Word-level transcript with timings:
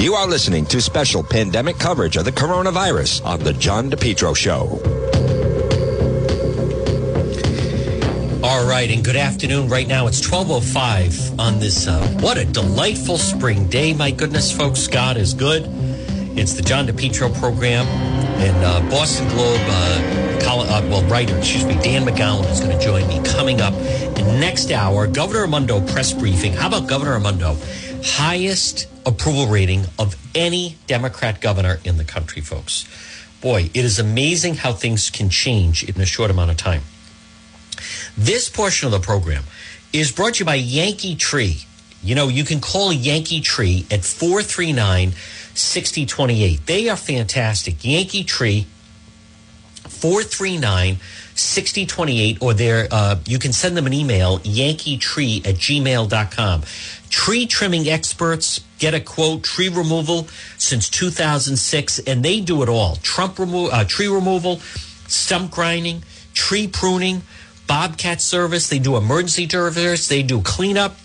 You 0.00 0.14
are 0.14 0.26
listening 0.26 0.64
to 0.66 0.80
special 0.80 1.22
pandemic 1.22 1.78
coverage 1.78 2.16
of 2.16 2.24
the 2.24 2.32
coronavirus 2.32 3.22
on 3.22 3.40
The 3.40 3.52
John 3.52 3.90
DePetro 3.90 4.34
Show. 4.34 4.80
All 8.42 8.66
right, 8.66 8.90
and 8.90 9.04
good 9.04 9.16
afternoon. 9.16 9.68
Right 9.68 9.86
now 9.86 10.06
it's 10.06 10.22
12.05 10.22 11.38
on 11.38 11.58
this, 11.58 11.86
uh, 11.86 12.00
what 12.22 12.38
a 12.38 12.46
delightful 12.46 13.18
spring 13.18 13.66
day. 13.66 13.92
My 13.92 14.10
goodness, 14.10 14.50
folks, 14.50 14.86
God 14.86 15.18
is 15.18 15.34
good. 15.34 15.64
It's 16.38 16.54
the 16.54 16.62
John 16.62 16.86
DePetro 16.86 17.38
program. 17.38 17.86
And 17.86 18.56
uh, 18.64 18.80
Boston 18.88 19.28
Globe, 19.28 19.60
uh, 19.64 20.40
Colin, 20.42 20.66
uh, 20.70 20.80
well, 20.88 21.02
writer, 21.10 21.36
excuse 21.36 21.66
me, 21.66 21.74
Dan 21.74 22.06
McGowan 22.06 22.50
is 22.50 22.60
going 22.60 22.76
to 22.76 22.82
join 22.82 23.06
me 23.06 23.20
coming 23.22 23.60
up 23.60 23.74
in 23.74 24.40
next 24.40 24.70
hour. 24.70 25.06
Governor 25.06 25.42
Raimondo 25.42 25.86
press 25.92 26.14
briefing. 26.14 26.54
How 26.54 26.68
about 26.68 26.88
Governor 26.88 27.12
Raimondo? 27.18 27.58
Highest 28.02 28.88
approval 29.06 29.46
rating 29.46 29.84
of 29.98 30.16
any 30.34 30.76
Democrat 30.86 31.40
governor 31.40 31.80
in 31.84 31.96
the 31.96 32.04
country, 32.04 32.42
folks. 32.42 32.86
Boy, 33.40 33.70
it 33.74 33.84
is 33.84 33.98
amazing 33.98 34.56
how 34.56 34.72
things 34.72 35.10
can 35.10 35.30
change 35.30 35.82
in 35.84 36.00
a 36.00 36.06
short 36.06 36.30
amount 36.30 36.50
of 36.50 36.56
time. 36.56 36.82
This 38.16 38.48
portion 38.48 38.86
of 38.86 38.92
the 38.92 39.00
program 39.00 39.44
is 39.92 40.12
brought 40.12 40.34
to 40.34 40.40
you 40.40 40.44
by 40.44 40.56
Yankee 40.56 41.16
Tree. 41.16 41.62
You 42.02 42.14
know, 42.14 42.28
you 42.28 42.44
can 42.44 42.60
call 42.60 42.92
Yankee 42.92 43.40
Tree 43.40 43.86
at 43.90 44.04
439 44.04 45.12
6028. 45.54 46.66
They 46.66 46.88
are 46.88 46.96
fantastic. 46.96 47.84
Yankee 47.84 48.24
Tree, 48.24 48.66
439 49.88 50.98
6028, 51.34 52.42
or 52.42 52.54
uh, 52.90 53.16
you 53.26 53.38
can 53.38 53.52
send 53.52 53.76
them 53.76 53.86
an 53.86 53.92
email, 53.92 54.38
yankeetree 54.40 55.46
at 55.46 55.56
gmail.com. 55.56 56.62
Tree 57.10 57.46
trimming 57.46 57.88
experts 57.88 58.60
get 58.78 58.94
a 58.94 59.00
quote, 59.00 59.42
tree 59.42 59.68
removal 59.68 60.28
since 60.56 60.88
2006, 60.88 61.98
and 62.00 62.24
they 62.24 62.40
do 62.40 62.62
it 62.62 62.68
all. 62.68 62.96
Trump 62.96 63.38
remo- 63.38 63.66
uh, 63.66 63.84
tree 63.84 64.06
removal, 64.06 64.60
stump 65.08 65.50
grinding, 65.50 66.02
tree 66.34 66.66
pruning, 66.66 67.22
bobcat 67.66 68.20
service. 68.20 68.68
They 68.68 68.78
do 68.78 68.96
emergency 68.96 69.48
service. 69.48 70.08
They 70.08 70.22
do 70.22 70.40
cleanup. 70.40 70.96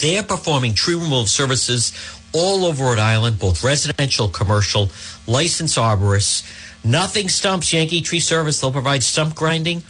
They 0.00 0.18
are 0.18 0.22
performing 0.22 0.74
tree 0.74 0.94
removal 0.94 1.26
services 1.26 1.92
all 2.32 2.64
over 2.66 2.84
Rhode 2.84 2.98
Island, 2.98 3.38
both 3.38 3.64
residential, 3.64 4.28
commercial, 4.28 4.90
licensed 5.26 5.78
arborists. 5.78 6.44
Nothing 6.84 7.28
stumps 7.28 7.72
Yankee 7.72 8.02
Tree 8.02 8.20
Service. 8.20 8.60
They'll 8.60 8.72
provide 8.72 9.02
stump 9.02 9.34
grinding, 9.34 9.82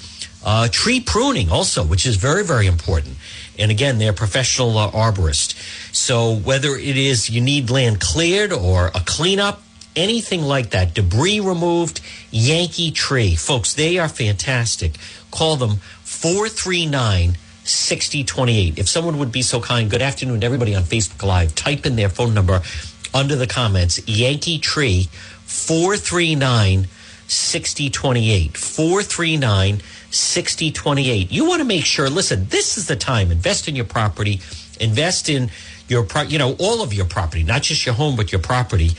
uh, 0.45 0.69
tree 0.71 1.01
pruning 1.01 1.51
also, 1.51 1.85
which 1.85 2.07
is 2.07 2.17
very, 2.17 2.45
very 2.45 2.67
important. 2.67 3.17
And 3.59 3.71
again, 3.71 3.99
they're 3.99 4.13
professional 4.13 4.77
uh, 4.79 4.91
arborists. 4.91 5.55
So 5.95 6.35
whether 6.35 6.77
it 6.77 6.97
is 6.97 7.31
you 7.31 7.41
need 7.41 7.71
land 7.71 8.01
cleared 8.01 8.53
or 8.53 8.89
a 8.89 9.01
cleanup, 9.05 9.63
anything 9.95 10.43
like 10.43 10.71
that, 10.71 10.95
debris 10.95 11.41
removed, 11.41 12.01
Yankee 12.31 12.91
Tree. 12.91 13.35
Folks, 13.35 13.75
they 13.75 13.99
are 13.99 14.09
fantastic. 14.09 14.97
Call 15.31 15.57
them 15.57 15.77
439 16.05 17.37
6028. 17.65 18.79
If 18.79 18.89
someone 18.89 19.19
would 19.19 19.33
be 19.33 19.43
so 19.43 19.61
kind, 19.61 19.91
good 19.91 20.03
afternoon 20.03 20.41
to 20.41 20.47
everybody 20.47 20.75
on 20.75 20.85
Facebook 20.85 21.27
Live. 21.27 21.55
Type 21.55 21.85
in 21.85 21.97
their 21.97 22.09
phone 22.09 22.33
number 22.33 22.63
under 23.13 23.35
the 23.35 23.47
comments 23.47 24.07
Yankee 24.07 24.59
Tree 24.59 25.09
439 25.47 26.89
6028. 27.29 28.57
439 28.57 29.81
6028. 30.11 31.33
You 31.33 31.47
want 31.47 31.61
to 31.61 31.65
make 31.65 31.85
sure, 31.85 32.09
listen, 32.09 32.47
this 32.49 32.79
is 32.79 32.87
the 32.87 32.97
time. 32.97 33.31
Invest 33.31 33.69
in 33.69 33.77
your 33.77 33.85
property, 33.85 34.41
invest 34.81 35.29
in 35.29 35.51
your, 35.89 36.05
pro- 36.05 36.23
you 36.23 36.39
know, 36.39 36.57
all 36.59 36.83
of 36.83 36.93
your 36.93 37.07
property, 37.07 37.43
not 37.45 37.63
just 37.63 37.85
your 37.87 37.95
home, 37.95 38.17
but 38.17 38.33
your 38.33 38.41
property. 38.41 38.91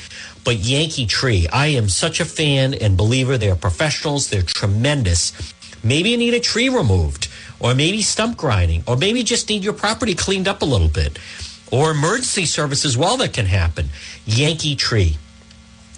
But 0.43 0.57
Yankee 0.57 1.05
Tree, 1.05 1.47
I 1.51 1.67
am 1.67 1.89
such 1.89 2.19
a 2.19 2.25
fan 2.25 2.73
and 2.73 2.97
believer. 2.97 3.37
They're 3.37 3.55
professionals, 3.55 4.29
they're 4.29 4.41
tremendous. 4.41 5.33
Maybe 5.83 6.09
you 6.09 6.17
need 6.17 6.33
a 6.33 6.39
tree 6.39 6.69
removed, 6.69 7.29
or 7.59 7.75
maybe 7.75 8.01
stump 8.01 8.37
grinding, 8.37 8.83
or 8.87 8.95
maybe 8.95 9.23
just 9.23 9.49
need 9.49 9.63
your 9.63 9.73
property 9.73 10.15
cleaned 10.15 10.47
up 10.47 10.61
a 10.61 10.65
little 10.65 10.87
bit, 10.87 11.19
or 11.71 11.91
emergency 11.91 12.45
service 12.45 12.85
as 12.85 12.97
well 12.97 13.17
that 13.17 13.33
can 13.33 13.45
happen. 13.45 13.89
Yankee 14.25 14.75
Tree, 14.75 15.17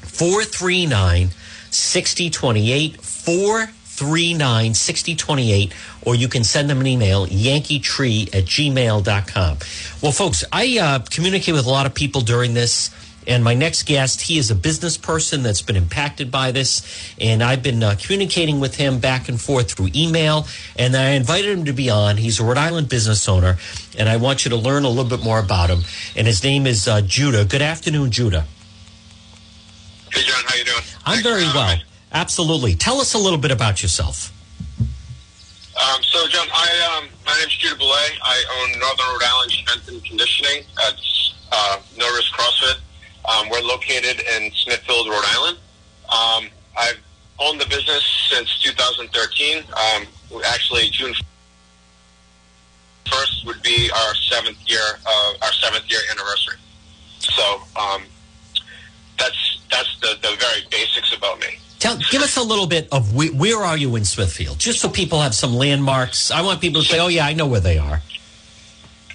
439 0.01 1.29
6028, 1.71 3.01
439 3.01 4.73
6028, 4.73 5.73
or 6.05 6.15
you 6.15 6.27
can 6.27 6.43
send 6.43 6.69
them 6.69 6.79
an 6.79 6.87
email, 6.87 7.27
yankeetree 7.27 8.33
at 8.33 8.45
gmail.com. 8.45 9.57
Well, 10.01 10.11
folks, 10.11 10.43
I 10.51 10.79
uh, 10.79 10.99
communicate 11.09 11.53
with 11.53 11.65
a 11.65 11.69
lot 11.69 11.85
of 11.85 11.93
people 11.93 12.21
during 12.21 12.53
this. 12.53 12.91
And 13.27 13.43
my 13.43 13.53
next 13.53 13.83
guest, 13.83 14.21
he 14.21 14.39
is 14.39 14.49
a 14.49 14.55
business 14.55 14.97
person 14.97 15.43
that's 15.43 15.61
been 15.61 15.75
impacted 15.75 16.31
by 16.31 16.51
this. 16.51 17.13
And 17.21 17.43
I've 17.43 17.61
been 17.61 17.83
uh, 17.83 17.95
communicating 17.99 18.59
with 18.59 18.75
him 18.75 18.99
back 18.99 19.29
and 19.29 19.39
forth 19.39 19.71
through 19.71 19.89
email. 19.93 20.47
And 20.75 20.95
I 20.95 21.11
invited 21.11 21.55
him 21.55 21.65
to 21.65 21.73
be 21.73 21.91
on. 21.91 22.17
He's 22.17 22.39
a 22.39 22.43
Rhode 22.43 22.57
Island 22.57 22.89
business 22.89 23.29
owner. 23.29 23.57
And 23.97 24.09
I 24.09 24.17
want 24.17 24.45
you 24.45 24.49
to 24.49 24.57
learn 24.57 24.83
a 24.83 24.89
little 24.89 25.05
bit 25.05 25.23
more 25.23 25.37
about 25.37 25.69
him. 25.69 25.81
And 26.15 26.25
his 26.25 26.43
name 26.43 26.65
is 26.65 26.87
uh, 26.87 27.01
Judah. 27.01 27.45
Good 27.45 27.61
afternoon, 27.61 28.09
Judah. 28.09 28.45
Hey, 30.11 30.23
John, 30.23 30.43
how 30.47 30.55
you 30.55 30.63
doing? 30.63 30.88
I'm 31.05 31.23
very 31.23 31.43
well. 31.43 31.77
Absolutely. 32.11 32.75
Tell 32.75 32.99
us 32.99 33.13
a 33.13 33.17
little 33.17 33.37
bit 33.37 33.51
about 33.51 33.81
yourself. 33.81 34.33
Um, 34.79 36.03
so, 36.03 36.27
John, 36.27 36.47
I 36.51 36.97
um, 36.97 37.09
my 37.25 37.37
name's 37.39 37.55
Judah 37.57 37.75
Belay. 37.75 38.09
I 38.21 38.43
own 38.59 38.79
Northern 38.79 39.05
Rhode 39.07 39.23
Island 39.23 39.51
Strength 39.51 39.87
and 39.87 40.03
Conditioning 40.03 40.63
at 40.87 40.95
uh, 41.51 41.79
No 41.97 42.13
Risk 42.15 42.33
CrossFit. 42.33 42.79
Um, 43.25 43.49
we're 43.49 43.61
located 43.61 44.21
in 44.35 44.51
Smithfield, 44.51 45.07
Rhode 45.07 45.23
Island. 45.25 45.57
Um, 46.09 46.49
I've 46.77 46.99
owned 47.39 47.61
the 47.61 47.67
business 47.67 48.03
since 48.29 48.59
2013. 48.61 49.63
Um, 49.63 50.07
actually, 50.45 50.89
June 50.89 51.13
1st 53.05 53.45
would 53.45 53.61
be 53.61 53.89
our 53.91 54.15
seventh 54.15 54.57
year, 54.67 54.81
uh, 55.05 55.33
our 55.41 55.53
seventh 55.53 55.89
year 55.89 55.99
anniversary. 56.11 56.57
So 57.19 57.61
um, 57.75 58.03
that's 59.19 59.59
that's 59.69 59.99
the, 60.01 60.17
the 60.21 60.35
very 60.39 60.61
basics 60.71 61.15
about 61.15 61.39
me. 61.39 61.47
Tell, 61.79 61.97
give 62.11 62.21
us 62.21 62.35
a 62.35 62.43
little 62.43 62.67
bit 62.67 62.89
of 62.91 63.15
where, 63.15 63.29
where 63.29 63.57
are 63.59 63.77
you 63.77 63.95
in 63.95 64.03
Smithfield, 64.03 64.59
just 64.59 64.79
so 64.81 64.89
people 64.89 65.21
have 65.21 65.33
some 65.33 65.53
landmarks. 65.55 66.29
I 66.31 66.41
want 66.41 66.59
people 66.61 66.81
to 66.81 66.87
say, 66.87 66.99
"Oh 66.99 67.07
yeah, 67.07 67.25
I 67.25 67.33
know 67.33 67.47
where 67.47 67.61
they 67.61 67.77
are." 67.77 68.01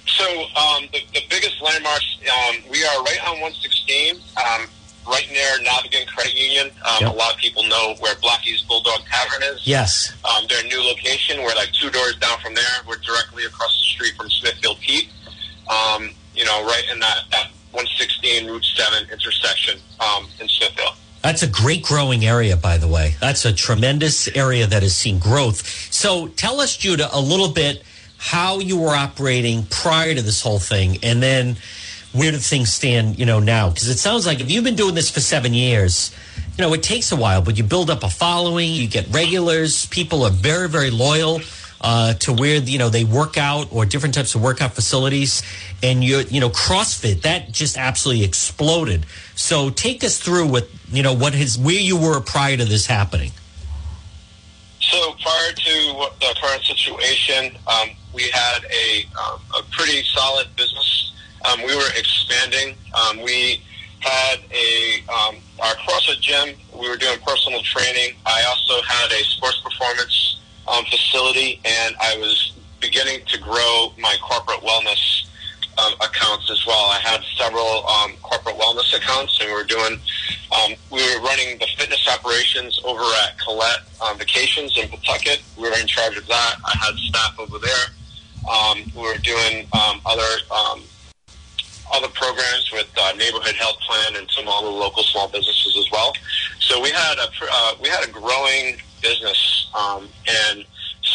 So 0.07 0.23
um, 0.55 0.83
the, 0.93 0.99
the 1.13 1.21
biggest 1.29 1.61
landmarks, 1.61 2.05
um, 2.31 2.55
we 2.69 2.83
are 2.85 3.03
right 3.03 3.19
on 3.27 3.41
116, 3.41 4.15
um, 4.15 4.67
right 5.07 5.27
near 5.31 5.49
Navigant 5.63 6.07
Credit 6.07 6.33
Union. 6.35 6.67
Um, 6.85 7.01
Yep. 7.01 7.13
A 7.13 7.15
lot 7.17 7.33
of 7.33 7.39
people 7.39 7.63
know 7.63 7.95
where 7.99 8.15
Blackie's 8.21 8.61
Bulldog 8.61 9.01
Tavern 9.11 9.43
is. 9.43 9.67
Yes. 9.67 10.13
Um, 10.23 10.45
their 10.47 10.63
new 10.63 10.81
location, 10.87 11.41
we're 11.43 11.55
like 11.55 11.71
two 11.73 11.89
doors 11.89 12.15
down 12.17 12.39
from 12.39 12.53
there. 12.53 12.63
We're 12.87 12.97
directly 12.97 13.43
across 13.45 13.77
the 13.79 13.85
street 13.85 14.15
from 14.15 14.29
Smithfield 14.29 14.79
Pete. 14.79 15.09
Um, 15.69 16.11
you 16.33 16.45
know, 16.45 16.63
right 16.65 16.83
in 16.91 16.99
that, 16.99 17.23
that 17.31 17.49
116 17.75 18.47
Route 18.47 18.63
7 18.63 19.09
intersection 19.11 19.79
um, 19.99 20.27
in 20.39 20.47
Smithfield. 20.47 20.95
That's 21.21 21.43
a 21.43 21.47
great 21.47 21.83
growing 21.83 22.25
area, 22.25 22.55
by 22.55 22.77
the 22.77 22.87
way. 22.87 23.15
That's 23.19 23.45
a 23.45 23.53
tremendous 23.53 24.27
area 24.35 24.67
that 24.67 24.83
has 24.83 24.95
seen 24.95 25.19
growth. 25.19 25.67
So 25.91 26.27
tell 26.27 26.61
us, 26.61 26.77
Judah, 26.77 27.09
a 27.11 27.19
little 27.19 27.49
bit 27.49 27.83
how 28.17 28.59
you 28.59 28.77
were 28.77 28.95
operating 28.95 29.65
prior 29.65 30.13
to 30.13 30.21
this 30.21 30.41
whole 30.41 30.59
thing, 30.59 30.97
and 31.03 31.21
then 31.21 31.57
where 32.13 32.31
do 32.31 32.37
things 32.37 32.71
stand, 32.71 33.19
you 33.19 33.25
know, 33.25 33.39
now? 33.39 33.69
Because 33.69 33.89
it 33.89 33.97
sounds 33.97 34.25
like 34.25 34.39
if 34.39 34.49
you've 34.49 34.63
been 34.63 34.75
doing 34.75 34.95
this 34.95 35.09
for 35.09 35.19
seven 35.19 35.53
years, 35.53 36.15
you 36.57 36.61
know, 36.61 36.73
it 36.73 36.81
takes 36.81 37.11
a 37.11 37.15
while, 37.15 37.41
but 37.41 37.57
you 37.57 37.63
build 37.63 37.89
up 37.89 38.03
a 38.03 38.09
following, 38.09 38.71
you 38.71 38.87
get 38.87 39.07
regulars, 39.13 39.85
people 39.87 40.23
are 40.23 40.31
very, 40.31 40.69
very 40.69 40.91
loyal. 40.91 41.41
Uh, 41.81 42.13
to 42.15 42.33
where 42.33 42.55
you 42.55 42.79
know 42.79 42.89
they 42.89 43.03
work 43.03 43.37
out 43.37 43.67
or 43.71 43.85
different 43.85 44.15
types 44.15 44.33
of 44.33 44.41
workout 44.41 44.73
facilities, 44.73 45.43
and 45.83 46.03
you 46.03 46.19
you 46.29 46.39
know 46.39 46.49
CrossFit 46.49 47.21
that 47.21 47.51
just 47.51 47.77
absolutely 47.77 48.23
exploded. 48.23 49.05
So 49.35 49.69
take 49.69 50.03
us 50.03 50.17
through 50.17 50.47
what 50.47 50.67
you 50.91 51.03
know 51.03 51.13
what 51.13 51.33
has 51.33 51.57
where 51.57 51.79
you 51.79 51.97
were 51.97 52.19
prior 52.21 52.57
to 52.57 52.65
this 52.65 52.85
happening. 52.85 53.31
So 54.79 55.13
prior 55.21 55.51
to 55.51 56.09
the 56.19 56.35
current 56.41 56.63
situation, 56.63 57.57
um, 57.67 57.89
we 58.13 58.29
had 58.31 58.59
a, 58.65 59.05
um, 59.19 59.41
a 59.57 59.63
pretty 59.71 60.03
solid 60.13 60.47
business. 60.55 61.13
Um, 61.43 61.61
we 61.63 61.75
were 61.75 61.89
expanding. 61.97 62.75
Um, 62.93 63.21
we 63.21 63.61
had 63.99 64.37
a 64.51 65.03
um, 65.11 65.35
our 65.59 65.73
CrossFit 65.75 66.21
gym. 66.21 66.55
We 66.73 66.87
were 66.87 66.97
doing 66.97 67.19
personal 67.25 67.61
training. 67.63 68.15
I 68.25 68.43
also 68.43 68.81
had 68.83 69.11
a 69.11 69.23
sports 69.23 69.59
performance 69.61 70.39
um, 70.67 70.85
facility, 70.85 71.59
and 71.65 71.95
I 71.99 72.17
was 72.17 72.53
beginning 72.79 73.21
to 73.27 73.39
grow 73.39 73.93
my 73.97 74.15
corporate 74.21 74.61
wellness 74.61 75.25
um, 75.77 75.93
accounts 76.01 76.49
as 76.51 76.65
well. 76.65 76.89
I 76.89 76.99
had 76.99 77.21
several 77.37 77.87
um, 77.87 78.13
corporate 78.21 78.55
wellness 78.55 78.95
accounts, 78.95 79.39
and 79.39 79.49
we 79.49 79.55
were 79.55 79.63
doing. 79.63 79.99
Um, 80.51 80.75
we 80.91 81.01
were 81.01 81.21
running 81.21 81.57
the 81.57 81.67
fitness 81.77 82.07
operations 82.07 82.79
over 82.83 83.03
at 83.23 83.37
Collette 83.39 83.83
um, 84.01 84.17
Vacations 84.17 84.77
in 84.77 84.87
Pawtucket. 84.87 85.41
We 85.57 85.63
were 85.69 85.77
in 85.77 85.87
charge 85.87 86.17
of 86.17 86.27
that. 86.27 86.55
I 86.63 86.77
had 86.77 86.95
staff 86.95 87.39
over 87.39 87.57
there. 87.59 87.85
Um, 88.49 88.91
we 88.95 89.01
were 89.01 89.17
doing 89.17 89.67
um, 89.73 90.01
other 90.05 90.23
other 91.93 92.07
programs 92.09 92.71
with 92.71 92.89
uh, 92.97 93.13
neighborhood 93.13 93.55
health 93.55 93.79
plan 93.81 94.15
all 94.47 94.63
the 94.63 94.69
local 94.69 95.03
small 95.03 95.27
businesses 95.27 95.77
as 95.77 95.91
well. 95.91 96.13
So 96.59 96.81
we 96.81 96.89
had 96.89 97.17
a 97.17 97.29
uh, 97.51 97.73
we 97.81 97.89
had 97.89 98.07
a 98.07 98.11
growing 98.11 98.77
business, 99.01 99.69
and 100.27 100.65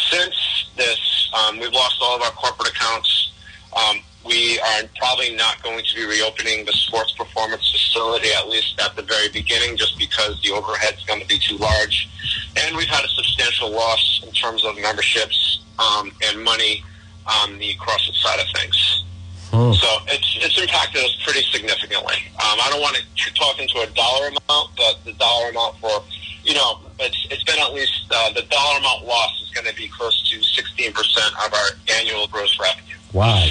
since 0.09 0.69
this, 0.77 1.29
we've 1.59 1.73
lost 1.73 1.97
all 2.01 2.15
of 2.15 2.21
our 2.21 2.31
corporate 2.31 2.69
accounts. 2.69 3.31
Um, 3.75 4.01
we 4.25 4.59
are 4.59 4.83
probably 4.97 5.35
not 5.35 5.61
going 5.63 5.83
to 5.83 5.95
be 5.95 6.05
reopening 6.05 6.65
the 6.65 6.73
sports 6.73 7.11
performance 7.13 7.69
facility, 7.71 8.29
at 8.37 8.47
least 8.47 8.79
at 8.79 8.95
the 8.95 9.01
very 9.01 9.29
beginning, 9.29 9.77
just 9.77 9.97
because 9.97 10.41
the 10.41 10.51
overhead's 10.51 11.03
going 11.05 11.21
to 11.21 11.27
be 11.27 11.39
too 11.39 11.57
large. 11.57 12.09
And 12.57 12.75
we've 12.75 12.87
had 12.87 13.03
a 13.03 13.07
substantial 13.09 13.71
loss 13.71 14.21
in 14.25 14.31
terms 14.31 14.63
of 14.63 14.77
memberships 14.79 15.63
um, 15.79 16.11
and 16.27 16.43
money 16.43 16.83
on 17.25 17.57
the 17.57 17.73
CrossFit 17.75 18.13
side 18.13 18.39
of 18.39 18.45
things. 18.59 19.05
Hmm. 19.51 19.73
So 19.73 19.87
it's 20.07 20.37
it's 20.39 20.57
impacted 20.61 21.03
us 21.03 21.17
pretty 21.25 21.43
significantly. 21.51 22.15
Um, 22.39 22.57
I 22.61 22.67
don't 22.69 22.79
want 22.79 22.95
to 22.95 23.33
talk 23.33 23.59
into 23.59 23.79
a 23.79 23.87
dollar 23.87 24.27
amount, 24.27 24.69
but 24.77 25.03
the 25.03 25.13
dollar 25.19 25.49
amount 25.49 25.77
for 25.79 26.03
you 26.43 26.53
know 26.53 26.79
it's 26.99 27.27
it's 27.29 27.43
been 27.43 27.59
at 27.59 27.73
least 27.73 28.05
uh, 28.11 28.31
the 28.31 28.43
dollar 28.43 28.79
amount 28.79 29.05
loss 29.05 29.41
is 29.41 29.49
going 29.49 29.67
to 29.67 29.75
be 29.75 29.89
close 29.89 30.29
to 30.31 30.41
sixteen 30.41 30.93
percent 30.93 31.33
of 31.45 31.53
our 31.53 31.67
annual 31.99 32.27
gross 32.27 32.57
revenue. 32.59 32.95
Wow. 33.11 33.45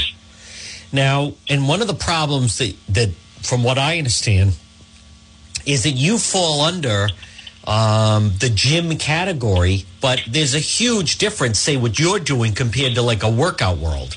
Now, 0.92 1.34
and 1.48 1.68
one 1.68 1.80
of 1.80 1.86
the 1.86 1.94
problems 1.94 2.58
that 2.58 2.74
that 2.88 3.10
from 3.42 3.62
what 3.62 3.78
I 3.78 3.98
understand 3.98 4.56
is 5.66 5.84
that 5.84 5.92
you 5.92 6.18
fall 6.18 6.62
under 6.62 7.08
um, 7.66 8.32
the 8.38 8.50
gym 8.50 8.96
category, 8.96 9.84
but 10.00 10.22
there's 10.26 10.54
a 10.54 10.58
huge 10.58 11.18
difference, 11.18 11.58
say, 11.58 11.76
what 11.76 11.98
you're 11.98 12.18
doing 12.18 12.52
compared 12.52 12.94
to 12.94 13.02
like 13.02 13.22
a 13.22 13.30
workout 13.30 13.78
world. 13.78 14.16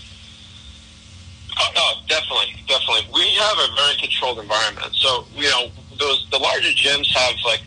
Oh, 1.59 1.69
oh, 1.75 1.93
definitely, 2.07 2.55
definitely. 2.67 3.07
We 3.13 3.29
have 3.35 3.57
a 3.57 3.75
very 3.75 3.95
controlled 3.99 4.39
environment. 4.39 4.95
So, 4.95 5.25
you 5.35 5.49
know, 5.49 5.67
those 5.99 6.27
the 6.31 6.39
larger 6.39 6.69
gyms 6.69 7.07
have 7.13 7.35
like 7.45 7.61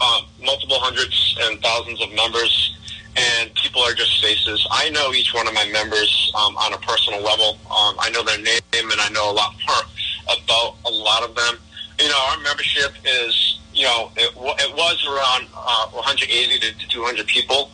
uh, 0.00 0.20
multiple 0.42 0.78
hundreds 0.80 1.36
and 1.42 1.60
thousands 1.62 2.02
of 2.02 2.12
members, 2.12 2.76
and 3.16 3.54
people 3.54 3.80
are 3.82 3.94
just 3.94 4.22
faces. 4.22 4.66
I 4.70 4.90
know 4.90 5.12
each 5.12 5.32
one 5.32 5.48
of 5.48 5.54
my 5.54 5.66
members 5.70 6.32
um, 6.34 6.56
on 6.56 6.72
a 6.72 6.78
personal 6.78 7.22
level. 7.22 7.58
Um, 7.70 7.96
I 7.98 8.10
know 8.12 8.22
their 8.22 8.38
name, 8.38 8.60
and 8.72 9.00
I 9.00 9.08
know 9.10 9.30
a 9.30 9.32
lot 9.32 9.54
more 9.66 9.82
about 10.26 10.76
a 10.84 10.90
lot 10.90 11.22
of 11.22 11.34
them. 11.34 11.58
You 11.98 12.08
know, 12.08 12.18
our 12.30 12.38
membership 12.40 12.92
is, 13.04 13.58
you 13.72 13.84
know, 13.84 14.10
it, 14.16 14.30
it 14.36 14.76
was 14.76 15.06
around 15.08 15.48
uh, 15.56 15.88
180 15.88 16.60
to 16.60 16.88
200 16.88 17.26
people. 17.26 17.70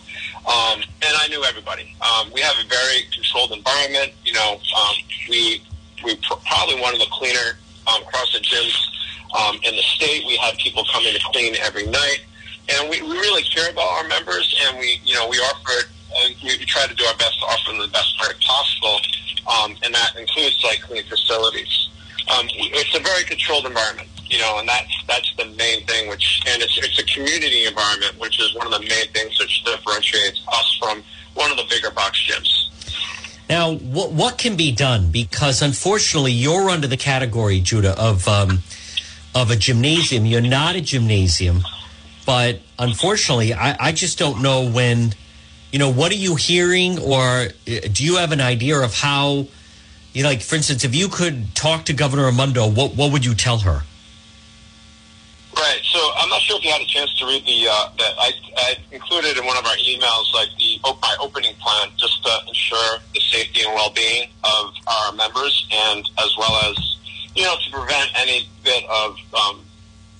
Um, 0.47 0.83
and 0.83 1.15
I 1.19 1.29
knew 1.29 1.45
everybody. 1.45 1.95
Um, 2.03 2.31
we 2.33 2.41
have 2.41 2.55
a 2.65 2.69
very 2.69 3.03
controlled 3.15 3.53
environment. 3.53 4.13
You 4.25 4.33
know, 4.35 4.53
um, 4.55 4.95
we 5.29 5.63
we 6.05 6.17
pr- 6.17 6.43
probably 6.47 6.81
one 6.81 6.95
of 6.95 7.01
the 7.01 7.07
cleaner 7.11 7.59
um, 7.87 8.03
CrossFit 8.03 8.43
gyms 8.43 8.75
in 9.65 9.77
the 9.77 9.83
state. 9.83 10.25
We 10.27 10.37
have 10.39 10.57
people 10.57 10.85
coming 10.93 11.15
to 11.15 11.21
clean 11.33 11.55
every 11.63 11.87
night, 11.87 12.23
and 12.69 12.91
we, 12.91 13.03
we 13.03 13.11
really 13.11 13.43
care 13.43 13.71
about 13.71 13.89
our 13.89 14.09
members. 14.09 14.55
And 14.67 14.79
we, 14.79 15.01
you 15.05 15.15
know, 15.15 15.29
we 15.29 15.39
offer 15.39 15.89
and 16.25 16.35
we, 16.43 16.65
try 16.67 16.87
to 16.87 16.95
do 16.95 17.05
our 17.05 17.17
best 17.17 17.39
to 17.41 17.47
offer 17.47 17.73
them 17.73 17.81
the 17.81 17.89
best 17.89 18.19
product 18.19 18.45
possible, 18.45 19.01
um, 19.49 19.77
and 19.83 19.95
that 19.95 20.15
includes 20.19 20.63
clean 20.83 21.05
facilities. 21.05 21.89
Um, 22.31 22.47
it's 22.53 22.95
a 22.95 23.01
very 23.01 23.25
controlled 23.25 23.67
environment 23.67 24.09
you 24.33 24.39
know, 24.39 24.59
and 24.59 24.67
that's 24.67 25.05
that's 25.07 25.31
the 25.37 25.45
main 25.45 25.85
thing. 25.87 26.09
Which 26.09 26.41
and 26.49 26.63
it's 26.63 26.79
it's 26.79 26.99
a 26.99 27.05
community 27.05 27.67
environment, 27.67 28.19
which 28.19 28.41
is 28.41 28.55
one 28.55 28.67
of 28.67 28.73
the 28.73 28.81
main 28.81 29.07
things 29.13 29.39
which 29.39 29.63
differentiates 29.65 30.41
us 30.49 30.79
from 30.81 31.05
one 31.35 31.51
of 31.51 31.59
the 31.59 31.65
bigger 31.69 31.91
box 31.91 32.19
gyms. 32.27 32.71
Now, 33.51 33.75
what 33.75 34.13
what 34.13 34.39
can 34.39 34.57
be 34.57 34.73
done? 34.73 35.11
Because 35.11 35.61
unfortunately, 35.61 36.33
you're 36.33 36.71
under 36.71 36.87
the 36.87 36.97
category, 36.97 37.61
Judah, 37.61 37.95
of 38.01 38.27
um, 38.27 38.63
of 39.35 39.51
a 39.51 39.57
gymnasium. 39.57 40.25
You're 40.25 40.41
not 40.41 40.77
a 40.77 40.81
gymnasium, 40.81 41.63
but 42.25 42.61
unfortunately, 42.79 43.55
I, 43.55 43.77
I 43.89 43.93
just 43.93 44.19
don't 44.19 44.43
know 44.43 44.69
when. 44.69 45.15
You 45.71 45.79
know, 45.79 45.91
what 45.91 46.13
are 46.13 46.17
you 46.17 46.37
hearing, 46.37 46.99
or 46.99 47.23
uh, 47.23 47.49
do 47.65 48.05
you 48.05 48.17
have 48.17 48.33
an 48.33 48.43
idea 48.43 48.79
of 48.81 48.95
how? 48.95 49.47
You 50.13 50.23
know, 50.23 50.29
like 50.29 50.43
for 50.43 50.57
instance, 50.57 50.85
if 50.85 50.95
you 50.95 51.09
could 51.09 51.55
talk 51.55 51.87
to 51.87 51.95
Governor 51.95 52.27
Raimondo, 52.27 52.69
what 52.69 52.95
what 52.95 53.11
would 53.11 53.25
you 53.25 53.35
tell 53.35 53.59
her? 53.61 53.83
Right. 55.57 55.81
So 55.85 55.99
I'm 56.17 56.29
not 56.29 56.41
sure 56.43 56.57
if 56.57 56.65
you 56.65 56.71
had 56.71 56.81
a 56.81 56.87
chance 56.87 57.15
to 57.19 57.27
read 57.27 57.45
the 57.45 57.69
uh, 57.71 57.89
that 57.99 58.15
I, 58.19 58.33
I 58.57 58.77
included 58.91 59.37
in 59.37 59.45
one 59.45 59.57
of 59.57 59.65
our 59.65 59.77
emails, 59.77 60.33
like 60.35 60.49
the 60.59 60.79
my 61.01 61.17
opening 61.21 61.55
plan, 61.57 61.89
just 61.97 62.23
to 62.25 62.31
ensure 62.49 62.99
the 63.15 63.21
safety 63.21 63.63
and 63.63 63.75
well-being 63.75 64.29
of 64.45 64.73
our 64.87 65.13
members, 65.13 65.67
and 65.71 66.09
as 66.19 66.37
well 66.37 66.55
as 66.71 66.97
you 67.35 67.45
know 67.45 67.55
to 67.65 67.71
prevent 67.71 68.11
any 68.19 68.49
bit 68.63 68.85
of 68.91 69.17
um, 69.35 69.61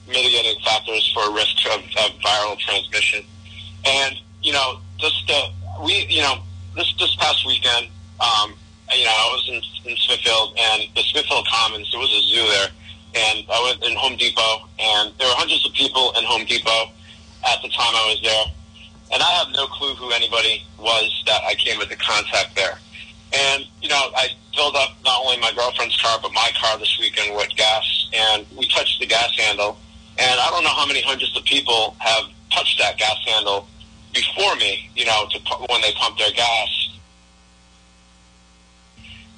mitigating 0.07 0.61
factors 0.65 1.11
for 1.15 1.33
risk 1.33 1.57
of, 1.67 1.81
of 1.81 2.19
viral 2.21 2.59
transmission. 2.59 3.25
And 3.85 4.17
you 4.43 4.53
know, 4.53 4.81
just 4.99 5.31
uh, 5.31 5.51
we 5.85 6.07
you 6.09 6.23
know 6.23 6.43
this 6.77 6.93
this 6.99 7.15
past 7.17 7.47
weekend, 7.47 7.89
um, 8.21 8.55
you 8.95 9.05
know, 9.05 9.11
I 9.11 9.29
was 9.33 9.49
in, 9.49 9.91
in 9.91 9.97
Smithfield 9.97 10.57
and 10.59 10.83
the 10.95 11.03
Smithfield 11.03 11.47
Commons. 11.51 11.91
There 11.91 12.01
was 12.01 12.11
a 12.11 12.23
zoo 12.23 12.47
there 12.49 12.69
and 13.15 13.45
I 13.51 13.61
was 13.61 13.77
in 13.89 13.97
Home 13.97 14.17
Depot, 14.17 14.69
and 14.79 15.13
there 15.19 15.29
were 15.29 15.37
hundreds 15.37 15.67
of 15.67 15.73
people 15.73 16.13
in 16.17 16.25
Home 16.25 16.45
Depot 16.45 16.89
at 17.45 17.61
the 17.61 17.69
time 17.69 17.93
I 17.93 18.07
was 18.09 18.21
there, 18.23 18.45
and 19.13 19.23
I 19.23 19.31
have 19.37 19.49
no 19.53 19.67
clue 19.67 19.95
who 19.95 20.11
anybody 20.13 20.65
was 20.79 21.23
that 21.27 21.43
I 21.45 21.55
came 21.55 21.81
into 21.81 21.97
contact 21.97 22.57
there. 22.57 22.79
And 23.33 23.67
you 23.81 23.89
know, 23.89 24.13
I 24.17 24.29
filled 24.55 24.77
up 24.77 24.97
not 25.05 25.21
only 25.25 25.39
my 25.41 25.53
girlfriend's 25.53 26.01
car 26.01 26.19
but 26.21 26.33
my 26.33 26.51
car 26.61 26.79
this 26.79 26.99
weekend 26.99 27.37
with 27.37 27.51
gas, 27.57 28.09
and 28.13 28.47
we 28.57 28.67
touched 28.69 29.01
the 29.01 29.07
gas 29.07 29.37
handle, 29.39 29.79
and 30.23 30.39
I 30.39 30.51
don't 30.51 30.63
know 30.63 30.71
how 30.71 30.87
many 30.87 31.03
hundreds 31.03 31.37
of 31.37 31.43
people 31.45 31.97
have 31.99 32.31
touched 32.51 32.79
that 32.79 32.97
gas 32.97 33.19
handle 33.27 33.67
before 34.15 34.55
me. 34.57 34.89
You 34.95 35.05
know, 35.05 35.27
to 35.31 35.39
when 35.69 35.81
they 35.81 35.93
pump 35.99 36.17
their 36.17 36.31
gas. 36.31 36.71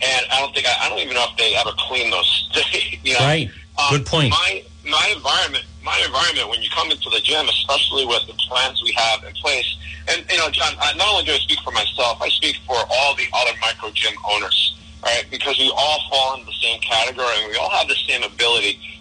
And 0.03 0.27
I 0.31 0.41
don't 0.41 0.53
think 0.53 0.67
I, 0.67 0.75
I 0.85 0.89
don't 0.91 0.99
even 0.99 1.15
know 1.15 1.25
if 1.31 1.37
they 1.39 1.57
ever 1.57 1.71
clean 1.89 2.11
those. 2.11 2.29
you 3.03 3.15
know, 3.15 3.21
right. 3.21 3.49
Um, 3.79 3.97
Good 3.97 4.07
point. 4.07 4.31
My 4.31 4.63
my 4.85 5.13
environment, 5.17 5.65
my 5.83 5.97
environment. 6.05 6.51
When 6.51 6.61
you 6.61 6.69
come 6.69 6.91
into 6.91 7.09
the 7.09 7.21
gym, 7.21 7.49
especially 7.49 8.05
with 8.05 8.27
the 8.27 8.35
plans 8.45 8.83
we 8.83 8.93
have 8.93 9.25
in 9.25 9.33
place, 9.41 9.65
and 10.13 10.21
you 10.29 10.37
know, 10.37 10.51
John, 10.51 10.75
I 10.81 10.93
not 11.01 11.09
only 11.09 11.25
do 11.25 11.33
I 11.33 11.39
speak 11.39 11.61
for 11.65 11.73
myself, 11.73 12.21
I 12.21 12.29
speak 12.29 12.57
for 12.67 12.77
all 12.77 13.17
the 13.17 13.25
other 13.33 13.57
micro 13.63 13.89
gym 13.93 14.13
owners, 14.29 14.77
right? 15.03 15.25
Because 15.31 15.57
we 15.59 15.73
all 15.75 15.99
fall 16.11 16.35
into 16.35 16.47
the 16.47 16.59
same 16.61 16.79
category, 16.81 17.33
and 17.41 17.51
we 17.51 17.57
all 17.57 17.71
have 17.71 17.89
the 17.89 17.97
same 18.05 18.23
ability 18.23 18.94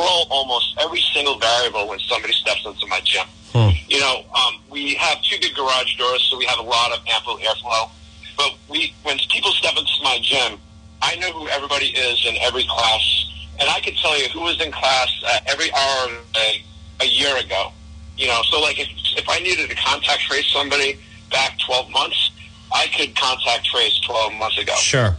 control 0.00 0.26
almost 0.30 0.76
every 0.80 1.02
single 1.12 1.38
variable 1.38 1.88
when 1.88 1.98
somebody 2.00 2.32
steps 2.32 2.64
into 2.64 2.86
my 2.86 3.00
gym. 3.04 3.26
Hmm. 3.52 3.70
You 3.88 4.00
know, 4.00 4.24
um, 4.34 4.60
we 4.70 4.94
have 4.94 5.20
two 5.22 5.36
big 5.40 5.54
garage 5.54 5.96
doors, 5.96 6.26
so 6.30 6.38
we 6.38 6.46
have 6.46 6.58
a 6.58 6.62
lot 6.62 6.92
of 6.92 7.04
ample 7.08 7.38
airflow. 7.38 7.90
But 8.36 8.56
we, 8.68 8.94
when 9.02 9.18
people 9.30 9.50
step 9.52 9.74
into 9.76 9.92
my 10.02 10.18
gym, 10.22 10.58
I 11.02 11.16
know 11.16 11.32
who 11.32 11.48
everybody 11.48 11.86
is 11.86 12.26
in 12.26 12.36
every 12.42 12.64
class 12.68 13.30
and 13.60 13.68
I 13.68 13.78
can 13.80 13.94
tell 13.94 14.18
you 14.18 14.28
who 14.30 14.40
was 14.40 14.60
in 14.60 14.72
class 14.72 15.08
uh, 15.24 15.38
every 15.46 15.72
hour 15.72 16.08
a, 16.36 16.64
a 17.02 17.06
year 17.06 17.36
ago. 17.36 17.72
You 18.16 18.26
know, 18.26 18.40
so 18.50 18.60
like 18.60 18.78
if 18.78 18.88
if 19.16 19.28
I 19.28 19.38
needed 19.38 19.68
to 19.68 19.76
contact 19.76 20.22
trace 20.22 20.46
somebody 20.52 20.98
back 21.30 21.58
12 21.66 21.90
months, 21.90 22.30
I 22.72 22.86
could 22.88 23.14
contact 23.14 23.66
trace 23.66 23.98
12 24.00 24.34
months 24.34 24.58
ago. 24.58 24.74
Sure. 24.76 25.16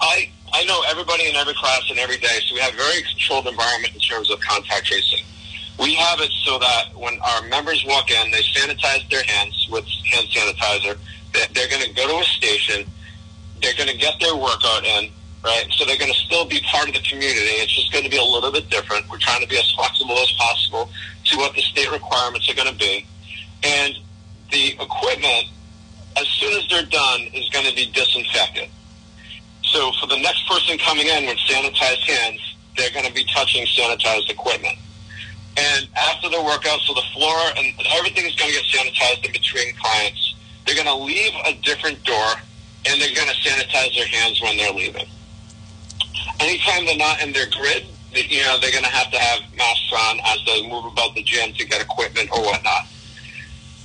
I 0.00 0.30
I 0.52 0.64
know 0.64 0.82
everybody 0.88 1.28
in 1.28 1.36
every 1.36 1.54
class 1.54 1.82
and 1.90 1.98
every 1.98 2.16
day, 2.18 2.38
so 2.46 2.54
we 2.54 2.60
have 2.60 2.74
a 2.74 2.76
very 2.76 3.02
controlled 3.02 3.46
environment 3.46 3.94
in 3.94 4.00
terms 4.00 4.30
of 4.30 4.40
contact 4.40 4.86
tracing. 4.86 5.24
We 5.78 5.94
have 5.94 6.20
it 6.20 6.32
so 6.44 6.58
that 6.58 6.94
when 6.94 7.18
our 7.20 7.42
members 7.48 7.84
walk 7.86 8.10
in, 8.10 8.30
they 8.30 8.42
sanitize 8.42 9.08
their 9.10 9.22
hands 9.24 9.68
with 9.70 9.84
hand 10.10 10.26
sanitizer. 10.28 10.98
They're 11.32 11.68
going 11.68 11.82
to 11.82 11.92
go 11.92 12.08
to 12.08 12.22
a 12.22 12.24
station. 12.24 12.86
They're 13.60 13.74
going 13.74 13.90
to 13.90 13.96
get 13.96 14.14
their 14.20 14.36
workout 14.36 14.84
in 14.84 15.10
right? 15.46 15.66
So 15.72 15.84
they're 15.84 15.96
going 15.96 16.12
to 16.12 16.18
still 16.18 16.44
be 16.44 16.60
part 16.60 16.88
of 16.88 16.94
the 16.94 17.02
community. 17.02 17.62
It's 17.62 17.74
just 17.74 17.92
going 17.92 18.04
to 18.04 18.10
be 18.10 18.18
a 18.18 18.24
little 18.24 18.50
bit 18.50 18.68
different. 18.68 19.08
We're 19.08 19.18
trying 19.18 19.42
to 19.42 19.48
be 19.48 19.56
as 19.56 19.70
flexible 19.72 20.18
as 20.18 20.30
possible 20.32 20.90
to 21.26 21.36
what 21.36 21.54
the 21.54 21.62
state 21.62 21.90
requirements 21.90 22.50
are 22.50 22.54
going 22.54 22.72
to 22.72 22.78
be. 22.78 23.06
And 23.62 23.94
the 24.50 24.72
equipment, 24.72 25.46
as 26.16 26.26
soon 26.26 26.52
as 26.58 26.68
they're 26.68 26.90
done, 26.90 27.20
is 27.32 27.48
going 27.50 27.66
to 27.66 27.74
be 27.74 27.86
disinfected. 27.92 28.68
So 29.66 29.92
for 30.00 30.06
the 30.06 30.18
next 30.18 30.48
person 30.48 30.78
coming 30.78 31.06
in 31.06 31.26
with 31.26 31.38
sanitized 31.38 32.04
hands, 32.06 32.40
they're 32.76 32.90
going 32.90 33.06
to 33.06 33.12
be 33.12 33.24
touching 33.34 33.66
sanitized 33.66 34.30
equipment. 34.30 34.78
And 35.56 35.88
after 35.96 36.28
the 36.28 36.42
workout, 36.42 36.80
so 36.80 36.94
the 36.94 37.06
floor 37.14 37.38
and 37.56 37.72
everything 37.98 38.26
is 38.26 38.34
going 38.36 38.52
to 38.52 38.56
get 38.56 38.64
sanitized 38.64 39.24
in 39.24 39.32
between 39.32 39.74
clients. 39.76 40.34
They're 40.66 40.74
going 40.74 40.86
to 40.86 40.94
leave 40.94 41.32
a 41.46 41.54
different 41.62 42.02
door, 42.04 42.34
and 42.86 43.00
they're 43.00 43.14
going 43.14 43.28
to 43.28 43.36
sanitize 43.36 43.94
their 43.94 44.06
hands 44.06 44.42
when 44.42 44.56
they're 44.56 44.72
leaving 44.72 45.06
anytime 46.40 46.84
they're 46.84 46.96
not 46.96 47.22
in 47.22 47.32
their 47.32 47.46
grid, 47.50 47.86
you 48.12 48.42
know, 48.42 48.58
they're 48.60 48.72
going 48.72 48.84
to 48.84 48.90
have 48.90 49.10
to 49.10 49.18
have 49.18 49.40
masks 49.56 49.92
on 49.92 50.20
as 50.26 50.38
they 50.46 50.68
move 50.68 50.84
about 50.86 51.14
the 51.14 51.22
gym 51.22 51.52
to 51.54 51.66
get 51.66 51.80
equipment 51.80 52.30
or 52.32 52.42
whatnot. 52.42 52.86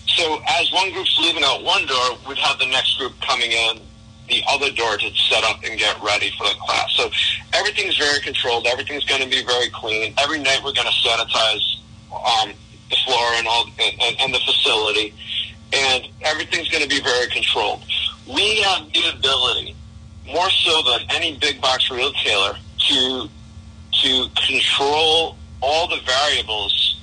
So 0.07 0.41
as 0.59 0.71
one 0.71 0.91
group's 0.91 1.17
leaving 1.19 1.43
out 1.43 1.63
one 1.63 1.85
door, 1.85 2.17
we'd 2.27 2.37
have 2.37 2.59
the 2.59 2.67
next 2.67 2.97
group 2.97 3.13
coming 3.21 3.51
in 3.51 3.79
the 4.31 4.41
other 4.47 4.71
door 4.71 4.97
to 4.97 5.11
set 5.29 5.43
up 5.43 5.61
and 5.63 5.77
get 5.77 6.01
ready 6.01 6.31
for 6.37 6.47
the 6.47 6.55
class. 6.59 6.89
So 6.95 7.11
everything's 7.53 7.97
very 7.97 8.21
controlled. 8.21 8.65
Everything's 8.65 9.03
going 9.03 9.21
to 9.21 9.29
be 9.29 9.43
very 9.43 9.69
clean. 9.69 10.13
Every 10.17 10.39
night 10.39 10.61
we're 10.63 10.73
going 10.73 10.87
to 10.87 11.07
sanitize 11.07 11.75
um, 12.11 12.53
the 12.89 12.95
floor 13.05 13.25
and 13.35 13.47
all 13.47 13.65
and, 13.77 14.15
and 14.19 14.33
the 14.33 14.39
facility, 14.39 15.13
and 15.73 16.07
everything's 16.23 16.69
going 16.69 16.83
to 16.83 16.89
be 16.89 17.01
very 17.01 17.27
controlled. 17.27 17.83
We 18.25 18.61
have 18.61 18.91
the 18.93 19.13
ability, 19.13 19.75
more 20.25 20.49
so 20.49 20.81
than 20.83 21.01
any 21.09 21.37
big 21.37 21.59
box 21.61 21.91
retailer, 21.91 22.57
to 22.87 23.29
to 24.03 24.27
control 24.47 25.35
all 25.61 25.87
the 25.89 25.99
variables, 26.05 27.01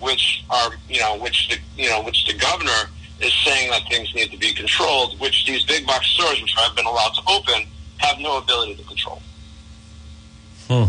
which 0.00 0.42
are 0.48 0.72
you 0.88 1.00
know 1.00 1.18
which 1.18 1.48
the 1.48 1.58
you 1.80 1.90
know 1.90 2.02
which 2.02 2.26
the 2.26 2.34
governor 2.34 2.88
is 3.22 3.32
saying 3.44 3.70
that 3.70 3.82
things 3.88 4.14
need 4.14 4.30
to 4.30 4.36
be 4.36 4.52
controlled, 4.52 5.18
which 5.20 5.46
these 5.46 5.64
big 5.64 5.86
box 5.86 6.06
stores, 6.08 6.40
which 6.40 6.52
have 6.56 6.74
been 6.74 6.86
allowed 6.86 7.14
to 7.14 7.22
open, 7.28 7.66
have 7.98 8.18
no 8.18 8.38
ability 8.38 8.74
to 8.76 8.84
control. 8.84 9.22
Hmm. 10.68 10.84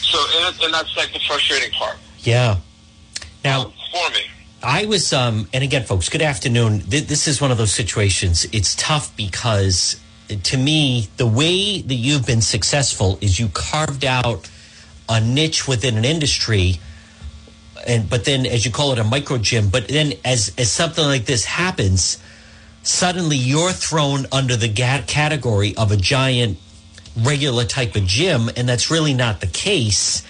So, 0.00 0.18
and, 0.36 0.60
and 0.62 0.74
that's 0.74 0.96
like 0.96 1.12
the 1.12 1.20
frustrating 1.26 1.70
part. 1.72 1.96
Yeah. 2.20 2.56
Now, 3.44 3.66
um, 3.66 3.72
for 3.92 4.10
me. 4.10 4.26
I 4.62 4.86
was, 4.86 5.12
um, 5.12 5.48
and 5.52 5.62
again, 5.62 5.84
folks, 5.84 6.08
good 6.08 6.22
afternoon. 6.22 6.82
This 6.86 7.28
is 7.28 7.40
one 7.40 7.52
of 7.52 7.58
those 7.58 7.72
situations. 7.72 8.46
It's 8.52 8.74
tough 8.74 9.16
because, 9.16 10.00
to 10.42 10.56
me, 10.56 11.08
the 11.16 11.26
way 11.26 11.80
that 11.80 11.94
you've 11.94 12.26
been 12.26 12.40
successful 12.42 13.18
is 13.20 13.38
you 13.38 13.48
carved 13.50 14.04
out 14.04 14.50
a 15.08 15.20
niche 15.20 15.68
within 15.68 15.96
an 15.96 16.04
industry, 16.04 16.80
and 17.86 18.08
but 18.08 18.24
then, 18.24 18.46
as 18.46 18.64
you 18.64 18.70
call 18.70 18.92
it, 18.92 18.98
a 18.98 19.04
micro 19.04 19.38
gym. 19.38 19.68
But 19.68 19.88
then, 19.88 20.14
as 20.24 20.52
as 20.58 20.70
something 20.70 21.04
like 21.04 21.26
this 21.26 21.44
happens, 21.44 22.18
suddenly 22.82 23.36
you're 23.36 23.72
thrown 23.72 24.26
under 24.32 24.56
the 24.56 24.68
category 24.68 25.76
of 25.76 25.92
a 25.92 25.96
giant 25.96 26.58
regular 27.16 27.64
type 27.64 27.96
of 27.96 28.04
gym, 28.04 28.48
and 28.56 28.68
that's 28.68 28.90
really 28.90 29.14
not 29.14 29.40
the 29.40 29.46
case. 29.46 30.24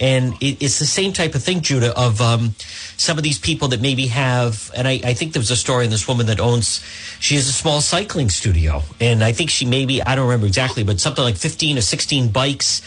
And 0.00 0.34
it, 0.40 0.62
it's 0.62 0.78
the 0.78 0.86
same 0.86 1.12
type 1.12 1.34
of 1.34 1.44
thing, 1.44 1.60
Judah, 1.60 1.96
of 1.96 2.20
um, 2.20 2.54
some 2.96 3.18
of 3.18 3.24
these 3.24 3.38
people 3.38 3.68
that 3.68 3.80
maybe 3.80 4.06
have, 4.08 4.70
and 4.74 4.88
I, 4.88 5.00
I, 5.04 5.14
think 5.14 5.32
there 5.32 5.40
was 5.40 5.50
a 5.50 5.56
story 5.56 5.84
in 5.84 5.90
this 5.90 6.08
woman 6.08 6.26
that 6.26 6.40
owns, 6.40 6.84
she 7.20 7.36
has 7.36 7.46
a 7.46 7.52
small 7.52 7.80
cycling 7.80 8.28
studio. 8.28 8.82
And 9.00 9.22
I 9.22 9.32
think 9.32 9.50
she 9.50 9.64
maybe, 9.64 10.02
I 10.02 10.16
don't 10.16 10.24
remember 10.24 10.46
exactly, 10.46 10.82
but 10.82 10.98
something 10.98 11.22
like 11.22 11.36
15 11.36 11.78
or 11.78 11.82
16 11.82 12.30
bikes. 12.30 12.82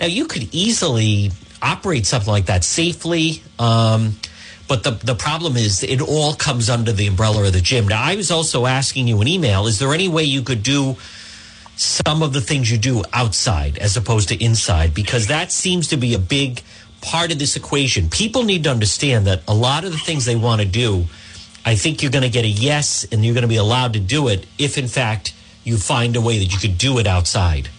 Now, 0.00 0.06
you 0.06 0.26
could 0.26 0.52
easily 0.52 1.30
operate 1.62 2.06
something 2.06 2.30
like 2.30 2.46
that 2.46 2.64
safely. 2.64 3.42
Um, 3.58 4.16
but 4.68 4.84
the, 4.84 4.92
the 4.92 5.14
problem 5.14 5.56
is 5.56 5.82
it 5.82 6.00
all 6.00 6.34
comes 6.34 6.70
under 6.70 6.92
the 6.92 7.06
umbrella 7.06 7.44
of 7.44 7.52
the 7.52 7.60
gym. 7.60 7.88
Now, 7.88 8.02
I 8.02 8.14
was 8.16 8.30
also 8.30 8.66
asking 8.66 9.08
you 9.08 9.20
an 9.20 9.26
email. 9.26 9.66
Is 9.66 9.78
there 9.78 9.92
any 9.92 10.08
way 10.08 10.22
you 10.22 10.42
could 10.42 10.62
do 10.62 10.96
some 11.76 12.22
of 12.22 12.34
the 12.34 12.40
things 12.40 12.70
you 12.70 12.76
do 12.76 13.02
outside 13.12 13.78
as 13.78 13.96
opposed 13.96 14.28
to 14.28 14.44
inside 14.44 14.92
because 14.92 15.28
that 15.28 15.50
seems 15.50 15.88
to 15.88 15.96
be 15.96 16.12
a 16.12 16.18
big 16.18 16.60
part 17.00 17.32
of 17.32 17.38
this 17.38 17.56
equation. 17.56 18.10
People 18.10 18.44
need 18.44 18.64
to 18.64 18.70
understand 18.70 19.26
that 19.26 19.42
a 19.48 19.54
lot 19.54 19.84
of 19.84 19.92
the 19.92 19.98
things 19.98 20.26
they 20.26 20.36
want 20.36 20.60
to 20.60 20.66
do, 20.66 21.06
I 21.64 21.74
think 21.74 22.02
you're 22.02 22.12
going 22.12 22.24
to 22.24 22.30
get 22.30 22.44
a 22.44 22.48
yes 22.48 23.06
and 23.10 23.24
you're 23.24 23.34
going 23.34 23.42
to 23.42 23.48
be 23.48 23.56
allowed 23.56 23.94
to 23.94 24.00
do 24.00 24.28
it 24.28 24.46
if, 24.58 24.76
in 24.76 24.88
fact, 24.88 25.34
you 25.64 25.78
find 25.78 26.16
a 26.16 26.20
way 26.20 26.38
that 26.38 26.52
you 26.52 26.58
could 26.58 26.76
do 26.78 26.98
it 26.98 27.06
outside. 27.06 27.70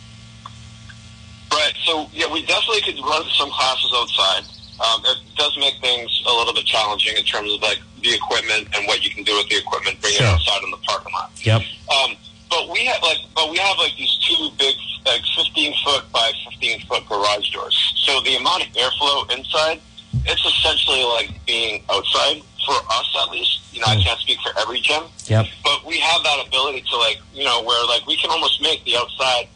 Right. 1.51 1.73
So, 1.83 2.07
yeah, 2.13 2.31
we 2.31 2.45
definitely 2.45 2.81
could 2.81 2.99
run 3.03 3.23
some 3.37 3.49
classes 3.51 3.91
outside. 3.95 4.43
Um, 4.81 5.03
it 5.05 5.17
does 5.37 5.55
make 5.59 5.75
things 5.81 6.23
a 6.25 6.33
little 6.33 6.53
bit 6.53 6.65
challenging 6.65 7.15
in 7.15 7.23
terms 7.23 7.53
of 7.53 7.61
like 7.61 7.79
the 8.01 8.13
equipment 8.15 8.67
and 8.75 8.87
what 8.87 9.03
you 9.03 9.11
can 9.11 9.23
do 9.23 9.35
with 9.37 9.47
the 9.49 9.57
equipment, 9.57 10.01
bring 10.01 10.13
sure. 10.13 10.25
it 10.25 10.29
outside 10.29 10.63
in 10.63 10.71
the 10.71 10.77
parking 10.77 11.13
lot. 11.13 11.31
Yep. 11.43 11.61
Um, 11.91 12.15
but 12.49 12.69
we 12.69 12.85
have 12.85 13.01
like, 13.03 13.19
but 13.35 13.49
we 13.51 13.57
have 13.57 13.77
like 13.77 13.95
these 13.95 14.15
two 14.17 14.49
big, 14.57 14.75
like 15.05 15.21
15 15.35 15.73
foot 15.85 16.11
by 16.11 16.31
15 16.49 16.81
foot 16.87 17.07
garage 17.07 17.49
doors. 17.51 17.77
So 17.95 18.21
the 18.21 18.35
amount 18.35 18.67
of 18.67 18.73
airflow 18.73 19.31
inside, 19.37 19.79
it's 20.25 20.45
essentially 20.45 21.03
like 21.03 21.31
being 21.45 21.83
outside 21.89 22.41
for 22.65 22.75
us 22.89 23.17
at 23.23 23.31
least. 23.31 23.59
You 23.73 23.81
know, 23.81 23.87
I 23.87 24.01
can't 24.01 24.19
speak 24.19 24.39
for 24.41 24.51
every 24.59 24.81
gym. 24.81 25.03
Yep. 25.27 25.45
But 25.63 25.85
we 25.85 25.97
have 25.99 26.23
that 26.23 26.45
ability 26.45 26.83
to 26.89 26.97
like, 26.97 27.19
you 27.33 27.45
know, 27.45 27.63
where 27.63 27.85
like 27.87 28.05
we 28.05 28.17
can 28.17 28.29
almost 28.29 28.61
make 28.61 28.83
the 28.83 28.97
outside 28.97 29.47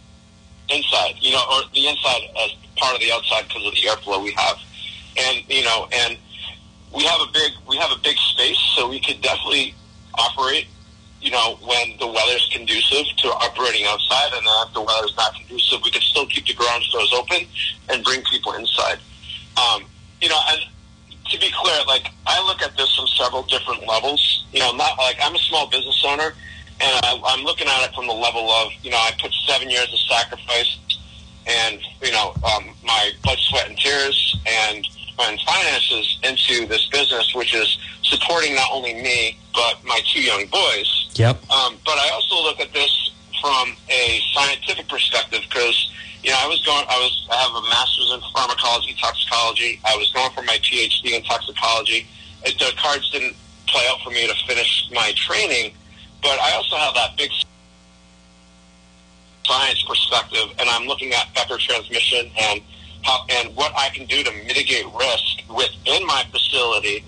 you 1.20 1.32
know, 1.32 1.44
or 1.52 1.62
the 1.74 1.88
inside 1.88 2.22
as 2.44 2.52
part 2.76 2.96
of 2.96 3.02
the 3.02 3.12
outside 3.12 3.48
because 3.48 3.66
of 3.66 3.74
the 3.74 3.82
airflow 3.82 4.24
we 4.24 4.32
have. 4.34 4.58
And, 5.18 5.44
you 5.48 5.64
know, 5.64 5.88
and 5.94 6.18
we 6.94 7.04
have 7.04 7.22
a 7.22 7.32
big, 7.32 7.52
we 7.68 7.78
have 7.78 7.92
a 7.92 8.00
big 8.04 8.18
space, 8.18 8.60
so 8.76 8.90
we 8.90 9.00
could 9.00 9.22
definitely 9.22 9.74
operate 10.16 10.68
you 11.26 11.32
know, 11.32 11.58
when 11.66 11.98
the 11.98 12.06
weather's 12.06 12.48
conducive 12.54 13.08
to 13.18 13.28
operating 13.30 13.84
outside, 13.88 14.32
and 14.32 14.46
then 14.46 14.54
if 14.68 14.74
the 14.74 14.82
weather's 14.82 15.16
not 15.18 15.34
conducive, 15.34 15.82
we 15.84 15.90
can 15.90 16.02
still 16.02 16.28
keep 16.28 16.46
the 16.46 16.54
garage 16.54 16.88
doors 16.92 17.12
open 17.18 17.48
and 17.90 18.04
bring 18.04 18.22
people 18.30 18.54
inside. 18.54 19.00
Um, 19.58 19.86
you 20.22 20.30
know, 20.30 20.40
and 20.52 20.62
to 21.32 21.40
be 21.40 21.50
clear, 21.52 21.82
like 21.88 22.12
I 22.28 22.46
look 22.46 22.62
at 22.62 22.78
this 22.78 22.96
from 22.96 23.08
several 23.08 23.42
different 23.42 23.88
levels. 23.88 24.46
You 24.52 24.60
know, 24.60 24.72
not 24.74 25.00
like 25.00 25.18
I'm 25.20 25.34
a 25.34 25.40
small 25.40 25.68
business 25.68 26.00
owner, 26.06 26.36
and 26.80 26.94
I, 27.04 27.20
I'm 27.26 27.44
looking 27.44 27.68
at 27.68 27.90
it 27.90 27.96
from 27.96 28.06
the 28.06 28.14
level 28.14 28.48
of, 28.52 28.72
you 28.84 28.92
know, 28.92 28.98
I 28.98 29.12
put 29.20 29.34
seven 29.48 29.72
years 29.72 29.92
of 29.92 30.00
sacrifice 30.02 30.78
and 31.48 31.82
you 32.02 32.12
know 32.12 32.34
um, 32.44 32.70
my 32.84 33.12
blood, 33.24 33.38
sweat, 33.40 33.70
and 33.70 33.78
tears, 33.78 34.38
and 34.46 34.86
and 35.20 35.40
finances 35.42 36.20
into 36.24 36.66
this 36.68 36.88
business, 36.88 37.34
which 37.34 37.56
is 37.56 37.78
supporting 38.04 38.56
not 38.56 38.68
only 38.72 38.94
me 38.94 39.38
but 39.54 39.84
my 39.86 40.00
two 40.12 40.22
young 40.22 40.46
boys. 40.48 41.10
Yep. 41.16 41.50
Um, 41.50 41.78
but 41.86 41.98
I 41.98 42.10
also 42.14 42.36
look 42.44 42.60
at 42.60 42.74
this 42.74 43.12
from 43.42 43.76
a 43.90 44.22
scientific 44.34 44.88
perspective 44.88 45.42
because 45.48 45.92
you 46.24 46.32
know 46.32 46.38
I 46.42 46.48
was 46.48 46.64
going, 46.66 46.86
I 46.90 46.98
was, 47.00 47.28
I 47.32 47.36
have 47.38 47.56
a 47.56 47.62
master's 47.62 48.12
in 48.14 48.22
pharmacology, 48.34 48.96
toxicology. 49.00 49.80
I 49.86 49.96
was 49.96 50.12
going 50.12 50.32
for 50.32 50.42
my 50.44 50.58
PhD 50.58 51.14
in 51.14 51.24
toxicology. 51.24 52.06
It, 52.44 52.60
the 52.60 52.74
cards 52.78 53.10
didn't 53.12 53.36
play 53.68 53.86
out 53.90 54.02
for 54.02 54.10
me 54.10 54.28
to 54.28 54.36
finish 54.46 54.90
my 54.92 55.14
training, 55.16 55.74
but 56.22 56.40
I 56.40 56.54
also 56.54 56.76
have 56.76 56.94
that 56.96 57.18
big 57.18 57.32
science 59.48 59.84
perspective, 59.84 60.54
and 60.60 60.70
I'm 60.70 60.88
looking 60.88 61.14
at 61.14 61.34
vector 61.34 61.58
transmission 61.58 62.32
and 62.38 62.62
how, 63.04 63.26
and 63.30 63.56
what 63.56 63.72
I 63.78 63.90
can 63.90 64.06
do 64.06 64.24
to 64.24 64.32
mitigate 64.46 64.86
risk 64.98 65.48
within 65.50 66.06
my 66.08 66.24
facility. 66.32 67.04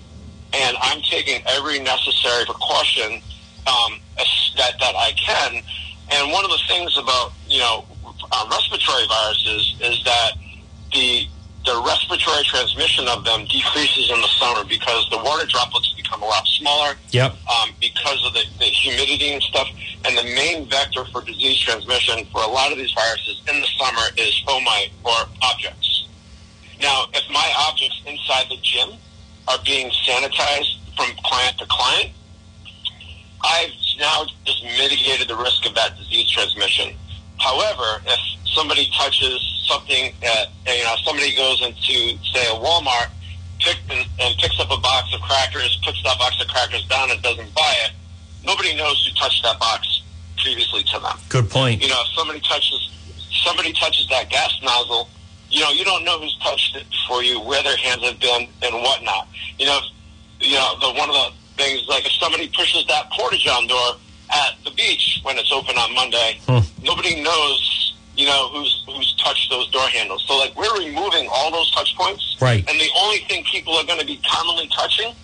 And 0.54 0.76
I'm 0.80 1.02
taking 1.02 1.42
every 1.46 1.78
necessary 1.78 2.46
precaution 2.46 3.20
um, 3.66 4.00
that 4.56 4.78
that 4.80 4.94
I 4.96 5.12
can. 5.12 5.62
And 6.10 6.32
one 6.32 6.44
of 6.44 6.50
the 6.50 6.60
things 6.68 6.96
about 6.96 7.32
you 7.48 7.58
know 7.58 7.84
uh, 8.32 8.48
respiratory 8.50 9.06
viruses 9.08 9.76
is 9.80 10.04
that 10.04 10.32
the 10.92 11.26
the 11.64 11.82
respiratory 11.84 12.44
transmission 12.44 13.06
of 13.08 13.24
them 13.24 13.44
decreases 13.44 14.10
in 14.10 14.20
the 14.20 14.28
summer 14.40 14.64
because 14.64 15.06
the 15.10 15.18
water 15.18 15.44
droplets 15.46 15.92
become 15.96 16.22
a 16.22 16.24
lot 16.24 16.46
smaller. 16.46 16.94
Yep. 17.10 17.32
Um, 17.32 17.70
because 17.80 18.24
of 18.26 18.32
the, 18.32 18.44
the 18.58 18.64
humidity 18.64 19.32
and 19.32 19.42
stuff. 19.42 19.68
And 20.04 20.16
the 20.16 20.22
main 20.22 20.68
vector 20.68 21.04
for 21.06 21.22
disease 21.22 21.58
transmission 21.60 22.24
for 22.32 22.42
a 22.42 22.46
lot 22.46 22.72
of 22.72 22.78
these 22.78 22.92
viruses 22.92 23.42
in 23.48 23.60
the 23.60 23.66
summer 23.78 24.02
is 24.16 24.42
fomite 24.46 24.90
or 25.04 25.28
objects. 25.42 26.06
Now, 26.80 27.06
if 27.12 27.28
my 27.30 27.52
objects 27.68 28.00
inside 28.06 28.46
the 28.48 28.58
gym 28.62 28.90
are 29.48 29.58
being 29.64 29.90
sanitized 30.06 30.78
from 30.96 31.10
client 31.24 31.58
to 31.58 31.66
client, 31.68 32.12
I've 33.42 33.72
now 33.98 34.26
just 34.44 34.64
mitigated 34.64 35.28
the 35.28 35.36
risk 35.36 35.66
of 35.66 35.74
that 35.74 35.96
disease 35.96 36.30
transmission. 36.30 36.94
However, 37.38 38.02
if 38.06 38.18
somebody 38.54 38.88
touches 38.96 39.40
something, 39.66 40.12
at, 40.22 40.48
you 40.66 40.84
know, 40.84 40.96
somebody 41.04 41.34
goes 41.36 41.62
into, 41.62 42.18
say, 42.32 42.46
a 42.46 42.54
Walmart 42.58 43.10
pick, 43.60 43.78
and, 43.90 44.06
and 44.20 44.38
picks 44.38 44.58
up 44.60 44.70
a 44.70 44.80
box 44.80 45.12
of 45.14 45.20
crackers, 45.20 45.78
puts 45.84 46.02
that 46.02 46.18
box 46.18 46.40
of 46.40 46.48
crackers 46.48 46.84
down 46.86 47.10
and 47.10 47.22
doesn't 47.22 47.54
buy 47.54 47.74
it, 47.86 47.92
nobody 48.48 48.74
knows 48.74 49.06
who 49.06 49.14
touched 49.14 49.42
that 49.44 49.60
box 49.60 50.02
previously 50.38 50.82
to 50.84 50.98
them. 50.98 51.16
Good 51.28 51.50
point. 51.50 51.82
You 51.82 51.88
know, 51.88 52.00
if 52.00 52.08
somebody 52.16 52.40
touches 52.40 52.90
somebody 53.44 53.72
touches 53.72 54.08
that 54.08 54.30
gas 54.30 54.58
nozzle, 54.62 55.08
you 55.50 55.60
know, 55.60 55.70
you 55.70 55.84
don't 55.84 56.04
know 56.04 56.18
who's 56.18 56.36
touched 56.38 56.76
it 56.76 56.86
before 56.90 57.22
you, 57.22 57.40
where 57.40 57.62
their 57.62 57.76
hands 57.76 58.02
have 58.02 58.18
been, 58.18 58.48
and 58.62 58.74
whatnot. 58.82 59.28
You 59.58 59.66
know, 59.66 59.80
you 60.40 60.54
know, 60.54 60.74
the 60.80 60.92
one 60.98 61.08
of 61.08 61.14
the 61.14 61.32
things 61.56 61.86
like 61.88 62.06
if 62.06 62.12
somebody 62.12 62.48
pushes 62.48 62.86
that 62.86 63.10
porta 63.10 63.36
john 63.36 63.66
door 63.66 63.96
at 64.30 64.54
the 64.64 64.70
beach 64.72 65.20
when 65.22 65.36
it's 65.38 65.52
open 65.52 65.76
on 65.76 65.94
Monday, 65.94 66.40
hmm. 66.46 66.58
nobody 66.82 67.20
knows, 67.22 67.94
you 68.16 68.26
know, 68.26 68.48
who's 68.48 68.84
who's 68.86 69.14
touched 69.16 69.50
those 69.50 69.70
door 69.70 69.88
handles. 69.88 70.24
So 70.26 70.38
like 70.38 70.56
we're 70.56 70.78
removing 70.78 71.28
all 71.30 71.50
those 71.50 71.70
touch 71.72 71.94
points, 71.96 72.36
right? 72.40 72.64
And 72.68 72.80
the 72.80 72.90
only 72.96 73.18
thing 73.28 73.44
people 73.44 73.74
are 73.74 73.84
going 73.84 74.00
to 74.00 74.06
be 74.06 74.20
commonly 74.26 74.68
touching 74.68 75.14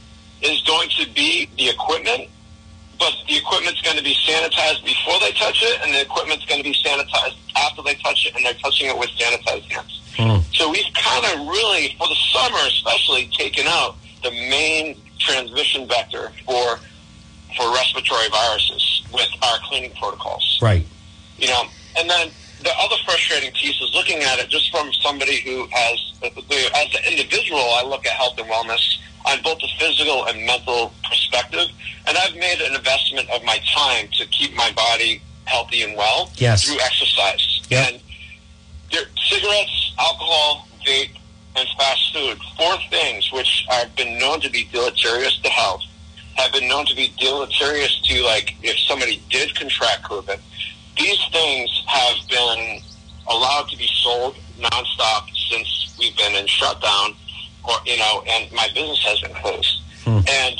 is 0.42 0.60
going 0.62 0.90
to 0.90 1.08
be 1.14 1.48
the 1.56 1.70
equipment 1.70 2.28
but 2.98 3.14
the 3.28 3.36
equipment's 3.36 3.80
going 3.82 3.96
to 3.96 4.04
be 4.04 4.14
sanitized 4.14 4.84
before 4.84 5.18
they 5.20 5.32
touch 5.32 5.62
it, 5.62 5.80
and 5.82 5.94
the 5.94 6.02
equipment's 6.02 6.44
going 6.46 6.62
to 6.62 6.68
be 6.68 6.74
sanitized 6.74 7.36
after 7.56 7.82
they 7.82 7.94
touch 7.94 8.26
it, 8.26 8.34
and 8.36 8.44
they're 8.44 8.54
touching 8.54 8.88
it 8.88 8.98
with 8.98 9.10
sanitized 9.10 9.70
hands. 9.70 10.00
Mm. 10.16 10.42
So 10.54 10.70
we've 10.70 10.92
kind 10.94 11.24
of 11.26 11.46
really, 11.48 11.94
for 11.98 12.08
the 12.08 12.16
summer 12.32 12.58
especially, 12.66 13.28
taken 13.36 13.66
out 13.66 13.96
the 14.22 14.30
main 14.30 14.96
transmission 15.18 15.86
vector 15.88 16.32
for 16.46 16.78
for 17.56 17.72
respiratory 17.72 18.28
viruses 18.30 19.02
with 19.12 19.28
our 19.42 19.58
cleaning 19.68 19.92
protocols. 19.92 20.58
Right. 20.60 20.84
You 21.38 21.48
know, 21.48 21.64
and 21.96 22.10
then 22.10 22.30
the 22.64 22.72
other 22.78 22.96
frustrating 23.04 23.52
piece 23.52 23.80
is 23.80 23.92
looking 23.94 24.22
at 24.22 24.38
it 24.38 24.48
just 24.48 24.70
from 24.70 24.90
somebody 24.94 25.40
who 25.40 25.68
has, 25.70 26.12
as 26.22 26.94
an 26.94 27.12
individual, 27.12 27.60
I 27.60 27.84
look 27.84 28.06
at 28.06 28.12
health 28.12 28.38
and 28.38 28.48
wellness 28.48 28.98
on 29.26 29.42
both 29.42 29.58
the 29.58 29.68
physical 29.78 30.26
and 30.26 30.44
mental 30.46 30.92
perspective. 31.04 31.68
And 32.06 32.16
I've 32.16 32.34
made 32.34 32.60
an 32.60 32.74
investment 32.74 33.28
of 33.30 33.44
my 33.44 33.58
time 33.74 34.08
to 34.12 34.26
keep 34.26 34.54
my 34.54 34.72
body 34.72 35.20
healthy 35.44 35.82
and 35.82 35.94
well 35.96 36.30
yes. 36.36 36.64
through 36.64 36.80
exercise. 36.80 37.60
Yep. 37.68 37.92
And 37.92 38.02
there, 38.90 39.04
cigarettes, 39.28 39.94
alcohol, 39.98 40.66
vape, 40.86 41.16
and 41.56 41.68
fast 41.78 42.14
food, 42.14 42.38
four 42.56 42.76
things 42.90 43.30
which 43.30 43.66
have 43.68 43.94
been 43.94 44.18
known 44.18 44.40
to 44.40 44.50
be 44.50 44.68
deleterious 44.72 45.38
to 45.42 45.50
health, 45.50 45.82
have 46.36 46.52
been 46.52 46.66
known 46.66 46.86
to 46.86 46.96
be 46.96 47.12
deleterious 47.18 48.00
to, 48.02 48.22
like, 48.22 48.54
if 48.62 48.78
somebody 48.80 49.22
did 49.30 49.54
contract 49.54 50.02
COVID. 50.04 50.40
These 50.96 51.18
things 51.32 51.70
have 51.86 52.16
been 52.28 52.80
allowed 53.28 53.68
to 53.70 53.76
be 53.76 53.88
sold 54.02 54.36
nonstop 54.58 55.28
since 55.50 55.94
we've 55.98 56.16
been 56.16 56.34
in 56.34 56.46
shutdown, 56.46 57.14
or 57.64 57.74
you 57.86 57.96
know, 57.98 58.22
and 58.28 58.50
my 58.52 58.68
business 58.74 59.02
has 59.04 59.20
been 59.20 59.34
closed. 59.34 59.80
Hmm. 60.04 60.20
And 60.28 60.56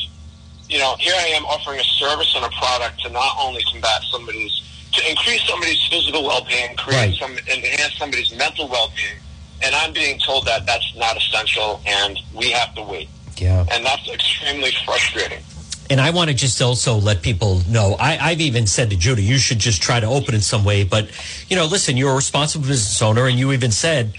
you 0.69 0.79
know, 0.79 0.97
here 0.99 1.14
I 1.17 1.26
am 1.29 1.45
offering 1.45 1.79
a 1.79 1.85
service 1.85 2.33
and 2.35 2.45
a 2.45 2.49
product 2.57 3.00
to 3.03 3.11
not 3.11 3.37
only 3.38 3.62
combat 3.71 4.00
somebody's, 4.11 4.62
to 4.93 5.09
increase 5.11 5.47
somebody's 5.47 5.83
physical 5.88 6.25
well-being, 6.25 6.75
create 6.76 6.97
Right. 6.99 7.14
some, 7.19 7.37
enhance 7.38 7.95
somebody's 7.99 8.33
mental 8.35 8.67
well-being, 8.69 9.21
and 9.62 9.75
I'm 9.75 9.93
being 9.93 10.19
told 10.21 10.47
that 10.47 10.64
that's 10.67 10.95
not 10.97 11.17
essential, 11.19 11.81
and 11.87 12.19
we 12.33 12.50
have 12.53 12.75
to 12.76 12.83
wait, 12.83 13.09
Yeah. 13.37 13.67
and 13.71 13.85
that's 13.85 14.09
extremely 14.09 14.73
frustrating. 14.87 15.45
And 15.91 16.00
I 16.00 16.11
want 16.11 16.31
to 16.31 16.35
just 16.35 16.61
also 16.62 16.97
let 16.97 17.23
people 17.23 17.61
know. 17.69 17.95
I, 18.00 18.17
I've 18.19 18.41
even 18.41 18.67
said 18.67 18.91
to 18.91 18.97
Judah, 18.97 19.21
you 19.21 19.38
should 19.38 19.59
just 19.59 19.83
try 19.83 20.00
to 20.00 20.07
open 20.07 20.35
in 20.35 20.41
some 20.41 20.64
way. 20.64 20.83
But 20.85 21.11
you 21.50 21.57
know, 21.57 21.67
listen, 21.67 21.97
you're 21.97 22.12
a 22.12 22.17
responsible 22.17 22.67
business 22.67 23.00
owner, 23.03 23.26
and 23.26 23.38
you 23.38 23.53
even 23.53 23.71
said, 23.71 24.14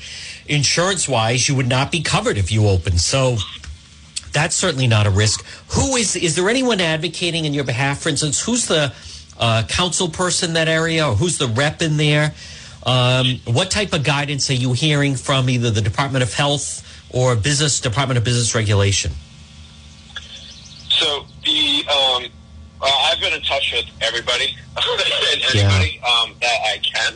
insurance-wise, 0.47 1.49
you 1.49 1.55
would 1.55 1.67
not 1.67 1.91
be 1.91 2.01
covered 2.01 2.37
if 2.37 2.51
you 2.51 2.67
open. 2.67 2.99
So 2.99 3.37
that's 4.31 4.55
certainly 4.55 4.85
not 4.85 5.07
a 5.07 5.09
risk. 5.09 5.43
Who 5.69 5.95
is? 5.95 6.15
Is 6.15 6.35
there 6.35 6.47
anyone 6.49 6.79
advocating 6.81 7.45
in 7.45 7.53
your 7.53 7.63
behalf? 7.63 8.01
For 8.01 8.09
instance, 8.09 8.45
who's 8.45 8.67
the 8.67 8.93
uh, 9.39 9.63
council 9.67 10.09
person 10.09 10.51
in 10.51 10.53
that 10.53 10.67
area, 10.67 11.07
or 11.07 11.15
who's 11.15 11.39
the 11.39 11.47
rep 11.47 11.81
in 11.81 11.97
there? 11.97 12.33
Um, 12.85 13.39
what 13.45 13.71
type 13.71 13.93
of 13.93 14.03
guidance 14.03 14.51
are 14.51 14.53
you 14.53 14.73
hearing 14.73 15.15
from 15.15 15.49
either 15.49 15.71
the 15.71 15.81
Department 15.81 16.21
of 16.21 16.31
Health 16.33 16.83
or 17.09 17.35
Business 17.35 17.79
Department 17.79 18.19
of 18.19 18.23
Business 18.23 18.53
Regulation? 18.53 19.11
So 20.89 21.25
um, 21.89 22.25
uh, 22.81 22.91
I've 23.11 23.19
been 23.19 23.33
in 23.33 23.41
touch 23.41 23.71
with 23.73 23.85
everybody 24.01 24.55
and 24.77 25.41
anybody 25.53 25.99
um, 26.01 26.35
that 26.41 26.57
I 26.65 26.79
can. 26.83 27.13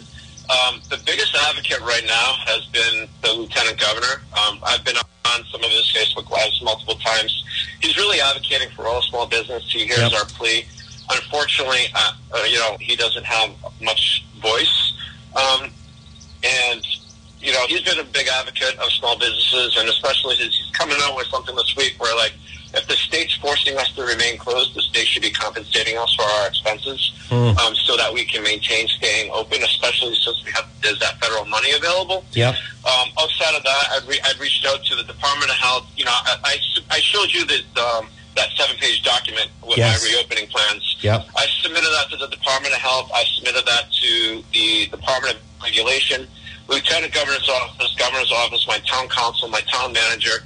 Um, 0.50 0.82
the 0.90 0.98
biggest 1.06 1.36
advocate 1.36 1.80
right 1.82 2.04
now 2.06 2.34
has 2.48 2.66
been 2.68 3.08
the 3.22 3.34
lieutenant 3.34 3.80
governor. 3.80 4.22
Um, 4.34 4.60
I've 4.66 4.84
been 4.84 4.96
on 4.98 5.44
some 5.52 5.64
of 5.64 5.70
his 5.70 5.86
Facebook 5.94 6.30
lives 6.32 6.60
multiple 6.64 6.96
times. 6.96 7.44
He's 7.82 7.96
really 7.98 8.20
advocating 8.20 8.70
for 8.76 8.88
all 8.88 9.02
small 9.04 9.28
business. 9.28 9.64
He 9.72 9.86
hears 9.86 10.00
Yep. 10.00 10.14
our 10.14 10.26
plea. 10.26 10.66
Unfortunately, 11.12 11.86
uh, 11.94 12.14
uh, 12.34 12.44
you 12.48 12.58
know, 12.58 12.78
he 12.80 12.96
doesn't 12.96 13.26
have 13.26 13.52
much 13.82 14.24
voice. 14.42 14.94
Um, 15.36 15.70
and 16.44 16.86
you 17.42 17.54
know, 17.54 17.66
he's 17.68 17.82
been 17.82 18.00
a 18.00 18.04
big 18.04 18.28
advocate 18.28 18.78
of 18.80 18.92
small 18.92 19.18
businesses, 19.18 19.78
and 19.78 19.88
especially 19.88 20.36
his, 20.36 20.54
he's 20.56 20.70
coming 20.74 20.98
out 21.02 21.16
with 21.16 21.28
something 21.28 21.56
this 21.56 21.74
week 21.78 21.96
where, 21.98 22.14
like, 22.18 22.34
if 22.74 22.88
the 22.88 22.94
state's 22.96 23.34
forcing 23.38 23.76
us 23.78 23.92
to 23.96 24.04
remain 24.04 24.38
closed, 24.38 24.76
the 24.76 24.82
state 24.82 25.08
should 25.08 25.22
be 25.24 25.32
compensating 25.32 25.98
us 25.98 26.14
for 26.16 26.24
our 26.24 26.48
expenses, 26.48 27.12
Hmm. 27.30 27.58
um, 27.58 27.76
so 27.76 27.96
that 27.98 28.14
we 28.14 28.26
can 28.26 28.42
maintain 28.44 28.88
staying 28.88 29.30
open, 29.32 29.62
especially 29.64 30.16
since 30.16 30.44
we 30.46 30.52
have 30.52 30.66
there's 30.82 31.00
that 31.00 31.20
federal 31.20 31.46
money 31.46 31.72
available. 31.72 32.26
Yep. 32.34 32.56
Um, 32.86 33.10
outside 33.20 33.56
of 33.56 33.64
that, 33.64 33.84
I'd, 33.92 34.08
re- 34.08 34.20
I'd 34.24 34.40
reached 34.40 34.66
out 34.66 34.84
to 34.86 34.96
the 34.96 35.04
Department 35.04 35.50
of 35.52 35.58
Health. 35.58 35.86
You 35.98 36.06
know, 36.06 36.12
I, 36.14 36.38
I, 36.44 36.58
I 36.92 37.00
showed 37.00 37.30
you 37.32 37.46
that 37.46 37.78
um, 37.84 38.08
that 38.36 38.50
seven 38.56 38.76
page 38.78 39.04
document 39.04 39.50
with 39.68 39.78
Yes. 39.78 40.02
my 40.04 40.10
reopening 40.10 40.48
plans. 40.48 40.96
Yep. 41.02 41.28
I 41.36 41.46
submitted 41.62 41.90
that 41.90 42.10
to 42.12 42.18
the 42.18 42.28
Department 42.28 42.74
of 42.74 42.80
Health. 42.82 43.10
I 43.14 43.24
submitted 43.36 43.66
that 43.66 43.92
to 43.92 44.44
the 44.54 44.88
Department 44.88 45.36
of 45.36 45.42
Regulation, 45.62 46.28
Lieutenant 46.68 47.14
Governor's 47.14 47.50
Office, 47.50 47.94
Governor's 47.98 48.32
Office, 48.32 48.66
my 48.68 48.80
town 48.80 49.08
council, 49.10 49.50
my 49.50 49.62
town 49.62 49.92
manager, 49.92 50.46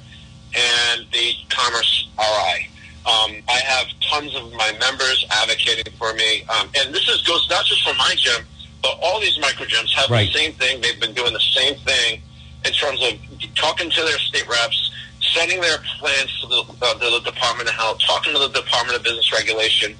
and 0.55 1.05
the 1.11 1.33
Commerce 1.49 2.07
RI. 2.17 2.67
Um, 3.05 3.35
I 3.49 3.59
have 3.65 3.87
tons 4.09 4.33
of 4.35 4.51
my 4.53 4.71
members 4.79 5.25
advocating 5.31 5.91
for 5.97 6.13
me, 6.13 6.43
um, 6.43 6.69
and 6.77 6.93
this 6.93 7.07
is 7.09 7.21
goes 7.23 7.47
not 7.49 7.65
just 7.65 7.83
for 7.83 7.93
my 7.95 8.15
gym, 8.17 8.45
but 8.81 8.97
all 9.01 9.19
these 9.19 9.37
micro 9.39 9.65
gyms 9.65 9.91
have 9.95 10.09
Right. 10.09 10.31
the 10.31 10.39
same 10.39 10.53
thing. 10.53 10.79
They've 10.81 10.99
been 10.99 11.13
doing 11.13 11.33
the 11.33 11.39
same 11.53 11.75
thing 11.75 12.21
in 12.65 12.71
terms 12.73 13.01
of 13.03 13.13
talking 13.55 13.89
to 13.89 14.01
their 14.03 14.19
state 14.19 14.47
reps, 14.47 14.91
sending 15.33 15.59
their 15.59 15.79
plans 15.99 16.31
to 16.41 16.47
the, 16.47 16.63
uh, 16.81 16.93
to 16.93 17.09
the 17.09 17.19
Department 17.31 17.67
of 17.69 17.75
Health, 17.75 17.99
talking 18.05 18.31
to 18.33 18.39
the 18.39 18.49
Department 18.49 18.97
of 18.97 19.03
Business 19.03 19.31
Regulation, 19.33 19.95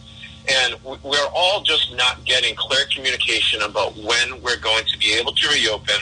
and 0.49 0.75
we're 1.03 1.27
all 1.33 1.61
just 1.61 1.93
not 1.95 2.23
getting 2.25 2.55
clear 2.55 2.85
communication 2.93 3.61
about 3.63 3.95
when 3.97 4.41
we're 4.41 4.57
going 4.57 4.85
to 4.85 4.97
be 4.97 5.13
able 5.13 5.33
to 5.33 5.47
reopen. 5.49 5.95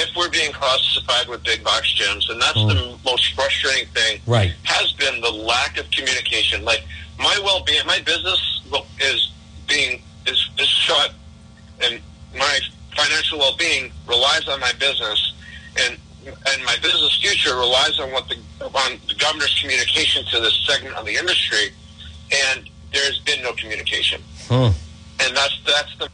If 0.00 0.14
we're 0.16 0.30
being 0.30 0.52
classified 0.52 1.28
with 1.28 1.42
big 1.42 1.64
box 1.64 1.92
gyms, 1.98 2.30
and 2.30 2.40
that's 2.40 2.54
the 2.54 2.96
most 3.04 3.34
frustrating 3.34 3.88
thing 3.88 4.20
Right. 4.26 4.52
has 4.62 4.92
been 4.92 5.20
the 5.20 5.30
lack 5.30 5.76
of 5.76 5.90
communication. 5.90 6.64
Like 6.64 6.84
my 7.18 7.36
well-being, 7.42 7.84
my 7.84 7.98
business 8.00 8.40
is 9.00 9.32
being 9.66 10.00
is, 10.26 10.48
is 10.58 10.68
shut, 10.68 11.14
and 11.82 12.00
my 12.36 12.58
financial 12.96 13.38
well-being 13.38 13.90
relies 14.06 14.46
on 14.48 14.60
my 14.60 14.72
business, 14.78 15.32
and 15.80 15.98
and 16.26 16.64
my 16.64 16.76
business 16.82 17.18
future 17.20 17.56
relies 17.56 17.98
on 17.98 18.12
what 18.12 18.28
the 18.28 18.36
on 18.64 18.98
the 19.08 19.14
governor's 19.14 19.58
communication 19.60 20.24
to 20.26 20.38
this 20.40 20.54
segment 20.66 20.94
of 20.96 21.06
the 21.06 21.16
industry, 21.16 21.72
and 22.46 22.68
there's 22.92 23.18
been 23.20 23.42
no 23.42 23.52
communication, 23.54 24.22
Hmm. 24.48 24.70
and 25.20 25.36
that's 25.36 25.58
that's 25.66 25.96
the 25.98 26.08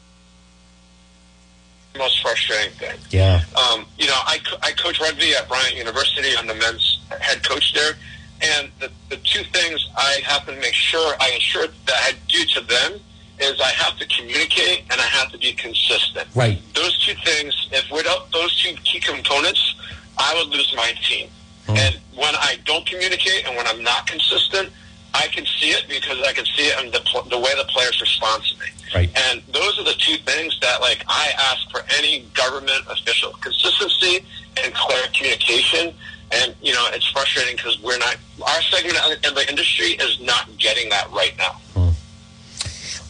most 1.96 2.20
frustrating 2.22 2.72
thing. 2.72 2.98
Yeah. 3.10 3.42
Um, 3.56 3.86
you 3.98 4.06
know, 4.06 4.16
I, 4.16 4.38
I 4.62 4.72
coach 4.72 5.00
rugby 5.00 5.34
at 5.34 5.48
Bryant 5.48 5.76
University. 5.76 6.30
I'm 6.36 6.46
the 6.46 6.54
men's 6.54 7.00
head 7.20 7.46
coach 7.48 7.72
there. 7.72 7.94
And 8.42 8.70
the, 8.80 8.90
the 9.10 9.16
two 9.18 9.42
things 9.44 9.88
I 9.96 10.20
have 10.24 10.44
to 10.46 10.52
make 10.52 10.74
sure 10.74 11.14
I 11.20 11.30
ensure 11.30 11.66
that 11.66 11.96
I 11.96 12.12
do 12.28 12.44
to 12.44 12.60
them 12.62 13.00
is 13.38 13.60
I 13.60 13.70
have 13.70 13.98
to 13.98 14.06
communicate 14.06 14.84
and 14.90 15.00
I 15.00 15.04
have 15.04 15.30
to 15.32 15.38
be 15.38 15.52
consistent. 15.52 16.28
Right. 16.34 16.60
Those 16.74 16.98
two 17.04 17.14
things, 17.24 17.68
if 17.72 17.90
without 17.90 18.30
those 18.32 18.60
two 18.60 18.74
key 18.84 19.00
components, 19.00 19.74
I 20.18 20.34
would 20.34 20.48
lose 20.48 20.72
my 20.76 20.92
team. 21.08 21.28
And 21.68 21.98
when 22.14 22.34
I 22.36 22.58
don't 22.64 22.84
communicate 22.86 23.46
and 23.46 23.56
when 23.56 23.66
I'm 23.66 23.82
not 23.82 24.06
consistent, 24.06 24.70
I 25.14 25.28
can 25.28 25.46
see 25.46 25.70
it 25.70 25.86
because 25.88 26.20
I 26.22 26.32
can 26.32 26.44
see 26.44 26.64
it 26.64 26.84
in 26.84 26.90
the, 26.90 27.00
pl- 27.00 27.22
the 27.22 27.38
way 27.38 27.52
the 27.56 27.64
players 27.64 27.98
respond 28.00 28.42
to 28.44 28.58
me. 28.58 28.66
Right. 28.94 29.10
And 29.30 29.42
those 29.52 29.78
are 29.78 29.84
the 29.84 29.94
two 29.94 30.16
things 30.18 30.58
that, 30.60 30.80
like, 30.80 31.04
I 31.08 31.32
ask 31.38 31.70
for 31.70 31.82
any 31.98 32.26
government 32.34 32.84
official: 32.90 33.32
consistency 33.40 34.24
and 34.62 34.74
clear 34.74 35.02
communication. 35.16 35.94
And 36.32 36.54
you 36.60 36.72
know, 36.72 36.88
it's 36.92 37.08
frustrating 37.10 37.56
because 37.56 37.80
we're 37.80 37.98
not. 37.98 38.16
Our 38.42 38.62
segment 38.62 38.96
of 38.96 39.34
the 39.34 39.48
industry 39.48 39.92
is 39.92 40.20
not 40.20 40.58
getting 40.58 40.90
that 40.90 41.10
right 41.12 41.34
now. 41.38 41.60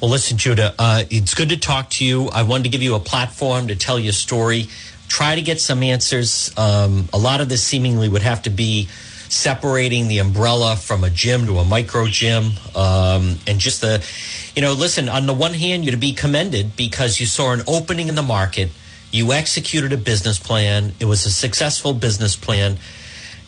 Well, 0.01 0.11
listen, 0.11 0.37
Judah, 0.37 0.75
uh, 0.79 1.05
it's 1.09 1.33
good 1.33 1.49
to 1.49 1.57
talk 1.57 1.89
to 1.91 2.05
you. 2.05 2.29
I 2.29 2.43
wanted 2.43 2.65
to 2.65 2.69
give 2.69 2.83
you 2.83 2.95
a 2.95 3.01
platform 3.01 3.69
to 3.69 3.77
tell 3.77 3.99
your 3.99 4.13
story, 4.13 4.69
try 5.09 5.35
to 5.35 5.41
get 5.41 5.61
some 5.61 5.83
answers. 5.83 6.53
Um, 6.59 7.09
a 7.15 7.19
lot 7.19 7.41
of 7.41 7.49
this 7.49 7.63
seemingly 7.63 8.11
would 8.11 8.21
have 8.21 8.43
to 8.43 8.51
be 8.51 8.89
separating 9.35 10.07
the 10.07 10.19
umbrella 10.19 10.77
from 10.77 11.03
a 11.03 11.11
gym 11.11 11.47
to 11.47 11.59
a 11.59 11.65
micro 11.65 12.07
gym. 12.07 12.53
Um, 12.75 13.37
and 13.47 13.59
just 13.59 13.81
the, 13.81 14.07
you 14.55 14.63
know, 14.63 14.73
listen, 14.73 15.09
on 15.09 15.27
the 15.27 15.35
one 15.35 15.55
hand, 15.55 15.85
you're 15.85 15.93
to 15.93 15.99
be 15.99 16.13
commended 16.13 16.77
because 16.77 17.19
you 17.19 17.27
saw 17.27 17.53
an 17.53 17.63
opening 17.67 18.09
in 18.09 18.15
the 18.15 18.23
market. 18.23 18.71
You 19.11 19.33
executed 19.33 19.93
a 19.93 19.97
business 19.97 20.39
plan. 20.39 20.93
It 21.01 21.07
was 21.07 21.27
a 21.27 21.31
successful 21.31 21.93
business 21.95 22.37
plan. 22.37 22.79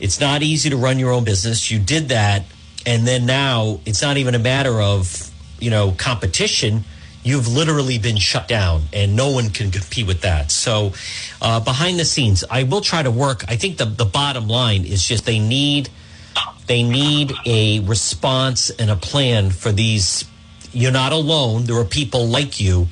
It's 0.01 0.21
not 0.21 0.43
easy 0.43 0.71
to 0.71 0.77
run 0.77 0.99
your 0.99 1.13
own 1.13 1.25
business. 1.25 1.71
You 1.71 1.79
did 1.79 2.09
that. 2.09 2.45
And 2.85 3.07
then 3.07 3.25
now 3.25 3.81
it's 3.87 4.03
not 4.03 4.17
even 4.17 4.35
a 4.35 4.39
matter 4.39 4.81
of, 4.81 5.31
you 5.61 5.71
know, 5.71 5.93
competition. 5.93 6.85
You've 7.27 7.49
literally 7.49 7.99
been 7.99 8.17
shut 8.17 8.47
down 8.47 8.83
and 8.93 9.17
no 9.17 9.31
one 9.31 9.51
can 9.51 9.73
compete 9.73 10.07
with 10.07 10.21
that. 10.21 10.53
So, 10.53 10.93
uh, 11.43 11.59
behind 11.59 11.99
the 11.99 12.05
scenes, 12.05 12.45
I 12.49 12.63
will 12.63 12.81
try 12.81 13.03
to 13.03 13.11
work. 13.11 13.45
I 13.49 13.57
think 13.57 13.79
the, 13.79 13.85
the 13.85 14.05
bottom 14.05 14.47
line 14.47 14.85
is 14.85 15.05
just 15.05 15.27
they 15.27 15.41
need, 15.41 15.89
they 16.69 16.83
need 16.83 17.33
a 17.45 17.81
response 17.81 18.71
and 18.71 18.91
a 18.91 18.97
plan 18.97 19.51
for 19.51 19.73
these. 19.73 20.25
You're 20.73 20.93
not 20.93 21.13
alone. 21.13 21.65
There 21.65 21.77
are 21.77 21.85
people 21.85 22.27
like 22.27 22.61
you 22.61 22.87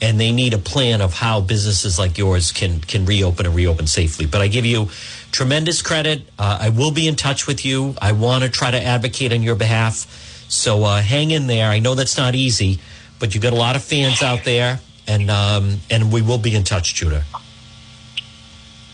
and 0.00 0.20
they 0.20 0.32
need 0.32 0.54
a 0.54 0.58
plan 0.58 1.00
of 1.00 1.14
how 1.14 1.40
businesses 1.40 1.98
like 1.98 2.18
yours 2.18 2.52
can 2.52 2.80
can 2.80 3.06
reopen 3.06 3.46
and 3.46 3.54
reopen 3.54 3.86
safely. 3.86 4.26
But 4.26 4.40
I 4.40 4.48
give 4.48 4.66
you 4.66 4.88
tremendous 5.32 5.82
credit. 5.82 6.22
Uh, 6.38 6.58
I 6.60 6.68
will 6.70 6.90
be 6.90 7.08
in 7.08 7.16
touch 7.16 7.46
with 7.46 7.64
you. 7.64 7.94
I 8.00 8.12
want 8.12 8.44
to 8.44 8.50
try 8.50 8.70
to 8.70 8.82
advocate 8.82 9.32
on 9.32 9.42
your 9.42 9.54
behalf. 9.54 10.06
So 10.48 10.84
uh, 10.84 11.00
hang 11.00 11.30
in 11.30 11.46
there. 11.46 11.70
I 11.70 11.78
know 11.78 11.94
that's 11.94 12.16
not 12.16 12.34
easy, 12.34 12.78
but 13.18 13.34
you 13.34 13.40
got 13.40 13.52
a 13.52 13.56
lot 13.56 13.76
of 13.76 13.82
fans 13.82 14.22
out 14.22 14.44
there, 14.44 14.80
and 15.06 15.30
um, 15.30 15.80
and 15.90 16.12
we 16.12 16.22
will 16.22 16.38
be 16.38 16.54
in 16.54 16.64
touch, 16.64 16.94
Judah. 16.94 17.24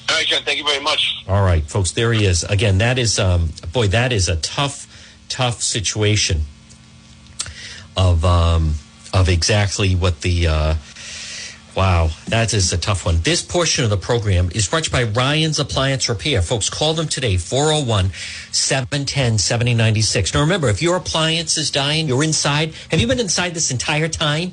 All 0.09 0.17
right, 0.17 0.27
John. 0.27 0.43
Thank 0.43 0.59
you 0.59 0.65
very 0.65 0.83
much. 0.83 1.25
All 1.29 1.43
right, 1.43 1.65
folks. 1.65 1.93
There 1.93 2.13
he 2.13 2.25
is 2.25 2.45
again. 2.45 2.79
That 2.79 2.99
is, 2.99 3.19
um, 3.19 3.51
boy, 3.73 3.89
that 3.89 4.13
is 4.13 4.29
a 4.29 4.37
tough, 4.37 4.87
tough 5.29 5.63
situation. 5.63 6.43
Of 7.97 8.25
um, 8.25 8.75
of 9.13 9.29
exactly 9.29 9.95
what 9.95 10.23
the. 10.23 10.47
Uh, 10.47 10.75
Wow, 11.75 12.11
that 12.29 12.53
is 12.53 12.71
a 12.75 12.79
tough 12.79 13.07
one. 13.07 13.21
This 13.23 13.41
portion 13.41 13.83
of 13.85 13.91
the 13.91 13.97
program 13.97 14.51
is 14.55 14.69
brought 14.69 14.91
by 14.91 15.05
Ryan's 15.05 15.59
Appliance 15.59 16.07
Repair. 16.07 16.43
Folks, 16.43 16.69
call 16.69 16.93
them 16.93 17.09
today, 17.09 17.39
401 17.39 18.11
710 18.53 19.39
7096. 19.39 20.35
Now, 20.35 20.41
remember, 20.41 20.69
if 20.69 20.83
your 20.83 20.97
appliance 20.97 21.57
is 21.57 21.71
dying, 21.71 22.09
you're 22.09 22.23
inside. 22.23 22.75
Have 22.91 23.01
you 23.01 23.07
been 23.07 23.21
inside 23.21 23.55
this 23.55 23.71
entire 23.71 24.09
time? 24.09 24.53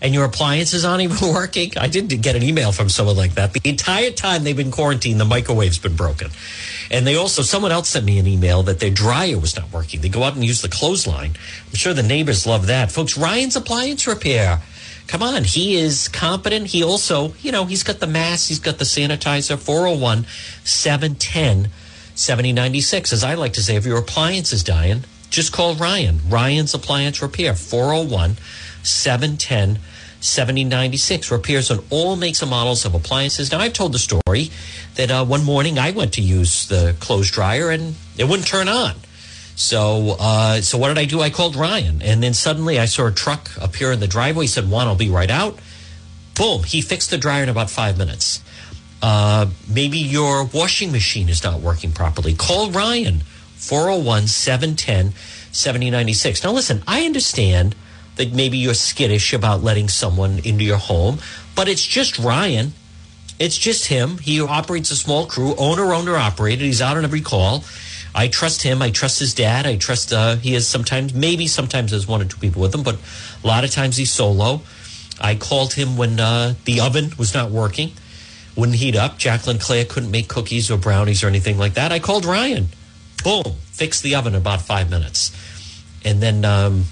And 0.00 0.14
your 0.14 0.24
appliances 0.24 0.86
aren't 0.86 1.02
even 1.02 1.16
working? 1.34 1.72
I 1.76 1.88
did 1.88 2.08
get 2.22 2.34
an 2.34 2.42
email 2.42 2.72
from 2.72 2.88
someone 2.88 3.16
like 3.16 3.34
that. 3.34 3.52
The 3.52 3.60
entire 3.68 4.10
time 4.10 4.44
they've 4.44 4.56
been 4.56 4.70
quarantined, 4.70 5.20
the 5.20 5.24
microwave's 5.24 5.78
been 5.78 5.96
broken. 5.96 6.30
And 6.90 7.06
they 7.06 7.16
also, 7.16 7.42
someone 7.42 7.72
else 7.72 7.90
sent 7.90 8.06
me 8.06 8.18
an 8.18 8.26
email 8.26 8.62
that 8.62 8.80
their 8.80 8.90
dryer 8.90 9.38
was 9.38 9.54
not 9.54 9.70
working. 9.70 10.00
They 10.00 10.08
go 10.08 10.22
out 10.22 10.34
and 10.34 10.44
use 10.44 10.62
the 10.62 10.68
clothesline. 10.68 11.32
I'm 11.66 11.74
sure 11.74 11.92
the 11.92 12.02
neighbors 12.02 12.46
love 12.46 12.68
that. 12.68 12.90
Folks, 12.90 13.18
Ryan's 13.18 13.56
Appliance 13.56 14.06
Repair 14.06 14.62
come 15.08 15.22
on, 15.22 15.42
he 15.42 15.74
is 15.74 16.06
competent. 16.06 16.68
He 16.68 16.84
also, 16.84 17.32
you 17.40 17.50
know, 17.50 17.64
he's 17.64 17.82
got 17.82 17.98
the 17.98 18.06
mask, 18.06 18.48
he's 18.48 18.60
got 18.60 18.78
the 18.78 18.84
sanitizer, 18.84 19.58
401 19.58 20.26
710 20.62 21.70
7096. 22.14 23.12
As 23.12 23.24
I 23.24 23.34
like 23.34 23.54
to 23.54 23.62
say, 23.62 23.76
if 23.76 23.86
your 23.86 23.98
appliance 23.98 24.52
is 24.52 24.62
dying, 24.62 25.04
just 25.30 25.52
call 25.52 25.74
Ryan. 25.74 26.20
Ryan's 26.28 26.74
Appliance 26.74 27.20
Repair, 27.20 27.54
401 27.54 28.36
710 28.82 29.80
7096. 30.20 31.30
Repairs 31.30 31.70
on 31.70 31.84
all 31.90 32.16
makes 32.16 32.42
and 32.42 32.50
models 32.50 32.84
of 32.84 32.94
appliances. 32.94 33.50
Now, 33.52 33.58
I've 33.58 33.72
told 33.72 33.92
the 33.92 33.98
story 33.98 34.50
that 34.96 35.10
uh, 35.10 35.24
one 35.24 35.44
morning 35.44 35.78
I 35.78 35.90
went 35.90 36.14
to 36.14 36.22
use 36.22 36.66
the 36.66 36.96
clothes 37.00 37.30
dryer 37.30 37.70
and 37.70 37.94
it 38.16 38.24
wouldn't 38.24 38.48
turn 38.48 38.68
on. 38.68 38.94
So, 39.58 40.14
uh, 40.20 40.60
so 40.60 40.78
what 40.78 40.86
did 40.86 40.98
I 40.98 41.04
do? 41.04 41.20
I 41.20 41.30
called 41.30 41.56
Ryan, 41.56 42.00
and 42.00 42.22
then 42.22 42.32
suddenly 42.32 42.78
I 42.78 42.84
saw 42.84 43.08
a 43.08 43.10
truck 43.10 43.50
appear 43.60 43.90
in 43.90 43.98
the 43.98 44.06
driveway. 44.06 44.44
He 44.44 44.48
said, 44.48 44.70
"John, 44.70 44.86
I'll 44.86 44.94
be 44.94 45.10
right 45.10 45.30
out." 45.30 45.58
Boom! 46.36 46.62
He 46.62 46.80
fixed 46.80 47.10
the 47.10 47.18
dryer 47.18 47.42
in 47.42 47.48
about 47.48 47.68
five 47.68 47.98
minutes. 47.98 48.40
Uh, 49.02 49.46
maybe 49.68 49.98
your 49.98 50.44
washing 50.44 50.92
machine 50.92 51.28
is 51.28 51.42
not 51.42 51.60
working 51.60 51.90
properly. 51.90 52.34
Call 52.34 52.70
Ryan, 52.70 53.22
401 53.56 54.28
710 54.28 55.12
7096. 55.50 56.44
Now, 56.44 56.52
listen, 56.52 56.84
I 56.86 57.04
understand 57.04 57.74
that 58.14 58.32
maybe 58.32 58.58
you're 58.58 58.74
skittish 58.74 59.32
about 59.32 59.64
letting 59.64 59.88
someone 59.88 60.38
into 60.44 60.62
your 60.62 60.78
home, 60.78 61.18
but 61.56 61.66
it's 61.66 61.84
just 61.84 62.16
Ryan. 62.16 62.74
It's 63.40 63.58
just 63.58 63.86
him. 63.86 64.18
He 64.18 64.40
operates 64.40 64.92
a 64.92 64.96
small 64.96 65.26
crew, 65.26 65.56
owner, 65.56 65.92
owner, 65.92 66.16
operated. 66.16 66.64
He's 66.64 66.80
out 66.80 66.96
on 66.96 67.02
every 67.02 67.22
call. 67.22 67.64
I 68.14 68.28
trust 68.28 68.62
him. 68.62 68.82
I 68.82 68.90
trust 68.90 69.18
his 69.18 69.34
dad. 69.34 69.66
I 69.66 69.76
trust 69.76 70.12
uh, 70.12 70.36
he 70.36 70.54
is 70.54 70.66
sometimes, 70.66 71.14
maybe 71.14 71.46
sometimes 71.46 71.90
there's 71.90 72.06
one 72.06 72.22
or 72.22 72.24
two 72.24 72.38
people 72.38 72.62
with 72.62 72.74
him, 72.74 72.82
but 72.82 72.96
a 73.42 73.46
lot 73.46 73.64
of 73.64 73.70
times 73.70 73.96
he's 73.96 74.10
solo. 74.10 74.62
I 75.20 75.34
called 75.34 75.74
him 75.74 75.96
when 75.96 76.18
uh, 76.20 76.54
the 76.64 76.80
oven 76.80 77.12
was 77.18 77.34
not 77.34 77.50
working, 77.50 77.92
wouldn't 78.56 78.78
heat 78.78 78.96
up. 78.96 79.18
Jacqueline 79.18 79.58
Claire 79.58 79.84
couldn't 79.84 80.10
make 80.10 80.28
cookies 80.28 80.70
or 80.70 80.78
brownies 80.78 81.22
or 81.22 81.26
anything 81.26 81.58
like 81.58 81.74
that. 81.74 81.92
I 81.92 81.98
called 81.98 82.24
Ryan. 82.24 82.68
Boom, 83.24 83.54
fixed 83.72 84.02
the 84.02 84.14
oven 84.14 84.34
in 84.34 84.40
about 84.40 84.62
five 84.62 84.90
minutes. 84.90 85.32
And 86.04 86.20
then 86.20 86.44
um, 86.44 86.84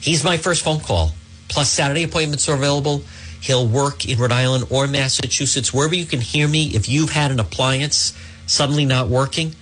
he's 0.00 0.24
my 0.24 0.36
first 0.36 0.64
phone 0.64 0.80
call. 0.80 1.12
Plus, 1.48 1.70
Saturday 1.70 2.02
appointments 2.02 2.48
are 2.48 2.56
available. 2.56 3.02
He'll 3.40 3.68
work 3.68 4.08
in 4.08 4.18
Rhode 4.18 4.32
Island 4.32 4.64
or 4.70 4.88
Massachusetts, 4.88 5.72
wherever 5.72 5.94
you 5.94 6.04
can 6.04 6.20
hear 6.20 6.48
me. 6.48 6.74
If 6.74 6.88
you've 6.88 7.10
had 7.10 7.30
an 7.30 7.38
appliance 7.38 8.16
suddenly 8.46 8.84
not 8.84 9.08
working, 9.08 9.54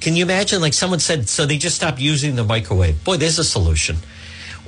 can 0.00 0.16
you 0.16 0.24
imagine? 0.24 0.60
Like 0.60 0.72
someone 0.72 1.00
said, 1.00 1.28
so 1.28 1.46
they 1.46 1.58
just 1.58 1.76
stopped 1.76 2.00
using 2.00 2.36
the 2.36 2.44
microwave. 2.44 3.04
Boy, 3.04 3.18
there's 3.18 3.38
a 3.38 3.44
solution. 3.44 3.96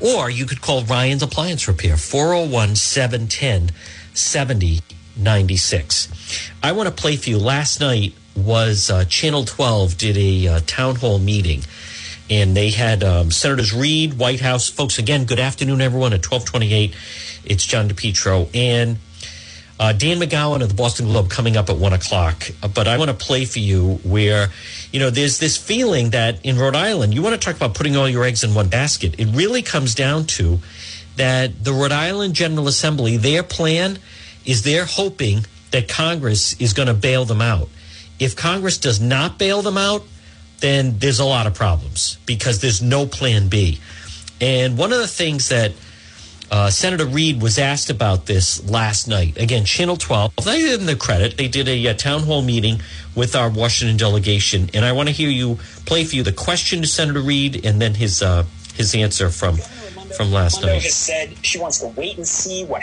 Or 0.01 0.29
you 0.29 0.47
could 0.47 0.61
call 0.61 0.85
Ryan's 0.85 1.23
Appliance 1.23 1.69
Repair, 1.69 1.97
401 1.97 2.77
710 2.77 3.71
7096. 4.15 6.51
I 6.63 6.73
want 6.73 6.89
to 6.89 6.95
play 6.95 7.17
for 7.17 7.31
you. 7.31 7.39
Last 7.39 7.81
night 7.81 8.15
was 8.37 8.91
uh, 8.91 9.05
Channel 9.05 9.45
12 9.45 9.97
did 9.97 10.17
a 10.17 10.49
uh, 10.49 10.61
town 10.67 10.97
hall 10.97 11.19
meeting, 11.19 11.63
and 12.29 12.57
they 12.57 12.71
had 12.71 13.05
um, 13.05 13.31
Senators 13.31 13.73
Reed, 13.73 14.15
White 14.15 14.41
House 14.41 14.69
folks. 14.69 14.99
Again, 14.99 15.25
good 15.25 15.39
afternoon, 15.39 15.81
everyone. 15.81 16.13
At 16.13 16.25
1228, 16.25 16.95
it's 17.45 17.65
John 17.65 17.89
DePetro. 17.89 18.55
And 18.55 18.99
uh, 19.83 19.93
Dan 19.93 20.21
McGowan 20.21 20.63
of 20.63 20.69
the 20.69 20.77
Boston 20.77 21.07
Globe 21.07 21.29
coming 21.29 21.57
up 21.57 21.69
at 21.69 21.77
one 21.77 21.93
o'clock. 21.93 22.49
But 22.73 22.87
I 22.87 22.99
want 22.99 23.11
to 23.11 23.17
play 23.17 23.45
for 23.45 23.59
you 23.59 23.95
where, 24.05 24.51
you 24.93 25.01
know, 25.01 25.11
there's 25.11 25.41
this 25.41 25.57
feeling 25.57 26.11
that 26.11 26.39
in 26.47 26.57
Rhode 26.57 26.77
Island, 26.77 27.13
you 27.15 27.21
want 27.21 27.35
to 27.35 27.45
talk 27.45 27.57
about 27.57 27.75
putting 27.75 27.97
all 27.97 28.09
your 28.09 28.23
eggs 28.23 28.45
in 28.45 28.55
one 28.55 28.69
basket. 28.69 29.17
It 29.19 29.27
really 29.35 29.61
comes 29.61 29.97
down 29.97 30.27
to 30.39 30.61
that 31.17 31.65
the 31.65 31.73
Rhode 31.73 31.91
Island 31.91 32.35
General 32.35 32.69
Assembly, 32.69 33.17
their 33.17 33.43
plan 33.43 33.99
is 34.45 34.63
they're 34.63 34.85
hoping 34.85 35.47
that 35.73 35.89
Congress 35.89 36.53
is 36.61 36.75
going 36.75 36.87
to 36.87 36.95
bail 36.95 37.25
them 37.25 37.41
out. 37.41 37.69
If 38.21 38.37
Congress 38.37 38.79
does 38.79 39.01
not 39.01 39.37
bail 39.37 39.63
them 39.63 39.77
out, 39.77 40.05
then 40.61 40.99
there's 40.99 41.19
a 41.19 41.25
lot 41.25 41.49
of 41.49 41.55
problems 41.55 42.19
because 42.25 42.61
there's 42.61 42.81
no 42.81 43.05
plan 43.05 43.49
B. 43.49 43.81
And 44.41 44.79
one 44.79 44.93
of 44.93 44.99
the 44.99 45.09
things 45.09 45.49
that 45.49 45.73
uh, 46.53 46.69
Senator 46.69 47.07
Reed 47.07 47.41
was 47.41 47.59
asked 47.59 47.89
about 47.89 48.27
this 48.27 48.63
last 48.69 49.09
night. 49.09 49.39
Again, 49.39 49.65
Channel 49.65 49.97
12. 49.97 50.37
They 50.45 50.61
give 50.61 50.79
them 50.79 50.87
the 50.87 50.97
credit. 50.97 51.39
They 51.39 51.49
did 51.49 51.67
a, 51.67 51.87
a, 51.87 51.95
town 51.95 52.25
hall 52.25 52.43
meeting 52.43 52.83
with 53.17 53.35
our 53.35 53.49
Washington 53.49 53.97
delegation, 53.97 54.69
and 54.75 54.85
I 54.85 54.93
want 54.93 55.09
to 55.09 55.15
hear 55.15 55.31
you 55.31 55.59
play 55.87 56.05
for 56.05 56.15
you 56.15 56.23
the 56.23 56.33
question 56.33 56.83
to 56.83 56.87
Senator 56.87 57.23
Reed 57.23 57.65
and 57.65 57.81
then 57.81 57.95
his 57.95 58.23
uh, 58.23 58.45
his 58.75 58.95
answer 58.95 59.31
from 59.31 59.57
from 59.57 60.31
last 60.31 60.57
Raimondo 60.57 60.75
night. 60.75 60.83
has 60.83 60.95
said 60.95 61.35
she 61.43 61.59
wants 61.59 61.81
to 61.81 61.87
wait 61.89 62.19
and 62.19 62.29
see 62.29 62.67
what 62.67 62.83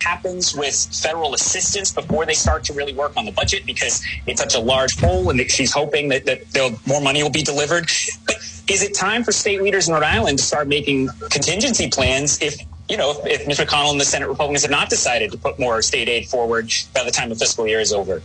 happens 0.00 0.54
with 0.54 0.74
federal 1.02 1.34
assistance 1.34 1.90
before 1.90 2.24
they 2.24 2.34
start 2.34 2.62
to 2.64 2.72
really 2.72 2.92
work 2.92 3.16
on 3.16 3.24
the 3.24 3.32
budget 3.32 3.66
because 3.66 4.04
it's 4.26 4.40
such 4.40 4.54
a 4.54 4.60
large 4.60 4.96
hole 5.00 5.28
and 5.30 5.40
she's 5.50 5.72
hoping 5.72 6.08
that, 6.10 6.24
that 6.26 6.78
more 6.86 7.00
money 7.00 7.22
will 7.22 7.30
be 7.30 7.42
delivered. 7.42 7.88
But 8.26 8.36
is 8.68 8.82
it 8.82 8.94
time 8.94 9.24
for 9.24 9.32
state 9.32 9.62
leaders 9.62 9.88
in 9.88 9.94
Rhode 9.94 10.02
Island 10.02 10.38
to 10.38 10.44
start 10.44 10.68
making 10.68 11.08
contingency 11.30 11.88
plans 11.90 12.40
if 12.40 12.56
you 12.88 12.96
know 12.96 13.10
if, 13.10 13.26
if 13.26 13.46
Mitch 13.46 13.58
McConnell 13.58 13.92
and 13.92 14.00
the 14.00 14.04
Senate 14.04 14.28
Republicans 14.28 14.62
have 14.62 14.70
not 14.70 14.90
decided 14.90 15.32
to 15.32 15.38
put 15.38 15.58
more 15.58 15.82
state 15.82 16.08
aid 16.08 16.26
forward 16.26 16.72
by 16.94 17.04
the 17.04 17.10
time 17.10 17.28
the 17.28 17.34
fiscal 17.34 17.66
year 17.66 17.80
is 17.80 17.92
over? 17.92 18.22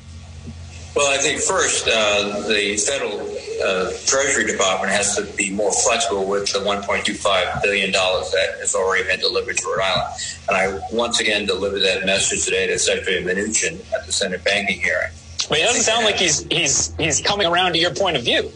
Well, 0.96 1.14
I 1.14 1.22
think 1.22 1.40
first, 1.40 1.88
uh, 1.88 2.48
the 2.48 2.76
federal 2.76 3.22
uh, 3.64 3.92
Treasury 4.06 4.52
Department 4.52 4.92
has 4.92 5.16
to 5.16 5.24
be 5.38 5.52
more 5.52 5.72
flexible 5.72 6.26
with 6.26 6.52
the 6.52 6.60
$1.25 6.60 7.62
billion 7.62 7.92
that 7.92 8.56
has 8.60 8.74
already 8.76 9.04
been 9.06 9.20
delivered 9.20 9.56
to 9.58 9.68
Rhode 9.68 9.84
Island. 9.84 10.14
And 10.50 10.58
I 10.58 10.80
once 10.92 11.20
again 11.20 11.46
delivered 11.46 11.82
that 11.82 12.06
message 12.06 12.44
today 12.44 12.68
to 12.68 12.80
Secretary 12.80 13.24
Mnuchin 13.24 13.80
at 13.94 14.08
the 14.08 14.12
Senate 14.12 14.44
banking 14.44 14.82
hearing. 14.82 15.12
But 15.48 15.60
it 15.60 15.64
doesn't 15.64 15.84
sound 15.84 16.06
like 16.06 16.18
he's 16.18 16.44
he's 16.52 16.94
he's 16.98 17.22
coming 17.22 17.48
around 17.48 17.74
to 17.74 17.80
your 17.80 17.94
point 17.94 18.18
of 18.18 18.24
view. 18.24 18.52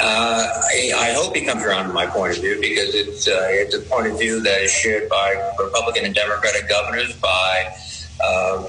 Uh, 0.00 0.46
I, 0.96 1.12
hope 1.12 1.34
he 1.34 1.44
comes 1.44 1.64
around 1.64 1.88
to 1.88 1.92
my 1.92 2.06
point 2.06 2.36
of 2.36 2.40
view 2.40 2.60
because 2.60 2.94
it's 2.94 3.26
uh, 3.26 3.48
it's 3.50 3.74
a 3.74 3.80
point 3.80 4.06
of 4.06 4.16
view 4.16 4.40
that 4.40 4.62
is 4.62 4.70
shared 4.70 5.08
by 5.08 5.34
Republican 5.58 6.04
and 6.04 6.14
Democratic 6.14 6.68
governors, 6.68 7.16
by 7.16 7.74
uh, 8.22 8.68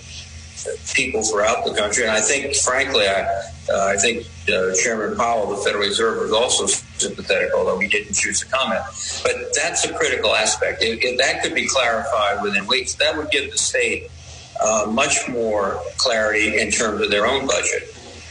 people 0.94 1.24
throughout 1.24 1.66
the 1.66 1.74
country, 1.74 2.04
and 2.04 2.12
I 2.12 2.22
think, 2.22 2.56
frankly, 2.56 3.08
I, 3.08 3.22
uh, 3.70 3.86
I 3.86 3.98
think 3.98 4.26
uh, 4.52 4.74
Chairman 4.76 5.16
Powell 5.16 5.56
the 5.56 5.58
Federal 5.58 5.84
Reserve 5.84 6.20
was 6.20 6.32
also 6.32 6.66
sympathetic, 6.66 7.52
although 7.56 7.78
he 7.80 7.88
didn't 7.88 8.14
choose 8.14 8.40
to 8.42 8.48
comment. 8.48 8.82
But 9.24 9.54
that's 9.56 9.86
a 9.86 9.94
critical 9.94 10.36
aspect. 10.36 10.82
If, 10.82 11.00
if 11.04 11.18
that 11.20 11.44
could 11.44 11.54
be 11.54 11.68
clarified 11.68 12.42
within 12.42 12.66
weeks, 12.68 12.96
that 12.96 13.16
would 13.16 13.30
give 13.30 13.52
the 13.52 13.58
state 13.58 14.10
uh, 14.62 14.88
much 14.90 15.30
more 15.30 15.80
clarity 15.98 16.60
in 16.60 16.72
terms 16.72 17.02
of 17.02 17.12
their 17.12 17.28
own 17.28 17.48
budget. 17.48 17.84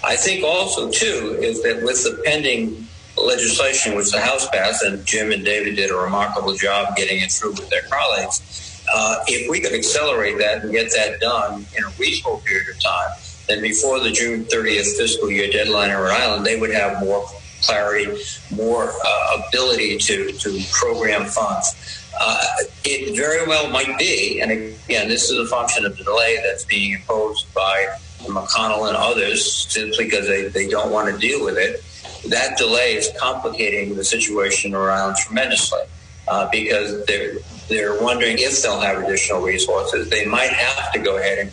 I 0.04 0.16
think 0.16 0.44
also, 0.44 0.90
too, 0.90 1.38
is 1.40 1.62
that 1.62 1.82
with 1.82 2.02
the 2.04 2.20
pending 2.24 2.87
legislation 3.24 3.96
which 3.96 4.10
the 4.10 4.20
House 4.20 4.48
passed, 4.50 4.82
and 4.84 5.04
Jim 5.04 5.32
and 5.32 5.44
David 5.44 5.76
did 5.76 5.90
a 5.90 5.96
remarkable 5.96 6.54
job 6.54 6.96
getting 6.96 7.20
it 7.20 7.32
through 7.32 7.52
with 7.52 7.68
their 7.70 7.82
colleagues, 7.82 8.84
uh, 8.92 9.22
if 9.26 9.50
we 9.50 9.60
could 9.60 9.72
accelerate 9.72 10.38
that 10.38 10.62
and 10.62 10.72
get 10.72 10.92
that 10.92 11.20
done 11.20 11.66
in 11.76 11.84
a 11.84 11.88
reasonable 11.98 12.38
period 12.38 12.68
of 12.68 12.82
time, 12.82 13.10
then 13.46 13.60
before 13.62 14.00
the 14.00 14.10
June 14.10 14.44
30th 14.44 14.96
fiscal 14.96 15.30
year 15.30 15.50
deadline 15.50 15.90
in 15.90 15.96
Rhode 15.96 16.12
Island, 16.12 16.46
they 16.46 16.58
would 16.58 16.70
have 16.70 17.00
more 17.00 17.26
clarity, 17.62 18.20
more 18.54 18.92
uh, 19.04 19.42
ability 19.48 19.98
to, 19.98 20.32
to 20.32 20.60
program 20.72 21.24
funds. 21.24 21.74
Uh, 22.20 22.42
it 22.84 23.16
very 23.16 23.46
well 23.46 23.70
might 23.70 23.98
be, 23.98 24.40
and 24.40 24.50
again, 24.50 25.08
this 25.08 25.30
is 25.30 25.38
a 25.38 25.46
function 25.46 25.84
of 25.84 25.96
the 25.96 26.04
delay 26.04 26.38
that's 26.42 26.64
being 26.64 26.94
imposed 26.94 27.52
by 27.54 27.86
McConnell 28.20 28.88
and 28.88 28.96
others 28.96 29.66
simply 29.70 30.06
because 30.06 30.26
they, 30.26 30.48
they 30.48 30.68
don't 30.68 30.90
want 30.90 31.12
to 31.12 31.18
deal 31.18 31.44
with 31.44 31.56
it. 31.56 31.84
That 32.26 32.58
delay 32.58 32.94
is 32.94 33.10
complicating 33.18 33.94
the 33.94 34.04
situation 34.04 34.74
around 34.74 35.16
tremendously 35.16 35.80
uh, 36.26 36.48
because 36.50 37.04
they're 37.06 37.36
they're 37.68 38.00
wondering 38.02 38.38
if 38.38 38.62
they'll 38.62 38.80
have 38.80 39.02
additional 39.02 39.42
resources. 39.42 40.08
They 40.08 40.24
might 40.24 40.50
have 40.50 40.92
to 40.92 40.98
go 40.98 41.18
ahead 41.18 41.38
and 41.38 41.52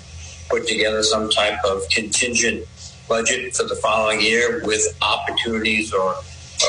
put 0.49 0.67
together 0.67 1.03
some 1.03 1.29
type 1.29 1.59
of 1.65 1.87
contingent 1.89 2.65
budget 3.07 3.55
for 3.55 3.63
the 3.63 3.75
following 3.75 4.21
year 4.21 4.61
with 4.63 4.97
opportunities 5.01 5.93
or, 5.93 6.15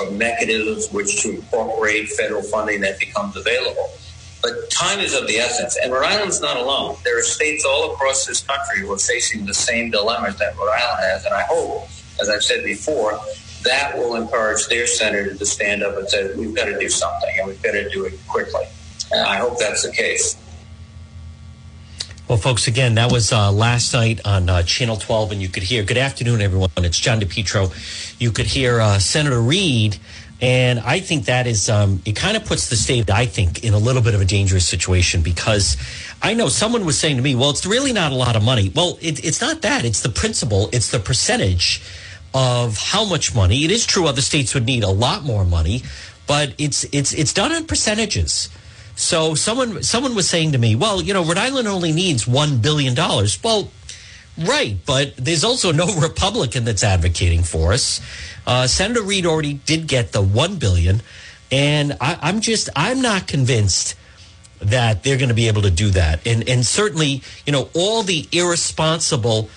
or 0.01 0.11
mechanisms 0.11 0.91
which 0.93 1.23
to 1.23 1.37
incorporate 1.37 2.09
federal 2.09 2.43
funding 2.43 2.81
that 2.81 2.99
becomes 2.99 3.37
available. 3.37 3.91
But 4.43 4.71
time 4.71 5.01
is 5.01 5.15
of 5.15 5.27
the 5.27 5.37
essence, 5.37 5.77
and 5.83 5.93
Rhode 5.93 6.05
Island's 6.05 6.41
not 6.41 6.57
alone. 6.57 6.97
There 7.05 7.19
are 7.19 7.23
states 7.23 7.65
all 7.65 7.93
across 7.93 8.27
this 8.27 8.43
country 8.43 8.81
who 8.81 8.93
are 8.93 8.99
facing 8.99 9.47
the 9.47 9.55
same 9.55 9.91
dilemmas 9.91 10.37
that 10.39 10.57
Rhode 10.57 10.71
Island 10.71 11.01
has, 11.01 11.25
and 11.25 11.35
I 11.35 11.43
hope, 11.43 11.89
as 12.21 12.29
I've 12.29 12.45
said 12.45 12.65
before, 12.65 13.19
that 13.67 13.97
will 13.97 14.17
encourage 14.17 14.67
their 14.69 14.87
senators 14.87 15.39
to 15.39 15.47
stand 15.47 15.83
up 15.83 15.97
and 15.97 16.09
say, 16.09 16.35
we've 16.37 16.55
got 16.55 16.67
to 16.67 16.79
do 16.79 16.89
something, 16.89 17.31
and 17.39 17.49
we've 17.49 17.63
got 17.63 17.73
to 17.73 17.89
do 17.91 18.05
it 18.05 18.15
quickly. 18.27 18.65
And 19.13 19.27
I 19.27 19.37
hope 19.37 19.59
that's 19.59 19.83
the 19.83 19.93
case. 19.93 20.37
Well, 22.29 22.39
folks, 22.39 22.67
again, 22.67 22.97
that 22.97 23.13
was 23.13 23.33
uh, 23.33 23.53
last 23.53 23.93
night 23.93 24.21
on 24.25 24.49
uh, 24.49 24.63
Channel 24.65 24.97
12, 24.97 25.33
and 25.33 25.43
you 25.43 25.49
could 25.49 25.63
hear, 25.63 25.85
good 25.85 25.97
afternoon, 25.97 26.41
everyone. 26.41 26.71
It's 26.79 26.99
John 26.99 27.21
DePetro. 27.21 27.73
You 28.21 28.33
could 28.33 28.47
hear 28.47 28.81
uh, 28.81 28.99
Senator 28.99 29.41
Reed, 29.41 29.99
and 30.41 30.81
I 30.81 30.99
think 30.99 31.27
that 31.27 31.47
is, 31.47 31.71
um, 31.71 32.03
it 32.05 32.17
kind 32.17 32.37
of 32.37 32.45
puts 32.45 32.69
the 32.69 32.75
state, 32.75 33.11
I 33.11 33.27
think, 33.27 33.63
in 33.63 33.75
a 33.75 33.79
little 33.79 34.03
bit 34.03 34.15
of 34.15 34.21
a 34.21 34.25
dangerous 34.25 34.67
situation 34.67 35.23
because 35.23 35.77
I 36.21 36.35
know 36.35 36.49
someone 36.49 36.85
was 36.85 36.99
saying 36.99 37.17
to 37.17 37.23
me, 37.23 37.37
well, 37.37 37.51
it's 37.51 37.65
really 37.65 37.93
not 37.93 38.11
a 38.11 38.17
lot 38.17 38.35
of 38.35 38.43
money. 38.43 38.73
Well, 38.75 38.99
it, 39.01 39.25
it's 39.25 39.41
not 39.41 39.63
that, 39.63 39.85
it's 39.85 40.03
the 40.03 40.09
principle, 40.09 40.69
it's 40.73 40.91
the 40.91 40.99
percentage 40.99 41.81
of 42.37 42.77
how 42.77 43.07
much 43.07 43.35
money. 43.35 43.65
It 43.65 43.71
is 43.71 43.87
true 43.87 44.07
other 44.07 44.21
states 44.21 44.53
would 44.53 44.67
need 44.67 44.85
a 44.85 44.91
lot 44.91 45.25
more 45.25 45.43
money, 45.43 45.83
but 46.27 46.53
it's, 46.59 46.85
it's, 46.93 47.15
it's 47.15 47.33
done 47.33 47.51
in 47.51 47.65
percentages. 47.65 48.51
So 48.95 49.35
someone 49.35 49.83
someone 49.83 50.15
was 50.15 50.29
saying 50.29 50.53
to 50.53 50.59
me, 50.59 50.75
"Well, 50.75 51.03
you 51.03 51.13
know, 51.13 51.23
Rhode 51.23 51.37
Island 51.37 51.69
only 51.69 51.93
needs 51.93 52.27
one 52.27 52.59
billion 52.59 52.95
dollars." 52.95 53.39
Well, 53.43 53.71
right, 54.39 54.75
but 54.87 55.15
there's 55.17 55.45
also 55.45 55.71
no 55.71 55.87
Republican 56.01 56.65
that's 56.65 56.83
advocating 56.83 57.43
for 57.43 57.75
us. 57.75 58.01
Uh, 58.47 58.67
Senator 58.67 59.03
Reed 59.03 59.27
already 59.27 59.53
did 59.53 59.87
get 59.87 60.13
the 60.13 60.23
one 60.23 60.57
billion, 60.57 61.03
and 61.53 61.93
I, 62.01 62.19
I'm 62.23 62.41
just 62.41 62.71
I'm 62.75 63.03
not 63.03 63.27
convinced 63.27 63.97
that 64.61 65.03
they're 65.03 65.19
going 65.19 65.29
to 65.29 65.35
be 65.35 65.49
able 65.49 65.63
to 65.63 65.71
do 65.71 65.91
that. 65.91 66.27
And 66.27 66.49
and 66.49 66.65
certainly, 66.65 67.23
you 67.45 67.53
know, 67.53 67.69
all 67.75 68.03
the 68.03 68.27
irresponsible 68.33 69.51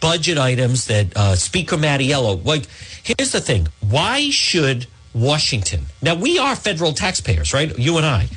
budget 0.00 0.38
items 0.38 0.86
that 0.86 1.16
uh, 1.16 1.36
Speaker 1.36 1.76
Mattiello. 1.76 2.44
Like, 2.44 2.66
here's 3.02 3.32
the 3.32 3.40
thing: 3.40 3.68
why 3.80 4.30
should 4.30 4.86
Washington? 5.14 5.86
Now 6.02 6.14
we 6.14 6.38
are 6.38 6.56
federal 6.56 6.92
taxpayers, 6.92 7.52
right? 7.52 7.76
You 7.78 7.96
and 7.96 8.06
I. 8.06 8.28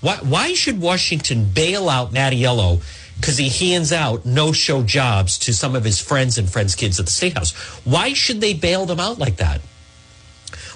Why, 0.00 0.16
why 0.16 0.54
should 0.54 0.80
Washington 0.80 1.46
bail 1.46 1.88
out 1.88 2.12
Mattiello 2.12 2.82
because 3.16 3.38
he 3.38 3.48
hands 3.48 3.92
out 3.92 4.26
no-show 4.26 4.82
jobs 4.82 5.38
to 5.38 5.54
some 5.54 5.74
of 5.74 5.84
his 5.84 6.00
friends 6.00 6.36
and 6.36 6.50
friends' 6.50 6.74
kids 6.74 7.00
at 7.00 7.06
the 7.06 7.12
State 7.12 7.34
House? 7.38 7.52
Why 7.84 8.12
should 8.12 8.40
they 8.40 8.52
bail 8.52 8.84
them 8.84 9.00
out 9.00 9.18
like 9.18 9.36
that? 9.36 9.62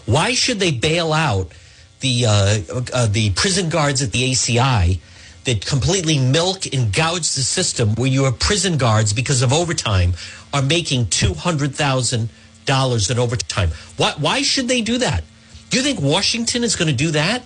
Why 0.07 0.33
should 0.33 0.61
they 0.61 0.71
bail 0.71 1.13
out 1.13 1.53
the 2.01 2.25
uh, 2.27 2.59
uh, 2.95 3.07
the 3.07 3.31
prison 3.33 3.69
guards 3.69 4.01
at 4.01 4.13
the 4.13 4.31
ACI 4.31 5.01
that 5.45 5.65
completely 5.65 6.19
milk 6.19 6.67
and 6.73 6.93
gouge 6.93 7.35
the 7.35 7.43
system 7.43 7.95
where 7.95 8.09
your 8.09 8.33
prison 8.33 8.77
guards, 8.77 9.13
because 9.13 9.43
of 9.43 9.53
overtime, 9.53 10.13
are 10.53 10.63
making 10.63 11.07
two 11.07 11.35
hundred 11.35 11.75
thousand 11.75 12.29
dollars 12.65 13.11
in 13.11 13.19
overtime? 13.19 13.71
Why, 13.97 14.13
why 14.19 14.43
should 14.43 14.69
they 14.69 14.81
do 14.81 14.99
that? 14.99 15.25
Do 15.71 15.77
you 15.77 15.83
think 15.83 16.01
Washington 16.01 16.65
is 16.65 16.77
going 16.77 16.89
to 16.89 16.97
do 16.97 17.11
that? 17.13 17.43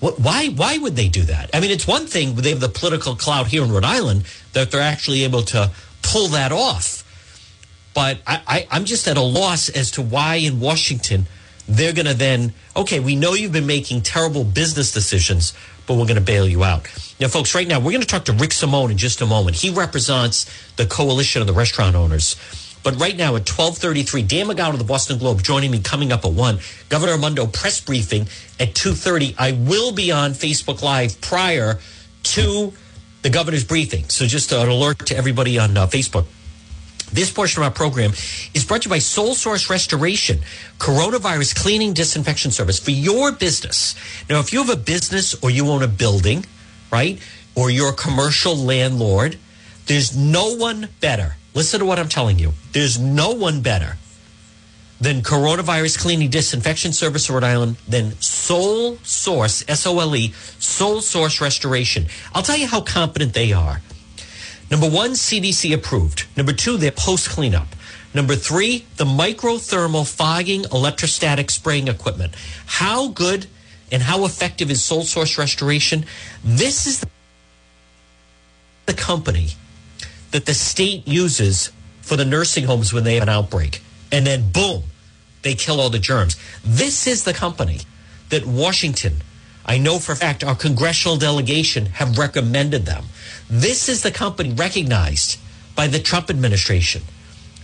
Why? 0.00 0.48
Why 0.48 0.78
would 0.78 0.96
they 0.96 1.08
do 1.08 1.22
that? 1.24 1.50
I 1.52 1.60
mean, 1.60 1.70
it's 1.70 1.86
one 1.86 2.06
thing 2.06 2.34
they 2.34 2.50
have 2.50 2.60
the 2.60 2.70
political 2.70 3.14
clout 3.14 3.48
here 3.48 3.62
in 3.62 3.70
Rhode 3.70 3.84
Island 3.84 4.24
that 4.54 4.70
they're 4.70 4.80
actually 4.80 5.24
able 5.24 5.42
to 5.42 5.70
pull 6.02 6.28
that 6.28 6.52
off. 6.52 7.04
But 7.92 8.18
I, 8.26 8.66
I, 8.70 8.76
am 8.76 8.84
just 8.86 9.06
at 9.08 9.16
a 9.16 9.22
loss 9.22 9.68
as 9.68 9.90
to 9.92 10.02
why 10.02 10.36
in 10.36 10.60
Washington 10.60 11.26
they're 11.68 11.92
going 11.92 12.06
to 12.06 12.14
then 12.14 12.54
okay, 12.74 13.00
we 13.00 13.14
know 13.14 13.34
you've 13.34 13.52
been 13.52 13.66
making 13.66 14.00
terrible 14.00 14.44
business 14.44 14.92
decisions, 14.92 15.52
but 15.90 15.96
we're 15.96 16.06
going 16.06 16.14
to 16.14 16.20
bail 16.20 16.46
you 16.46 16.62
out. 16.62 16.86
Now, 17.18 17.26
folks, 17.26 17.52
right 17.52 17.66
now 17.66 17.80
we're 17.80 17.90
going 17.90 18.00
to 18.00 18.06
talk 18.06 18.26
to 18.26 18.32
Rick 18.32 18.52
Simone 18.52 18.92
in 18.92 18.96
just 18.96 19.22
a 19.22 19.26
moment. 19.26 19.56
He 19.56 19.70
represents 19.70 20.48
the 20.76 20.86
coalition 20.86 21.40
of 21.40 21.48
the 21.48 21.52
restaurant 21.52 21.96
owners. 21.96 22.36
But 22.84 22.94
right 23.00 23.16
now 23.16 23.34
at 23.34 23.50
1233, 23.50 24.22
Dan 24.22 24.46
McGowan 24.46 24.74
of 24.74 24.78
the 24.78 24.84
Boston 24.84 25.18
Globe 25.18 25.42
joining 25.42 25.72
me 25.72 25.80
coming 25.80 26.12
up 26.12 26.24
at 26.24 26.30
1. 26.30 26.60
Governor 26.90 27.14
Raimondo 27.14 27.48
press 27.48 27.80
briefing 27.80 28.28
at 28.60 28.74
2.30. 28.74 29.34
I 29.36 29.50
will 29.50 29.90
be 29.90 30.12
on 30.12 30.30
Facebook 30.30 30.80
Live 30.80 31.20
prior 31.20 31.80
to 32.22 32.72
the 33.22 33.30
governor's 33.30 33.64
briefing. 33.64 34.08
So 34.10 34.26
just 34.26 34.52
an 34.52 34.68
alert 34.68 35.06
to 35.06 35.16
everybody 35.16 35.58
on 35.58 35.76
uh, 35.76 35.88
Facebook. 35.88 36.26
This 37.12 37.32
portion 37.32 37.62
of 37.62 37.68
our 37.68 37.74
program 37.74 38.12
is 38.54 38.64
brought 38.64 38.82
to 38.82 38.88
you 38.88 38.90
by 38.90 39.00
Sole 39.00 39.34
Source 39.34 39.68
Restoration, 39.68 40.40
coronavirus 40.78 41.56
cleaning 41.56 41.92
disinfection 41.92 42.50
service 42.50 42.78
for 42.78 42.92
your 42.92 43.32
business. 43.32 43.94
Now, 44.28 44.40
if 44.40 44.52
you 44.52 44.62
have 44.62 44.70
a 44.70 44.80
business 44.80 45.34
or 45.42 45.50
you 45.50 45.68
own 45.68 45.82
a 45.82 45.88
building, 45.88 46.46
right, 46.92 47.20
or 47.54 47.70
you're 47.70 47.90
a 47.90 47.94
commercial 47.94 48.56
landlord, 48.56 49.38
there's 49.86 50.16
no 50.16 50.54
one 50.54 50.88
better 51.00 51.36
Listen 51.52 51.80
to 51.80 51.86
what 51.86 51.98
I'm 51.98 52.08
telling 52.08 52.38
you. 52.38 52.52
There's 52.72 52.98
no 52.98 53.32
one 53.32 53.60
better 53.60 53.96
than 55.00 55.22
coronavirus 55.22 55.98
cleaning 55.98 56.30
disinfection 56.30 56.92
service 56.92 57.28
Rhode 57.28 57.42
Island 57.42 57.76
than 57.88 58.12
Sole 58.20 58.96
Source, 58.98 59.64
S 59.66 59.86
O 59.86 59.98
L 59.98 60.14
E, 60.14 60.32
Sole 60.58 61.00
Source 61.00 61.40
Restoration. 61.40 62.06
I'll 62.34 62.42
tell 62.42 62.56
you 62.56 62.68
how 62.68 62.82
competent 62.82 63.32
they 63.32 63.52
are. 63.52 63.80
Number 64.70 64.88
one, 64.88 65.12
CDC 65.12 65.74
approved. 65.74 66.26
Number 66.36 66.52
two, 66.52 66.76
they're 66.76 66.92
post 66.92 67.30
cleanup. 67.30 67.68
Number 68.14 68.34
three, 68.34 68.86
the 68.96 69.04
microthermal 69.04 70.08
fogging 70.08 70.64
electrostatic 70.72 71.50
spraying 71.50 71.88
equipment. 71.88 72.34
How 72.66 73.08
good 73.08 73.46
and 73.92 74.02
how 74.02 74.24
effective 74.24 74.70
is 74.70 74.82
Sole 74.82 75.02
Source 75.02 75.38
Restoration? 75.38 76.04
This 76.44 76.86
is 76.86 77.04
the 78.86 78.94
company 78.94 79.50
that 80.30 80.46
the 80.46 80.54
state 80.54 81.06
uses 81.06 81.72
for 82.02 82.16
the 82.16 82.24
nursing 82.24 82.64
homes 82.64 82.92
when 82.92 83.04
they 83.04 83.14
have 83.14 83.24
an 83.24 83.28
outbreak. 83.28 83.82
And 84.10 84.26
then 84.26 84.50
boom, 84.50 84.84
they 85.42 85.54
kill 85.54 85.80
all 85.80 85.90
the 85.90 85.98
germs. 85.98 86.36
This 86.64 87.06
is 87.06 87.24
the 87.24 87.32
company 87.32 87.80
that 88.30 88.46
Washington, 88.46 89.22
I 89.70 89.78
know 89.78 90.00
for 90.00 90.10
a 90.10 90.16
fact, 90.16 90.42
our 90.42 90.56
congressional 90.56 91.16
delegation 91.16 91.86
have 91.86 92.18
recommended 92.18 92.86
them. 92.86 93.04
This 93.48 93.88
is 93.88 94.02
the 94.02 94.10
company 94.10 94.50
recognized 94.52 95.38
by 95.76 95.86
the 95.86 96.00
Trump 96.00 96.28
administration 96.28 97.02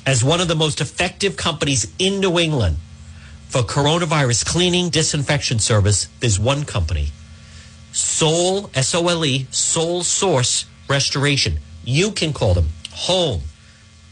as 0.07 0.23
one 0.23 0.41
of 0.41 0.47
the 0.47 0.55
most 0.55 0.81
effective 0.81 1.37
companies 1.37 1.93
in 1.99 2.21
New 2.21 2.39
England 2.39 2.77
for 3.49 3.63
coronavirus 3.63 4.47
cleaning 4.47 4.89
disinfection 4.89 5.59
service. 5.59 6.07
There's 6.21 6.39
one 6.39 6.65
company, 6.65 7.09
Sole, 7.91 8.71
S 8.73 8.95
O 8.95 9.09
L 9.09 9.25
E, 9.25 9.49
Sole 9.51 10.05
Source 10.05 10.65
Restoration. 10.89 11.59
You 11.83 12.13
can 12.13 12.33
call 12.33 12.55
them 12.55 12.69
home, 12.93 13.41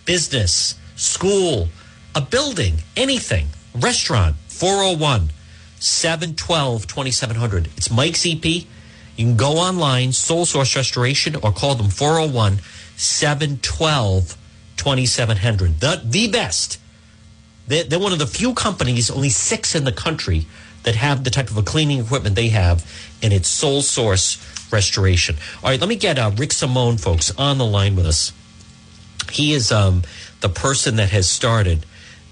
business, 0.04 0.74
school, 0.96 1.68
a 2.12 2.20
building, 2.20 2.74
anything, 2.96 3.46
restaurant, 3.72 4.34
401 4.48 5.30
712 5.84 6.86
2700. 6.86 7.66
It's 7.76 7.90
Mike's 7.90 8.26
EP. 8.26 8.44
You 8.44 8.64
can 9.16 9.36
go 9.36 9.58
online, 9.58 10.12
Sole 10.12 10.46
Source 10.46 10.74
Restoration, 10.74 11.36
or 11.36 11.52
call 11.52 11.74
them 11.74 11.90
401 11.90 12.60
712 12.96 14.36
2700. 14.76 15.80
The, 15.80 16.00
the 16.02 16.28
best. 16.28 16.80
They're, 17.66 17.84
they're 17.84 17.98
one 17.98 18.12
of 18.12 18.18
the 18.18 18.26
few 18.26 18.54
companies, 18.54 19.10
only 19.10 19.28
six 19.28 19.74
in 19.74 19.84
the 19.84 19.92
country, 19.92 20.46
that 20.84 20.94
have 20.94 21.24
the 21.24 21.30
type 21.30 21.50
of 21.50 21.56
a 21.58 21.62
cleaning 21.62 22.00
equipment 22.00 22.34
they 22.34 22.48
have, 22.48 22.90
and 23.22 23.32
it's 23.32 23.48
Sole 23.48 23.82
Source 23.82 24.38
restoration. 24.72 25.36
All 25.62 25.70
right, 25.70 25.80
let 25.80 25.88
me 25.88 25.96
get 25.96 26.18
uh, 26.18 26.30
Rick 26.36 26.52
Simone, 26.52 26.96
folks, 26.96 27.30
on 27.36 27.58
the 27.58 27.66
line 27.66 27.94
with 27.96 28.06
us. 28.06 28.32
He 29.30 29.52
is 29.52 29.72
um, 29.72 30.02
the 30.40 30.48
person 30.48 30.96
that 30.96 31.10
has 31.10 31.28
started 31.28 31.84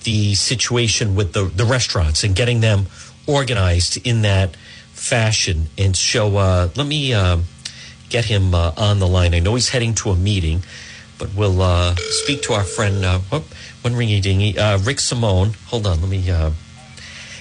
the 0.04 0.34
situation 0.34 1.14
with 1.14 1.32
the, 1.32 1.44
the 1.44 1.64
restaurants 1.64 2.24
and 2.24 2.34
getting 2.34 2.60
them 2.60 2.86
organized 3.26 4.04
in 4.06 4.22
that 4.22 4.56
fashion. 4.92 5.66
And 5.78 5.96
so 5.96 6.36
uh, 6.36 6.68
let 6.76 6.86
me 6.86 7.14
uh, 7.14 7.38
get 8.08 8.26
him 8.26 8.54
uh, 8.54 8.72
on 8.76 8.98
the 8.98 9.08
line. 9.08 9.34
I 9.34 9.38
know 9.38 9.54
he's 9.54 9.70
heading 9.70 9.94
to 9.96 10.10
a 10.10 10.16
meeting, 10.16 10.62
but 11.18 11.34
we'll 11.34 11.62
uh, 11.62 11.94
speak 11.96 12.42
to 12.42 12.52
our 12.52 12.64
friend, 12.64 13.04
uh, 13.04 13.18
whoop, 13.18 13.44
one 13.82 13.94
ringy 13.94 14.20
dingy, 14.20 14.58
uh, 14.58 14.78
Rick 14.78 15.00
Simone. 15.00 15.54
Hold 15.66 15.86
on, 15.86 16.00
let 16.00 16.10
me 16.10 16.18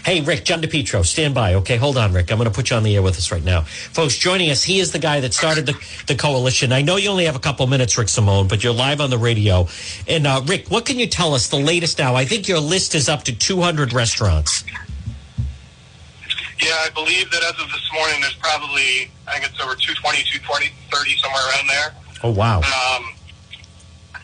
Hey, 0.03 0.21
Rick, 0.21 0.45
John 0.45 0.63
DePetro, 0.63 1.05
stand 1.05 1.35
by. 1.35 1.53
Okay, 1.53 1.77
hold 1.77 1.95
on, 1.95 2.11
Rick. 2.11 2.31
I'm 2.31 2.39
going 2.39 2.49
to 2.49 2.53
put 2.53 2.71
you 2.71 2.75
on 2.75 2.81
the 2.81 2.95
air 2.95 3.03
with 3.03 3.19
us 3.19 3.31
right 3.31 3.43
now. 3.43 3.61
Folks, 3.61 4.17
joining 4.17 4.49
us, 4.49 4.63
he 4.63 4.79
is 4.79 4.91
the 4.91 4.97
guy 4.97 5.19
that 5.19 5.31
started 5.31 5.67
the, 5.67 5.75
the 6.07 6.15
coalition. 6.15 6.71
I 6.71 6.81
know 6.81 6.95
you 6.95 7.09
only 7.09 7.25
have 7.25 7.35
a 7.35 7.39
couple 7.39 7.67
minutes, 7.67 7.95
Rick 7.99 8.09
Simone, 8.09 8.47
but 8.47 8.63
you're 8.63 8.73
live 8.73 8.99
on 8.99 9.11
the 9.11 9.19
radio. 9.19 9.67
And, 10.07 10.25
uh, 10.25 10.41
Rick, 10.47 10.69
what 10.69 10.87
can 10.87 10.97
you 10.97 11.05
tell 11.05 11.35
us 11.35 11.49
the 11.49 11.59
latest 11.59 11.99
now? 11.99 12.15
I 12.15 12.25
think 12.25 12.47
your 12.47 12.57
list 12.57 12.95
is 12.95 13.09
up 13.09 13.21
to 13.25 13.31
200 13.31 13.93
restaurants. 13.93 14.63
Yeah, 16.61 16.77
I 16.85 16.89
believe 16.93 17.31
that 17.31 17.41
as 17.41 17.57
of 17.57 17.71
this 17.71 17.89
morning, 17.91 18.21
there's 18.21 18.37
probably, 18.37 19.09
I 19.27 19.33
think 19.33 19.49
it's 19.49 19.59
over 19.59 19.73
220, 19.73 20.21
220, 20.45 20.69
30, 20.93 21.17
somewhere 21.17 21.41
around 21.49 21.67
there. 21.67 21.89
Oh, 22.23 22.31
wow. 22.31 22.61
Um, 22.61 23.17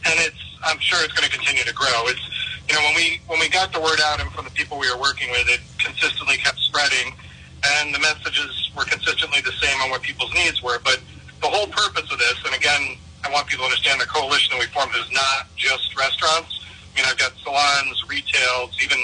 and 0.06 0.15
it's, 0.21 0.38
I'm 0.63 0.78
sure 0.78 1.02
it's 1.02 1.13
going 1.13 1.28
to 1.28 1.34
continue 1.34 1.63
to 1.63 1.73
grow. 1.73 2.06
It's, 2.08 2.21
you 2.69 2.76
know, 2.76 2.82
when 2.86 2.95
we, 2.95 3.21
when 3.26 3.39
we 3.39 3.50
got 3.50 3.73
the 3.73 3.82
word 3.82 3.97
out 4.06 4.21
and 4.21 4.30
from 4.32 4.45
the 4.45 4.54
people 4.54 4.78
we 4.78 4.86
were 4.86 5.02
working 5.02 5.32
with, 5.32 5.50
it 5.50 5.62
consistently 5.82 6.38
kept 6.38 6.60
spreading 6.60 7.17
and 7.65 7.93
the 7.93 8.00
messages 8.00 8.71
were 8.76 8.86
consistently 8.86 9.41
the 9.41 9.56
same 9.58 9.80
on 9.82 9.89
what 9.89 10.02
people's 10.02 10.34
needs 10.34 10.62
were. 10.62 10.80
But 10.84 11.02
the 11.41 11.47
whole 11.47 11.67
purpose 11.67 12.12
of 12.12 12.19
this, 12.19 12.38
and 12.45 12.54
again, 12.54 12.97
I 13.23 13.32
want 13.32 13.47
people 13.47 13.65
to 13.65 13.71
understand 13.71 14.00
the 14.00 14.06
coalition 14.06 14.54
that 14.54 14.60
we 14.60 14.67
formed 14.69 14.93
is 14.95 15.10
not 15.12 15.50
just 15.56 15.95
restaurants. 15.97 16.62
I 16.93 17.02
mean, 17.02 17.06
I've 17.10 17.17
got 17.17 17.34
salons, 17.43 17.97
retails, 18.08 18.78
even 18.84 19.00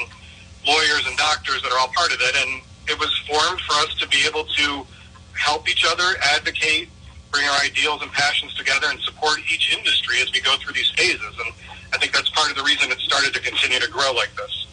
lawyers 0.66 1.06
and 1.08 1.18
doctors 1.18 1.62
that 1.62 1.72
are 1.72 1.80
all 1.80 1.90
part 1.90 2.14
of 2.14 2.20
it. 2.22 2.36
And 2.36 2.62
it 2.88 3.00
was 3.00 3.12
formed 3.28 3.62
for 3.62 3.74
us 3.86 3.96
to 3.96 4.08
be 4.08 4.26
able 4.28 4.46
to 4.46 4.86
help 5.34 5.70
each 5.70 5.86
other, 5.86 6.04
advocate, 6.36 6.90
bring 7.32 7.46
our 7.48 7.62
ideals 7.62 8.02
and 8.02 8.12
passions 8.12 8.54
together, 8.54 8.88
and 8.90 9.00
support 9.02 9.40
each 9.52 9.76
industry 9.76 10.22
as 10.22 10.32
we 10.32 10.42
go 10.42 10.56
through 10.58 10.74
these 10.74 10.90
phases. 10.92 11.22
And 11.22 11.54
I 11.94 11.98
think 11.98 12.14
that's 12.14 12.30
part 12.30 12.50
of 12.52 12.58
the 12.58 12.64
reason 12.64 12.92
it 12.92 13.00
started 13.00 13.34
to 13.34 13.40
continue 13.40 13.80
to 13.80 13.90
grow 13.90 14.12
like 14.14 14.36
this. 14.36 14.68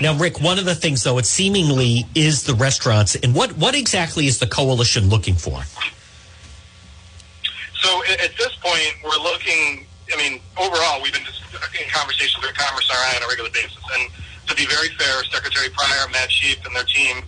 Now, 0.00 0.16
Rick, 0.16 0.40
one 0.40 0.58
of 0.58 0.64
the 0.64 0.74
things, 0.74 1.02
though, 1.02 1.18
it 1.18 1.26
seemingly 1.26 2.06
is 2.14 2.44
the 2.44 2.54
restaurants. 2.54 3.16
And 3.16 3.34
what, 3.34 3.56
what 3.58 3.74
exactly 3.74 4.26
is 4.26 4.38
the 4.38 4.46
coalition 4.46 5.08
looking 5.08 5.34
for? 5.34 5.62
So 7.74 8.04
at 8.04 8.32
this 8.38 8.54
point, 8.62 8.94
we're 9.04 9.22
looking, 9.22 9.86
I 10.12 10.16
mean, 10.16 10.40
overall, 10.56 11.02
we've 11.02 11.12
been 11.12 11.24
just 11.24 11.42
in 11.52 11.88
conversations 11.90 12.42
with 12.42 12.56
Commerce 12.56 12.88
RI 12.88 13.16
on 13.16 13.22
a 13.24 13.28
regular 13.28 13.50
basis. 13.50 13.76
And 13.98 14.10
to 14.46 14.54
be 14.54 14.66
very 14.66 14.88
fair, 14.96 15.24
Secretary 15.24 15.68
Pryor, 15.70 16.08
Matt 16.12 16.30
Sheep, 16.30 16.58
and 16.64 16.74
their 16.74 16.84
team 16.84 17.22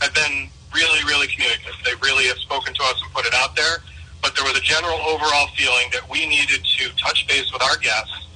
have 0.00 0.14
been 0.14 0.48
really, 0.74 1.04
really 1.04 1.28
communicative. 1.28 1.74
They 1.84 1.94
really 2.02 2.24
have 2.26 2.38
spoken 2.38 2.74
to 2.74 2.82
us 2.84 3.00
and 3.02 3.12
put 3.12 3.26
it 3.26 3.34
out 3.34 3.54
there. 3.56 3.84
But 4.22 4.34
there 4.36 4.44
was 4.44 4.56
a 4.56 4.60
general 4.60 4.98
overall 5.02 5.48
feeling 5.56 5.90
that 5.92 6.08
we 6.08 6.26
needed 6.26 6.64
to 6.64 6.90
touch 6.96 7.26
base 7.26 7.52
with 7.52 7.62
our 7.62 7.76
guests 7.76 8.28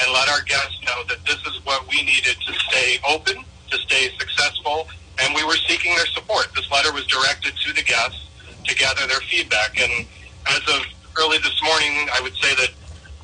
and 0.00 0.12
let 0.12 0.28
our 0.28 0.42
guests 0.42 0.80
know 0.84 1.04
that 1.08 1.24
this 1.24 1.38
is 1.46 1.64
what 1.64 1.86
we 1.88 2.02
needed 2.02 2.36
to 2.46 2.52
stay 2.70 2.98
open, 3.08 3.44
to 3.70 3.78
stay 3.78 4.10
successful, 4.18 4.88
and 5.20 5.34
we 5.34 5.44
were 5.44 5.56
seeking 5.68 5.94
their 5.94 6.06
support. 6.06 6.48
This 6.54 6.68
letter 6.70 6.92
was 6.92 7.06
directed 7.06 7.54
to 7.56 7.72
the 7.72 7.82
guests 7.82 8.26
to 8.64 8.74
gather 8.74 9.06
their 9.06 9.20
feedback. 9.30 9.78
And 9.78 10.06
as 10.48 10.62
of 10.66 10.82
early 11.20 11.38
this 11.38 11.60
morning, 11.62 12.08
I 12.12 12.20
would 12.22 12.34
say 12.36 12.54
that 12.56 12.70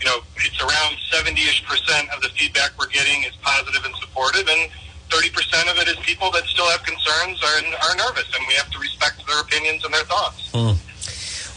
you 0.01 0.07
know, 0.07 0.21
it's 0.37 0.61
around 0.61 0.97
70-ish 1.13 1.65
percent 1.65 2.09
of 2.11 2.23
the 2.23 2.29
feedback 2.31 2.73
we're 2.79 2.89
getting 2.89 3.23
is 3.25 3.37
positive 3.43 3.85
and 3.85 3.95
supportive, 3.97 4.49
and 4.49 4.71
30% 5.11 5.71
of 5.71 5.79
it 5.79 5.89
is 5.89 5.97
people 5.97 6.31
that 6.31 6.45
still 6.45 6.69
have 6.71 6.83
concerns 6.83 7.43
or 7.43 7.47
are 7.47 7.97
nervous, 7.97 8.27
and 8.35 8.45
we 8.49 8.55
have 8.55 8.71
to 8.71 8.79
respect 8.79 9.27
their 9.27 9.41
opinions 9.41 9.85
and 9.85 9.93
their 9.93 10.05
thoughts. 10.05 10.51
Mm. 10.53 10.77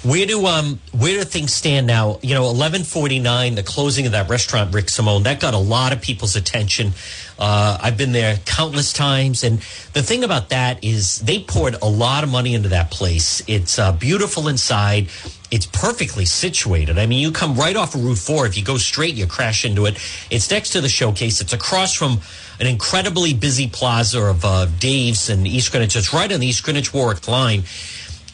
Where 0.04 0.26
do 0.26 0.46
um 0.48 0.82
where 0.92 1.18
do 1.18 1.24
things 1.24 1.54
stand 1.54 1.88
now? 1.88 2.20
You 2.22 2.34
know, 2.36 2.50
eleven 2.50 2.84
forty 2.84 3.20
nine, 3.20 3.56
the 3.56 3.64
closing 3.64 4.06
of 4.06 4.12
that 4.12 4.30
restaurant, 4.30 4.74
Rick 4.74 4.90
Simone, 4.90 5.24
that 5.24 5.40
got 5.40 5.54
a 5.54 5.58
lot 5.58 5.94
of 5.94 6.02
people's 6.02 6.36
attention. 6.36 6.92
Uh, 7.40 7.78
I've 7.82 7.98
been 7.98 8.12
there 8.12 8.38
countless 8.46 8.94
times, 8.94 9.44
and 9.44 9.60
the 9.94 10.04
thing 10.04 10.24
about 10.24 10.50
that 10.50 10.84
is 10.84 11.20
they 11.20 11.40
poured 11.40 11.76
a 11.82 11.88
lot 11.88 12.24
of 12.24 12.32
money 12.32 12.54
into 12.54 12.70
that 12.70 12.92
place. 12.92 13.42
It's 13.48 13.80
uh, 13.80 13.92
beautiful 13.92 14.48
inside. 14.48 15.08
It's 15.52 15.66
perfectly 15.66 16.26
situated. 16.26 16.98
I 16.98 17.06
mean, 17.06 17.20
you 17.20 17.32
come 17.32 17.56
right 17.56 17.76
off 17.76 17.96
of 17.96 18.04
Route 18.04 18.18
Four. 18.18 18.46
If 18.46 18.58
you 18.58 18.64
go 18.64 18.78
straight, 18.78 19.16
you 19.16 19.28
crash 19.28 19.66
into 19.66 19.86
it. 19.86 19.98
It's 20.30 20.50
next 20.50 20.72
to 20.72 20.82
the 20.82 20.90
showcase. 20.90 21.42
It's 21.42 21.54
across 21.54 21.94
from 21.94 22.20
an 22.60 22.68
incredibly 22.68 23.34
busy 23.34 23.68
plaza 23.68 24.22
of 24.22 24.46
uh, 24.46 24.66
Dave's 24.80 25.30
and 25.30 25.48
East 25.48 25.72
Greenwich. 25.72 25.96
It's 25.96 26.14
right 26.14 26.32
on 26.32 26.40
the 26.40 26.48
East 26.48 26.64
Greenwich 26.64 26.94
Warwick 26.94 27.28
line 27.28 27.64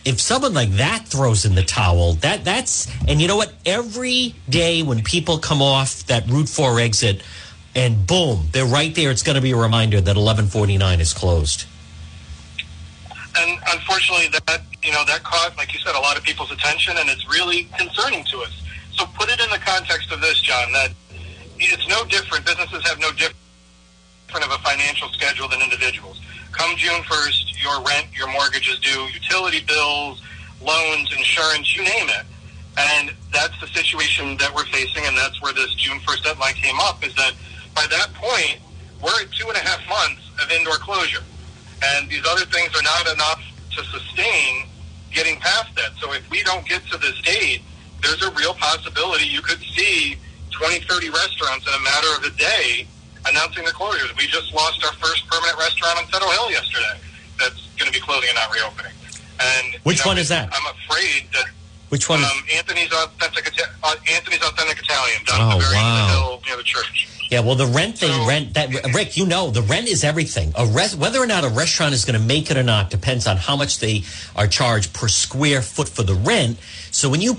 if 0.06 0.20
someone 0.22 0.54
like 0.54 0.72
that 0.72 1.06
throws 1.08 1.46
in 1.46 1.56
the 1.56 1.64
towel, 1.64 2.14
that 2.14 2.46
that's 2.46 2.88
and 3.08 3.22
you 3.22 3.28
know 3.28 3.36
what? 3.36 3.54
Every 3.66 4.34
day 4.50 4.82
when 4.82 5.04
people 5.04 5.40
come 5.40 5.62
off 5.62 6.06
that 6.08 6.28
Route 6.28 6.50
Four 6.50 6.80
exit, 6.80 7.22
and 7.76 8.06
boom, 8.06 8.48
they're 8.52 8.66
right 8.66 8.94
there. 8.94 9.12
It's 9.12 9.24
going 9.24 9.36
to 9.36 9.42
be 9.42 9.52
a 9.52 9.58
reminder 9.58 10.02
that 10.02 10.16
eleven 10.16 10.48
forty 10.48 10.78
nine 10.78 11.00
is 11.00 11.14
closed. 11.14 11.66
And 13.38 13.60
unfortunately, 13.72 14.28
that 14.48 14.62
you 14.84 14.92
know 14.92 15.06
that 15.06 15.24
caught, 15.24 15.56
like 15.58 15.74
you 15.74 15.80
said, 15.80 15.96
a 15.96 16.00
lot 16.00 16.18
of 16.18 16.24
people's 16.24 16.52
attention, 16.52 16.96
and 16.98 17.10
it's 17.10 17.28
really 17.30 17.70
concerning 17.78 18.24
to 18.26 18.40
us. 18.40 18.62
So 18.94 19.06
put 19.18 19.30
it 19.30 19.40
in 19.40 19.50
the 19.50 19.60
context 19.60 20.12
of 20.12 20.22
this, 20.22 20.42
John. 20.42 20.72
That 20.74 20.92
it's 21.58 21.88
no 21.88 22.04
different. 22.06 22.46
Businesses 22.46 22.84
have 22.88 23.00
no 23.00 23.12
different 23.12 23.36
of 24.34 24.52
a 24.52 24.60
financial 24.60 25.10
schedule 25.10 25.48
than 25.48 25.60
individuals 25.62 26.22
come 26.52 26.76
June 26.76 27.02
1st, 27.04 27.64
your 27.64 27.82
rent, 27.84 28.08
your 28.16 28.32
mortgage 28.32 28.70
is 28.70 28.80
due, 28.80 29.04
utility 29.14 29.62
bills, 29.66 30.22
loans, 30.62 31.12
insurance, 31.16 31.76
you 31.76 31.84
name 31.84 32.10
it. 32.10 32.26
And 32.78 33.16
that's 33.32 33.60
the 33.62 33.68
situation 33.68 34.38
that 34.38 34.54
we're 34.54 34.66
facing, 34.66 35.06
and 35.06 35.16
that's 35.16 35.42
where 35.42 35.54
this 35.54 35.74
June 35.76 36.00
1st 36.00 36.24
deadline 36.24 36.54
came 36.56 36.80
up, 36.82 37.06
is 37.06 37.16
that 37.16 37.34
by 37.80 37.88
that 37.96 38.12
point, 38.14 38.60
we're 39.00 39.16
at 39.24 39.32
two 39.32 39.48
and 39.48 39.56
a 39.56 39.64
half 39.64 39.80
months 39.88 40.20
of 40.44 40.52
indoor 40.52 40.76
closure. 40.84 41.24
And 41.96 42.10
these 42.10 42.26
other 42.28 42.44
things 42.52 42.76
are 42.76 42.84
not 42.84 43.08
enough 43.08 43.40
to 43.72 43.84
sustain 43.86 44.68
getting 45.16 45.40
past 45.40 45.74
that. 45.78 45.96
So 45.96 46.12
if 46.12 46.30
we 46.30 46.44
don't 46.44 46.68
get 46.68 46.84
to 46.92 46.98
this 46.98 47.16
date, 47.22 47.62
there's 48.04 48.22
a 48.22 48.32
real 48.32 48.54
possibility 48.54 49.26
you 49.28 49.42
could 49.42 49.64
see 49.64 50.18
20, 50.52 50.80
30 50.92 51.10
restaurants 51.10 51.68
in 51.68 51.74
a 51.74 51.80
matter 51.80 52.12
of 52.20 52.24
a 52.28 52.36
day 52.36 52.86
announcing 53.26 53.64
the 53.64 53.72
closures. 53.72 54.12
We 54.18 54.28
just 54.28 54.54
lost 54.54 54.84
our 54.84 54.92
first 55.00 55.26
permanent 55.28 55.58
restaurant 55.58 56.00
on 56.00 56.06
Federal 56.08 56.32
Hill 56.32 56.52
yesterday 56.52 57.00
that's 57.40 57.64
going 57.80 57.88
to 57.88 57.96
be 57.96 58.04
closing 58.04 58.28
and 58.28 58.36
not 58.36 58.52
reopening. 58.52 58.92
And 59.40 59.80
which 59.84 60.00
you 60.00 60.04
know, 60.04 60.12
one 60.12 60.18
is 60.18 60.28
that? 60.28 60.50
I'm 60.52 60.76
afraid 60.76 61.32
that 61.32 61.48
which 61.90 62.08
one? 62.08 62.24
Um, 62.24 62.30
Anthony's 62.56 62.92
authentic 62.92 63.52
uh, 63.84 63.96
Anthony's 64.12 64.42
authentic 64.42 64.80
Italian 64.80 65.24
down 65.26 65.42
oh, 65.42 65.50
at 65.50 65.58
the 65.58 65.64
very 65.66 65.76
wow. 65.76 65.90
end 65.90 66.02
of 66.02 66.08
the 66.08 66.22
hill 66.22 66.42
near 66.48 66.58
the 66.58 66.64
church. 66.64 67.08
Yeah, 67.30 67.42
well, 67.42 67.56
the 67.56 67.68
rent 67.68 68.00
thing, 68.00 68.12
so, 68.12 68.28
rent 68.28 68.56
that 68.56 68.94
Rick, 68.94 69.16
you 69.16 69.26
know, 69.26 69.52
the 69.52 69.62
rent 69.62 69.88
is 69.88 70.04
everything. 70.04 70.52
A 70.56 70.66
res, 70.66 70.96
whether 70.96 71.20
or 71.20 71.28
not 71.28 71.44
a 71.44 71.50
restaurant 71.50 71.94
is 71.94 72.04
going 72.04 72.20
to 72.20 72.26
make 72.26 72.50
it 72.50 72.58
or 72.58 72.64
not 72.64 72.90
depends 72.90 73.28
on 73.28 73.38
how 73.38 73.56
much 73.56 73.80
they 73.80 74.04
are 74.36 74.48
charged 74.48 74.94
per 74.94 75.08
square 75.08 75.62
foot 75.62 75.88
for 75.88 76.02
the 76.02 76.16
rent. 76.16 76.58
So 76.90 77.08
when 77.08 77.22
you 77.22 77.38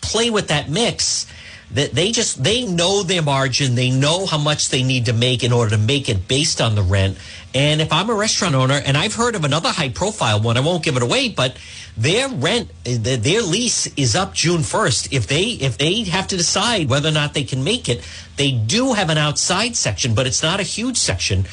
play 0.00 0.30
with 0.30 0.48
that 0.48 0.70
mix, 0.70 1.26
that 1.74 1.92
they 1.92 2.12
just 2.12 2.42
they 2.42 2.64
know 2.64 3.02
their 3.02 3.22
margin. 3.22 3.74
They 3.74 3.90
know 3.90 4.26
how 4.26 4.38
much 4.38 4.70
they 4.70 4.82
need 4.82 5.06
to 5.06 5.12
make 5.12 5.42
in 5.42 5.52
order 5.52 5.70
to 5.70 5.78
make 5.78 6.08
it 6.08 6.28
based 6.28 6.60
on 6.60 6.74
the 6.74 6.82
rent. 6.82 7.18
And 7.54 7.82
if 7.82 7.92
i'm 7.92 8.08
a 8.08 8.14
restaurant 8.14 8.54
owner 8.54 8.80
and 8.84 8.96
i've 8.96 9.14
heard 9.14 9.34
of 9.34 9.44
another 9.44 9.68
high 9.68 9.90
profile 9.90 10.40
one 10.40 10.56
i 10.56 10.60
won't 10.60 10.82
give 10.82 10.96
it 10.96 11.02
away 11.02 11.28
but 11.28 11.56
their 11.98 12.28
rent 12.28 12.70
their 12.84 13.42
lease 13.42 13.86
is 13.94 14.16
up 14.16 14.32
june 14.32 14.60
1st 14.60 15.08
if 15.12 15.26
they 15.26 15.42
if 15.42 15.76
they 15.76 16.04
have 16.04 16.26
to 16.28 16.36
decide 16.38 16.88
whether 16.88 17.10
or 17.10 17.12
not 17.12 17.34
they 17.34 17.44
can 17.44 17.62
make 17.62 17.90
it 17.90 18.02
they 18.36 18.52
do 18.52 18.94
have 18.94 19.10
an 19.10 19.18
outside 19.18 19.76
section 19.76 20.14
but 20.14 20.26
it's 20.26 20.42
not 20.42 20.60
a 20.60 20.62
huge 20.62 20.96
section 20.96 21.44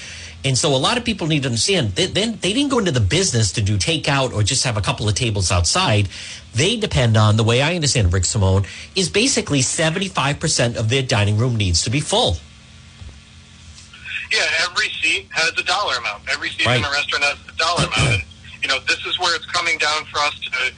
and 0.45 0.57
so 0.57 0.73
a 0.73 0.77
lot 0.77 0.97
of 0.97 1.03
people 1.03 1.27
need 1.27 1.43
to 1.43 1.49
understand 1.49 1.95
that 1.95 2.13
then 2.13 2.37
they 2.41 2.53
didn't 2.53 2.69
go 2.69 2.79
into 2.79 2.91
the 2.91 3.01
business 3.01 3.51
to 3.53 3.61
do 3.61 3.77
takeout 3.77 4.33
or 4.33 4.41
just 4.41 4.63
have 4.63 4.77
a 4.77 4.81
couple 4.81 5.09
of 5.09 5.15
tables 5.15 5.51
outside. 5.51 6.07
They 6.55 6.77
depend 6.77 7.17
on, 7.17 7.35
the 7.35 7.43
way 7.43 7.61
I 7.61 7.75
understand 7.75 8.13
Rick 8.13 8.25
Simone, 8.25 8.65
is 8.95 9.09
basically 9.09 9.59
75% 9.59 10.77
of 10.77 10.89
their 10.89 11.03
dining 11.03 11.37
room 11.37 11.57
needs 11.57 11.83
to 11.83 11.89
be 11.89 11.99
full. 11.99 12.37
Yeah, 14.31 14.45
every 14.63 14.89
seat 15.01 15.27
has 15.31 15.51
a 15.57 15.63
dollar 15.63 15.97
amount. 15.97 16.23
Every 16.31 16.49
seat 16.49 16.65
right. 16.65 16.79
in 16.79 16.85
a 16.85 16.91
restaurant 16.91 17.23
has 17.25 17.37
a 17.49 17.57
dollar 17.57 17.83
amount. 17.85 18.21
And, 18.21 18.23
you 18.61 18.67
know, 18.69 18.79
this 18.87 19.05
is 19.05 19.19
where 19.19 19.35
it's 19.35 19.45
coming 19.47 19.77
down 19.77 20.05
for 20.05 20.19
us 20.19 20.39
to, 20.39 20.71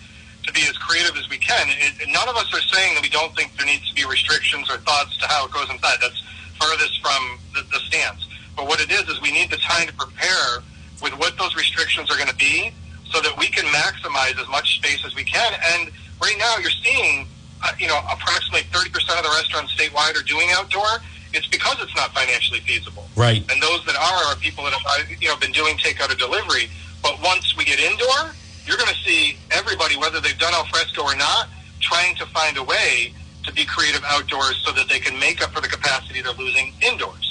to 0.47 0.53
be 0.53 0.61
as 0.67 0.77
creative 0.77 1.15
as 1.17 1.29
we 1.29 1.37
can. 1.37 1.67
It, 1.69 2.09
none 2.09 2.27
of 2.27 2.35
us 2.35 2.51
are 2.53 2.61
saying 2.73 2.95
that 2.95 3.03
we 3.03 3.09
don't 3.09 3.35
think 3.35 3.55
there 3.57 3.65
needs 3.67 3.87
to 3.89 3.95
be 3.95 4.09
restrictions 4.09 4.71
or 4.71 4.77
thoughts 4.77 5.17
to 5.17 5.27
how 5.27 5.45
it 5.45 5.51
goes 5.51 5.69
inside. 5.69 5.99
That's 6.01 6.23
furthest 6.59 7.01
from 7.01 7.37
the, 7.53 7.61
the 7.71 7.79
stance. 7.85 8.30
But 8.55 8.67
what 8.67 8.81
it 8.81 8.91
is 8.91 9.07
is 9.09 9.21
we 9.21 9.31
need 9.31 9.49
the 9.49 9.57
time 9.57 9.87
to 9.87 9.93
prepare 9.93 10.63
with 11.01 11.17
what 11.17 11.37
those 11.37 11.55
restrictions 11.55 12.11
are 12.11 12.17
going 12.17 12.29
to 12.29 12.35
be, 12.35 12.71
so 13.11 13.21
that 13.21 13.37
we 13.37 13.47
can 13.47 13.65
maximize 13.65 14.39
as 14.39 14.47
much 14.47 14.77
space 14.77 15.03
as 15.05 15.15
we 15.15 15.23
can. 15.23 15.53
And 15.73 15.91
right 16.21 16.35
now, 16.37 16.55
you're 16.57 16.71
seeing, 16.83 17.27
uh, 17.63 17.71
you 17.77 17.87
know, 17.87 17.99
approximately 18.11 18.63
30% 18.71 18.87
of 19.17 19.23
the 19.23 19.33
restaurants 19.35 19.75
statewide 19.75 20.19
are 20.19 20.23
doing 20.23 20.49
outdoor. 20.51 21.03
It's 21.33 21.47
because 21.47 21.77
it's 21.81 21.95
not 21.95 22.13
financially 22.13 22.59
feasible. 22.61 23.07
Right. 23.15 23.43
And 23.51 23.61
those 23.61 23.85
that 23.85 23.95
are 23.95 24.31
are 24.31 24.35
people 24.35 24.63
that 24.65 24.73
have, 24.73 25.09
you 25.21 25.27
know, 25.27 25.37
been 25.37 25.51
doing 25.51 25.77
takeout 25.77 26.11
or 26.11 26.15
delivery. 26.15 26.69
But 27.01 27.21
once 27.21 27.55
we 27.57 27.65
get 27.65 27.79
indoor, 27.79 28.35
you're 28.65 28.77
going 28.77 28.89
to 28.89 28.99
see 29.03 29.37
everybody, 29.51 29.97
whether 29.97 30.19
they've 30.19 30.37
done 30.37 30.53
al 30.53 30.65
fresco 30.65 31.03
or 31.03 31.15
not, 31.15 31.49
trying 31.79 32.15
to 32.15 32.25
find 32.27 32.57
a 32.57 32.63
way 32.63 33.13
to 33.43 33.51
be 33.53 33.65
creative 33.65 34.03
outdoors 34.05 34.61
so 34.63 34.71
that 34.71 34.87
they 34.87 34.99
can 34.99 35.17
make 35.19 35.41
up 35.41 35.51
for 35.51 35.61
the 35.61 35.67
capacity 35.67 36.21
they're 36.21 36.33
losing 36.33 36.73
indoors. 36.81 37.30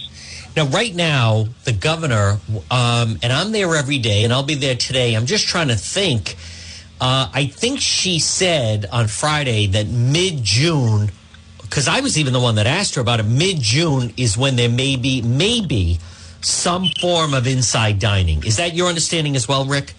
Now, 0.56 0.66
right 0.66 0.94
now, 0.94 1.46
the 1.64 1.72
governor, 1.72 2.38
um, 2.70 3.18
and 3.22 3.32
I'm 3.32 3.52
there 3.52 3.74
every 3.76 3.98
day, 3.98 4.24
and 4.24 4.32
I'll 4.32 4.42
be 4.42 4.56
there 4.56 4.74
today. 4.74 5.14
I'm 5.14 5.26
just 5.26 5.46
trying 5.46 5.68
to 5.68 5.76
think. 5.76 6.36
Uh, 7.00 7.30
I 7.32 7.46
think 7.46 7.80
she 7.80 8.18
said 8.18 8.86
on 8.92 9.06
Friday 9.06 9.66
that 9.68 9.86
mid 9.86 10.42
June, 10.42 11.10
because 11.62 11.88
I 11.88 12.00
was 12.00 12.18
even 12.18 12.32
the 12.32 12.40
one 12.40 12.56
that 12.56 12.66
asked 12.66 12.96
her 12.96 13.00
about 13.00 13.20
it. 13.20 13.24
Mid 13.24 13.60
June 13.60 14.12
is 14.16 14.36
when 14.36 14.56
there 14.56 14.68
may 14.68 14.96
be 14.96 15.22
maybe 15.22 15.98
some 16.40 16.88
form 17.00 17.32
of 17.32 17.46
inside 17.46 17.98
dining. 17.98 18.44
Is 18.44 18.56
that 18.56 18.74
your 18.74 18.88
understanding 18.88 19.36
as 19.36 19.46
well, 19.46 19.64
Rick? 19.64 19.94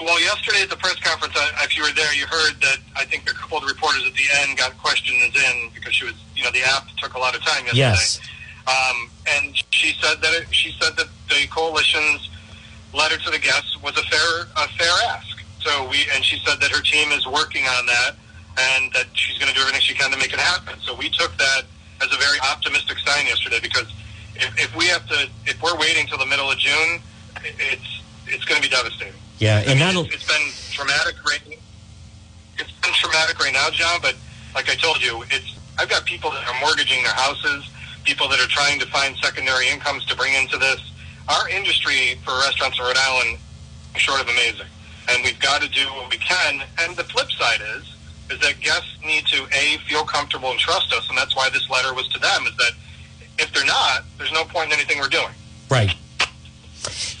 Well, 0.00 0.20
yesterday 0.20 0.62
at 0.62 0.70
the 0.70 0.76
press 0.76 0.96
conference, 1.00 1.34
if 1.62 1.76
you 1.76 1.82
were 1.82 1.90
there, 1.90 2.14
you 2.14 2.24
heard 2.26 2.60
that 2.62 2.78
I 2.96 3.04
think 3.04 3.28
a 3.28 3.34
couple 3.34 3.58
of 3.58 3.64
the 3.64 3.68
reporters 3.68 4.04
at 4.06 4.14
the 4.14 4.24
end 4.40 4.56
got 4.56 4.78
questions 4.78 5.34
in 5.36 5.70
because 5.74 5.94
she 5.94 6.04
was, 6.04 6.14
you 6.36 6.44
know, 6.44 6.50
the 6.52 6.62
app 6.62 6.86
took 6.96 7.14
a 7.14 7.18
lot 7.18 7.34
of 7.34 7.42
time 7.42 7.64
yesterday. 7.64 7.80
Yes. 7.80 8.20
Um, 8.68 9.10
and 9.26 9.56
she 9.70 9.94
said 10.00 10.20
that 10.20 10.34
it, 10.34 10.46
she 10.54 10.76
said 10.80 10.96
that 10.96 11.08
the 11.28 11.46
coalition's 11.50 12.28
letter 12.92 13.16
to 13.18 13.30
the 13.30 13.38
guests 13.38 13.80
was 13.82 13.96
a 13.96 14.02
fair 14.02 14.46
a 14.56 14.68
fair 14.76 14.92
ask. 15.08 15.42
So 15.60 15.88
we 15.88 16.06
and 16.14 16.24
she 16.24 16.38
said 16.44 16.60
that 16.60 16.70
her 16.70 16.82
team 16.82 17.10
is 17.12 17.26
working 17.26 17.64
on 17.64 17.86
that 17.86 18.12
and 18.58 18.92
that 18.92 19.06
she's 19.14 19.38
going 19.38 19.48
to 19.48 19.54
do 19.54 19.60
everything 19.62 19.80
she 19.80 19.94
can 19.94 20.10
to 20.10 20.18
make 20.18 20.32
it 20.32 20.40
happen. 20.40 20.78
So 20.80 20.94
we 20.94 21.08
took 21.10 21.36
that 21.38 21.62
as 22.02 22.12
a 22.12 22.18
very 22.18 22.38
optimistic 22.40 22.98
sign 22.98 23.26
yesterday 23.26 23.58
because 23.62 23.88
if, 24.36 24.52
if 24.60 24.76
we 24.76 24.86
have 24.86 25.06
to 25.08 25.28
if 25.46 25.60
we're 25.62 25.76
waiting 25.78 26.06
till 26.06 26.18
the 26.18 26.26
middle 26.26 26.50
of 26.50 26.58
June, 26.58 27.00
it's 27.44 28.02
it's 28.26 28.44
going 28.44 28.60
to 28.60 28.68
be 28.68 28.74
devastating. 28.74 29.14
Yeah, 29.38 29.56
I 29.56 29.58
and 29.60 29.68
mean, 29.68 29.78
that'll. 29.78 30.04
it's, 30.04 30.16
it's 30.16 30.26
been 30.28 30.48
traumatic 30.72 31.16
right 31.24 31.40
it's 32.58 32.72
been 32.82 32.92
traumatic 32.94 33.38
right 33.38 33.52
now, 33.52 33.70
John, 33.70 34.00
but 34.02 34.16
like 34.54 34.68
I 34.68 34.74
told 34.74 35.02
you, 35.02 35.22
it's 35.30 35.56
I've 35.78 35.88
got 35.88 36.04
people 36.04 36.30
that 36.30 36.46
are 36.46 36.60
mortgaging 36.60 37.02
their 37.02 37.12
houses, 37.12 37.70
people 38.08 38.26
that 38.26 38.40
are 38.40 38.48
trying 38.48 38.80
to 38.80 38.86
find 38.86 39.14
secondary 39.18 39.68
incomes 39.68 40.02
to 40.06 40.16
bring 40.16 40.32
into 40.32 40.56
this. 40.56 40.80
Our 41.28 41.46
industry 41.50 42.18
for 42.24 42.32
restaurants 42.38 42.78
in 42.78 42.84
Rhode 42.86 42.96
Island 42.96 43.38
is 43.94 44.00
short 44.00 44.22
of 44.22 44.28
amazing. 44.28 44.66
And 45.10 45.22
we've 45.22 45.38
got 45.40 45.60
to 45.60 45.68
do 45.68 45.84
what 45.92 46.10
we 46.10 46.16
can. 46.16 46.62
And 46.80 46.96
the 46.96 47.04
flip 47.04 47.30
side 47.32 47.60
is 47.76 47.96
is 48.30 48.40
that 48.40 48.60
guests 48.60 48.96
need 49.04 49.26
to 49.26 49.46
A 49.52 49.76
feel 49.86 50.04
comfortable 50.04 50.50
and 50.50 50.58
trust 50.58 50.92
us, 50.92 51.08
and 51.08 51.16
that's 51.16 51.34
why 51.34 51.48
this 51.50 51.68
letter 51.70 51.94
was 51.94 52.08
to 52.08 52.18
them, 52.18 52.46
is 52.46 52.54
that 52.56 52.72
if 53.38 53.52
they're 53.52 53.64
not, 53.64 54.04
there's 54.18 54.32
no 54.32 54.44
point 54.44 54.66
in 54.66 54.78
anything 54.78 54.98
we're 54.98 55.08
doing. 55.08 55.32
Right. 55.70 55.94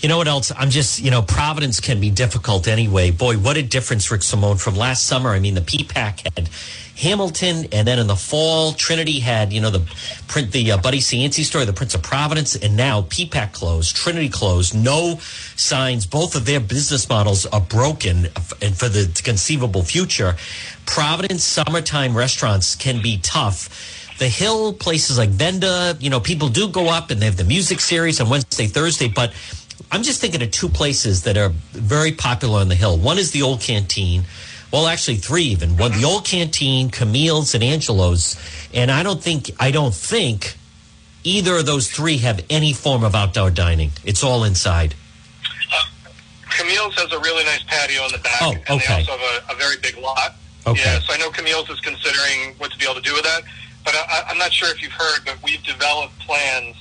You 0.00 0.08
know 0.08 0.16
what 0.16 0.28
else? 0.28 0.52
I'm 0.56 0.70
just, 0.70 1.00
you 1.00 1.10
know, 1.10 1.22
Providence 1.22 1.80
can 1.80 2.00
be 2.00 2.10
difficult 2.10 2.68
anyway. 2.68 3.10
Boy, 3.10 3.36
what 3.36 3.56
a 3.56 3.62
difference, 3.62 4.10
Rick 4.10 4.22
Simone, 4.22 4.56
from 4.56 4.76
last 4.76 5.06
summer. 5.06 5.30
I 5.30 5.40
mean, 5.40 5.54
the 5.54 5.60
PPAC 5.60 6.36
had 6.36 6.48
Hamilton, 6.96 7.66
and 7.72 7.86
then 7.86 7.98
in 7.98 8.06
the 8.06 8.16
fall, 8.16 8.72
Trinity 8.72 9.20
had, 9.20 9.52
you 9.52 9.60
know, 9.60 9.70
the 9.70 9.80
print, 10.28 10.52
the 10.52 10.72
uh, 10.72 10.78
Buddy 10.78 10.98
Cianci 10.98 11.44
story, 11.44 11.64
the 11.64 11.72
Prince 11.72 11.94
of 11.94 12.02
Providence, 12.02 12.56
and 12.56 12.76
now 12.76 13.02
PPAC 13.02 13.52
closed, 13.52 13.96
Trinity 13.96 14.28
closed, 14.28 14.74
no 14.74 15.18
signs. 15.56 16.06
Both 16.06 16.34
of 16.34 16.46
their 16.46 16.60
business 16.60 17.08
models 17.08 17.46
are 17.46 17.60
broken, 17.60 18.28
and 18.62 18.76
for 18.76 18.88
the 18.88 19.10
conceivable 19.24 19.82
future, 19.82 20.36
Providence 20.86 21.44
summertime 21.44 22.16
restaurants 22.16 22.74
can 22.74 23.02
be 23.02 23.18
tough 23.18 23.97
the 24.18 24.28
hill 24.28 24.72
places 24.72 25.16
like 25.18 25.28
venda 25.30 25.96
you 26.00 26.10
know 26.10 26.20
people 26.20 26.48
do 26.48 26.68
go 26.68 26.88
up 26.88 27.10
and 27.10 27.20
they 27.20 27.26
have 27.26 27.36
the 27.36 27.44
music 27.44 27.80
series 27.80 28.20
on 28.20 28.28
wednesday 28.28 28.66
thursday 28.66 29.08
but 29.08 29.32
i'm 29.92 30.02
just 30.02 30.20
thinking 30.20 30.42
of 30.42 30.50
two 30.50 30.68
places 30.68 31.22
that 31.22 31.36
are 31.36 31.50
very 31.72 32.12
popular 32.12 32.60
on 32.60 32.68
the 32.68 32.74
hill. 32.74 32.98
One 32.98 33.18
is 33.18 33.30
the 33.30 33.42
old 33.42 33.60
canteen. 33.60 34.24
Well 34.72 34.86
actually 34.86 35.16
three 35.16 35.44
even. 35.44 35.76
One 35.76 35.92
the 35.92 36.04
old 36.04 36.24
canteen 36.24 36.90
camille's 36.90 37.54
and 37.54 37.62
angelo's. 37.64 38.36
And 38.74 38.90
i 38.90 39.02
don't 39.02 39.22
think 39.22 39.50
i 39.60 39.70
don't 39.70 39.94
think 39.94 40.56
either 41.24 41.56
of 41.56 41.66
those 41.66 41.90
three 41.90 42.18
have 42.18 42.44
any 42.50 42.72
form 42.72 43.04
of 43.04 43.14
outdoor 43.14 43.50
dining. 43.50 43.90
It's 44.04 44.22
all 44.24 44.44
inside. 44.44 44.94
Uh, 45.72 45.84
camille's 46.50 46.94
has 46.96 47.12
a 47.12 47.18
really 47.20 47.44
nice 47.44 47.62
patio 47.64 48.04
in 48.06 48.12
the 48.12 48.18
back, 48.18 48.40
Oh, 48.42 48.52
and 48.52 48.80
they 48.80 48.94
also 48.94 49.12
have 49.16 49.20
a, 49.48 49.52
a 49.52 49.56
very 49.56 49.76
big 49.82 49.96
lot. 49.98 50.36
Okay. 50.66 50.80
Yeah, 50.84 51.00
so 51.00 51.14
I 51.14 51.16
know 51.16 51.30
Camille's 51.30 51.70
is 51.70 51.80
considering 51.80 52.54
what 52.58 52.70
to 52.72 52.78
be 52.78 52.84
able 52.84 52.96
to 52.96 53.00
do 53.00 53.14
with 53.14 53.24
that, 53.24 53.42
but 53.88 53.96
I, 53.96 54.24
I'm 54.28 54.36
not 54.36 54.52
sure 54.52 54.68
if 54.68 54.82
you've 54.82 54.92
heard, 54.92 55.20
but 55.24 55.38
we've 55.42 55.62
developed 55.62 56.18
plans. 56.20 56.76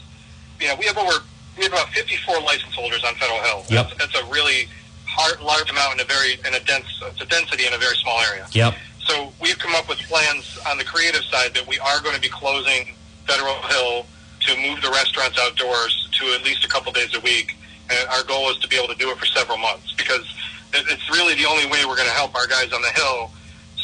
You 0.59 0.67
know, 0.67 0.75
we 0.75 0.85
have 0.87 0.97
over 0.97 1.23
we 1.57 1.63
have 1.63 1.71
about 1.71 1.87
54 1.89 2.41
license 2.41 2.75
holders 2.75 3.01
on 3.05 3.15
Federal 3.15 3.39
Hill. 3.39 3.63
Yep. 3.69 3.87
That's, 3.87 4.11
that's 4.11 4.15
a 4.21 4.25
really 4.29 4.67
hard, 5.05 5.39
large 5.39 5.71
amount 5.71 5.95
in 5.95 5.99
a 6.01 6.03
very 6.03 6.33
in 6.45 6.53
a 6.53 6.59
dense 6.65 6.85
it's 7.07 7.21
a 7.21 7.25
density 7.25 7.65
in 7.65 7.73
a 7.73 7.77
very 7.77 7.95
small 7.95 8.19
area. 8.19 8.45
yep 8.51 8.75
So 8.99 9.31
we've 9.41 9.57
come 9.57 9.73
up 9.73 9.87
with 9.87 9.99
plans 9.99 10.59
on 10.67 10.77
the 10.77 10.83
creative 10.83 11.23
side 11.23 11.53
that 11.53 11.65
we 11.65 11.79
are 11.79 12.01
going 12.01 12.13
to 12.13 12.21
be 12.21 12.27
closing 12.27 12.93
Federal 13.25 13.55
Hill 13.71 14.05
to 14.41 14.57
move 14.57 14.81
the 14.81 14.91
restaurants 14.91 15.39
outdoors 15.39 16.09
to 16.19 16.25
at 16.33 16.43
least 16.43 16.65
a 16.65 16.67
couple 16.67 16.91
days 16.91 17.15
a 17.15 17.21
week. 17.21 17.55
And 17.89 18.07
our 18.09 18.23
goal 18.23 18.51
is 18.51 18.57
to 18.57 18.67
be 18.67 18.75
able 18.75 18.93
to 18.93 18.99
do 18.99 19.09
it 19.11 19.17
for 19.17 19.25
several 19.27 19.57
months 19.57 19.93
because 19.93 20.27
it's 20.73 21.09
really 21.09 21.35
the 21.35 21.45
only 21.45 21.65
way 21.67 21.85
we're 21.87 21.95
going 21.95 22.09
to 22.09 22.19
help 22.19 22.35
our 22.35 22.47
guys 22.47 22.73
on 22.73 22.81
the 22.81 22.91
hill 22.99 23.31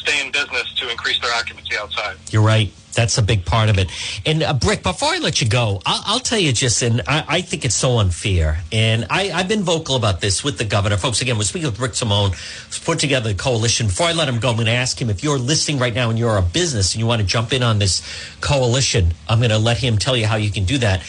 stay 0.03 0.25
in 0.25 0.31
business 0.31 0.73
to 0.75 0.89
increase 0.89 1.19
their 1.19 1.33
occupancy 1.33 1.77
outside. 1.77 2.17
You're 2.29 2.43
right. 2.43 2.71
That's 2.93 3.17
a 3.17 3.23
big 3.23 3.43
part 3.43 3.69
of 3.69 3.79
it. 3.79 3.89
And 4.23 4.43
uh, 4.43 4.53
Brick, 4.53 4.83
before 4.83 5.09
I 5.09 5.17
let 5.17 5.41
you 5.41 5.49
go, 5.49 5.81
I'll, 5.85 6.01
I'll 6.05 6.19
tell 6.19 6.37
you 6.37 6.53
just, 6.53 6.81
and 6.83 7.01
I, 7.07 7.25
I 7.27 7.41
think 7.41 7.65
it's 7.65 7.75
so 7.75 7.97
unfair. 7.97 8.59
And 8.71 9.07
I, 9.09 9.31
I've 9.31 9.47
been 9.47 9.63
vocal 9.63 9.95
about 9.95 10.21
this 10.21 10.43
with 10.43 10.59
the 10.59 10.65
governor. 10.65 10.97
Folks, 10.97 11.21
again, 11.21 11.37
we're 11.37 11.43
speaking 11.43 11.69
with 11.69 11.79
Rick 11.79 11.95
Simone, 11.95 12.31
who's 12.31 12.79
put 12.79 12.99
together 12.99 13.29
the 13.33 13.35
coalition. 13.35 13.87
Before 13.87 14.07
I 14.07 14.11
let 14.13 14.29
him 14.29 14.39
go, 14.39 14.49
I'm 14.49 14.55
going 14.55 14.67
to 14.67 14.73
ask 14.73 15.01
him 15.01 15.09
if 15.09 15.23
you're 15.23 15.39
listening 15.39 15.79
right 15.79 15.93
now 15.93 16.11
and 16.11 16.19
you're 16.19 16.37
a 16.37 16.43
business 16.43 16.93
and 16.93 16.99
you 16.99 17.07
want 17.07 17.21
to 17.21 17.27
jump 17.27 17.51
in 17.51 17.63
on 17.63 17.79
this 17.79 18.03
coalition, 18.41 19.13
I'm 19.27 19.39
going 19.39 19.49
to 19.49 19.57
let 19.57 19.77
him 19.77 19.97
tell 19.97 20.15
you 20.15 20.27
how 20.27 20.35
you 20.35 20.51
can 20.51 20.65
do 20.65 20.77
that. 20.79 21.03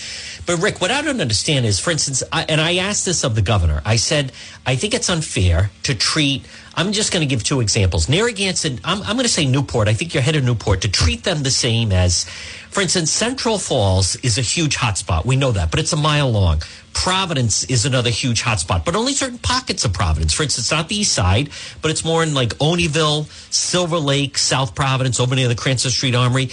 But 0.47 0.61
Rick, 0.61 0.81
what 0.81 0.91
I 0.91 1.01
don't 1.03 1.21
understand 1.21 1.65
is, 1.65 1.79
for 1.79 1.91
instance, 1.91 2.23
I, 2.31 2.45
and 2.49 2.61
I 2.61 2.77
asked 2.77 3.05
this 3.05 3.25
of 3.25 3.35
the 3.35 3.43
governor. 3.43 3.81
I 3.85 3.97
said, 3.97 4.33
I 4.67 4.77
think 4.77 4.95
it's 4.95 5.09
unfair 5.09 5.71
to 5.85 5.95
treat. 5.95 6.47
I'm 6.77 6.93
just 6.93 7.13
going 7.13 7.21
to 7.21 7.27
give 7.27 7.45
two 7.45 7.61
examples. 7.61 8.09
Narragansett. 8.09 8.81
I'm, 8.85 9.01
I'm 9.03 9.15
going 9.17 9.25
to 9.25 9.29
say 9.29 9.47
Newport. 9.47 9.87
I 9.87 9.95
think 9.95 10.13
you're 10.13 10.23
head 10.23 10.37
of 10.37 10.45
Newport 10.45 10.83
to 10.83 10.89
treat 10.91 11.23
them 11.23 11.43
the 11.43 11.51
same 11.51 11.93
as, 11.93 12.25
for 12.71 12.81
instance, 12.81 13.11
Central 13.11 13.59
Falls 13.59 14.17
is 14.17 14.39
a 14.39 14.41
huge 14.41 14.77
hotspot. 14.77 15.25
We 15.25 15.37
know 15.37 15.53
that, 15.53 15.71
but 15.71 15.79
it's 15.79 15.93
a 15.93 15.97
mile 15.97 16.31
long. 16.31 16.63
Providence 16.93 17.65
is 17.65 17.85
another 17.85 18.11
huge 18.11 18.43
hotspot, 18.43 18.85
but 18.85 18.97
only 18.97 19.13
certain 19.13 19.39
pockets 19.39 19.85
of 19.85 19.93
Providence. 19.93 20.33
For 20.33 20.43
instance, 20.43 20.71
not 20.71 20.89
the 20.89 20.97
east 20.97 21.13
side, 21.13 21.51
but 21.83 21.91
it's 21.91 22.05
more 22.05 22.23
in 22.23 22.35
like 22.35 22.51
Olneyville, 22.59 23.27
Silver 23.53 23.99
Lake, 23.99 24.37
South 24.39 24.75
Providence, 24.75 25.21
over 25.21 25.35
near 25.35 25.49
the 25.49 25.55
Cranston 25.55 25.91
Street 25.91 26.15
Armory. 26.15 26.51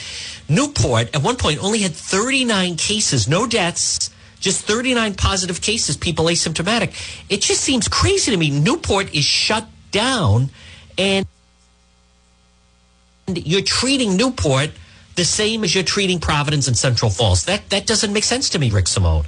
Newport, 0.50 1.16
at 1.16 1.24
one 1.24 1.38
point, 1.38 1.64
only 1.64 1.80
had 1.80 1.94
39 1.94 2.76
cases, 2.76 3.28
no 3.28 3.48
deaths, 3.48 4.12
just 4.40 4.66
39 4.66 5.14
positive 5.14 5.62
cases, 5.62 5.96
people 5.96 6.26
asymptomatic. 6.26 6.94
It 7.30 7.42
just 7.42 7.62
seems 7.62 7.88
crazy 7.88 8.32
to 8.32 8.38
me. 8.38 8.50
Newport 8.50 9.14
is 9.16 9.24
shut 9.24 9.68
down, 9.92 10.50
and 10.98 11.26
you're 13.28 13.62
treating 13.62 14.16
Newport 14.18 14.72
the 15.16 15.26
same 15.26 15.64
as 15.64 15.76
you're 15.76 15.84
treating 15.84 16.20
Providence 16.20 16.68
and 16.68 16.78
Central 16.78 17.12
Falls. 17.12 17.44
That 17.46 17.70
that 17.70 17.86
doesn't 17.86 18.12
make 18.14 18.24
sense 18.24 18.50
to 18.50 18.60
me, 18.60 18.70
Rick 18.72 18.88
Simone. 18.88 19.26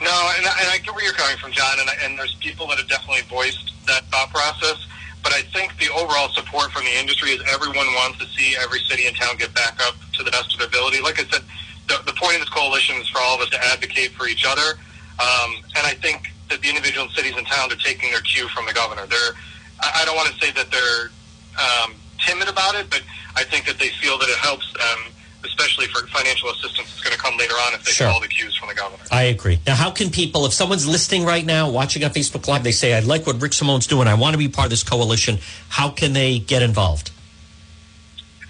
No, 0.00 0.32
and, 0.36 0.46
I- 0.46 0.58
and 0.60 0.68
I 0.70 0.78
get 0.78 0.94
where 0.94 1.04
you're 1.04 1.12
coming 1.14 1.36
from, 1.38 1.52
John. 1.52 1.78
And, 1.78 1.88
I- 1.88 1.96
and 2.04 2.18
there's 2.18 2.34
people 2.40 2.66
that 2.68 2.78
have 2.78 2.88
definitely 2.88 3.22
voiced 3.28 3.70
that 3.86 4.04
thought 4.10 4.30
process. 4.32 4.76
But 5.22 5.32
I 5.32 5.42
think 5.54 5.78
the 5.78 5.88
overall 5.90 6.28
support 6.30 6.72
from 6.72 6.84
the 6.84 6.90
industry 6.98 7.30
is 7.30 7.40
everyone 7.52 7.86
wants 7.94 8.18
to 8.18 8.26
see 8.36 8.56
every 8.60 8.80
city 8.80 9.06
and 9.06 9.16
town 9.16 9.36
get 9.36 9.54
back 9.54 9.78
up 9.86 9.94
to 10.14 10.24
the 10.24 10.32
best 10.32 10.52
of 10.54 10.58
their 10.58 10.66
ability. 10.66 11.00
Like 11.00 11.20
I 11.20 11.24
said, 11.30 11.42
the, 11.86 12.02
the 12.04 12.12
point 12.14 12.34
of 12.34 12.40
this 12.40 12.48
coalition 12.48 12.96
is 12.96 13.08
for 13.08 13.18
all 13.20 13.36
of 13.36 13.42
us 13.42 13.50
to 13.50 13.64
advocate 13.66 14.10
for 14.12 14.26
each 14.26 14.44
other. 14.44 14.78
Um, 15.20 15.54
and 15.76 15.86
I 15.86 15.94
think 16.02 16.31
that 16.52 16.60
the 16.60 16.68
individual 16.68 17.08
cities 17.08 17.34
and 17.36 17.46
towns 17.46 17.72
are 17.72 17.76
taking 17.76 18.10
their 18.10 18.20
cue 18.20 18.46
from 18.48 18.66
the 18.66 18.72
governor. 18.74 19.06
They're, 19.06 19.32
I 19.80 20.04
don't 20.04 20.14
want 20.16 20.28
to 20.32 20.36
say 20.38 20.52
that 20.52 20.70
they're 20.70 21.10
um, 21.58 21.94
timid 22.18 22.48
about 22.48 22.74
it, 22.74 22.88
but 22.90 23.02
I 23.34 23.42
think 23.44 23.64
that 23.66 23.78
they 23.78 23.88
feel 24.00 24.18
that 24.18 24.28
it 24.28 24.36
helps 24.38 24.70
them, 24.74 24.98
especially 25.44 25.86
for 25.86 26.06
financial 26.08 26.50
assistance 26.50 26.88
that's 26.90 27.00
going 27.00 27.16
to 27.16 27.18
come 27.18 27.36
later 27.38 27.54
on 27.54 27.74
if 27.74 27.84
they 27.84 27.90
Sure. 27.92 28.08
follow 28.08 28.20
the 28.20 28.28
cues 28.28 28.54
from 28.56 28.68
the 28.68 28.74
governor. 28.74 29.02
I 29.10 29.24
agree. 29.24 29.58
Now, 29.66 29.74
how 29.74 29.90
can 29.90 30.10
people, 30.10 30.44
if 30.46 30.52
someone's 30.52 30.86
listening 30.86 31.24
right 31.24 31.44
now, 31.44 31.70
watching 31.70 32.04
on 32.04 32.10
Facebook 32.10 32.46
Live, 32.46 32.62
they 32.62 32.72
say, 32.72 32.94
I 32.94 33.00
like 33.00 33.26
what 33.26 33.40
Rick 33.40 33.54
Simone's 33.54 33.86
doing, 33.86 34.06
I 34.06 34.14
want 34.14 34.34
to 34.34 34.38
be 34.38 34.48
part 34.48 34.66
of 34.66 34.70
this 34.70 34.82
coalition, 34.84 35.38
how 35.70 35.88
can 35.88 36.12
they 36.12 36.38
get 36.38 36.62
involved? 36.62 37.10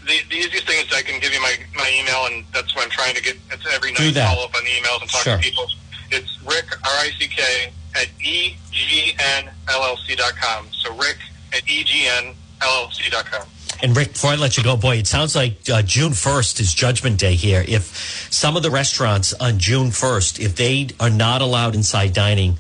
The, 0.05 0.19
the 0.29 0.35
easiest 0.37 0.67
thing 0.67 0.85
is 0.85 0.93
I 0.93 1.03
can 1.03 1.21
give 1.21 1.33
you 1.33 1.41
my, 1.41 1.55
my 1.77 1.89
email, 1.97 2.27
and 2.27 2.45
that's 2.53 2.75
what 2.75 2.85
I'm 2.85 2.91
trying 2.91 3.15
to 3.15 3.23
get. 3.23 3.37
It's 3.53 3.65
every 3.73 3.93
night 3.93 4.13
follow 4.15 4.45
up 4.45 4.55
on 4.57 4.65
the 4.65 4.71
emails 4.71 5.01
and 5.01 5.09
talk 5.09 5.23
Sure. 5.23 5.37
to 5.37 5.43
people. 5.43 5.65
It's 6.11 6.43
Rick 6.43 6.67
R 6.85 6.91
I 7.07 7.11
C 7.19 7.29
K 7.29 7.73
at 7.95 8.09
E 8.25 8.57
egnllc 8.73 10.17
dot 10.17 10.35
com. 10.37 10.67
So 10.73 10.95
Rick 10.97 11.19
at 11.53 11.69
E 11.69 11.85
egnllc 11.85 13.11
dot 13.11 13.27
com. 13.27 13.47
And 13.83 13.97
Rick, 13.97 14.13
before 14.13 14.31
I 14.31 14.37
let 14.37 14.57
you 14.57 14.63
go, 14.63 14.77
boy, 14.77 14.99
it 14.99 15.09
sounds 15.09 15.35
like 15.35 15.69
uh, 15.69 15.83
June 15.83 16.13
1st 16.13 16.61
is 16.61 16.73
Judgment 16.73 17.19
Day 17.19 17.35
here. 17.35 17.65
If 17.67 18.29
some 18.31 18.57
of 18.57 18.63
the 18.63 18.71
restaurants 18.71 19.35
on 19.35 19.59
June 19.59 19.89
1st, 19.89 20.39
if 20.39 20.55
they 20.55 20.91
are 21.01 21.11
not 21.11 21.43
allowed 21.43 21.75
inside 21.75 22.13
dining, 22.13 22.59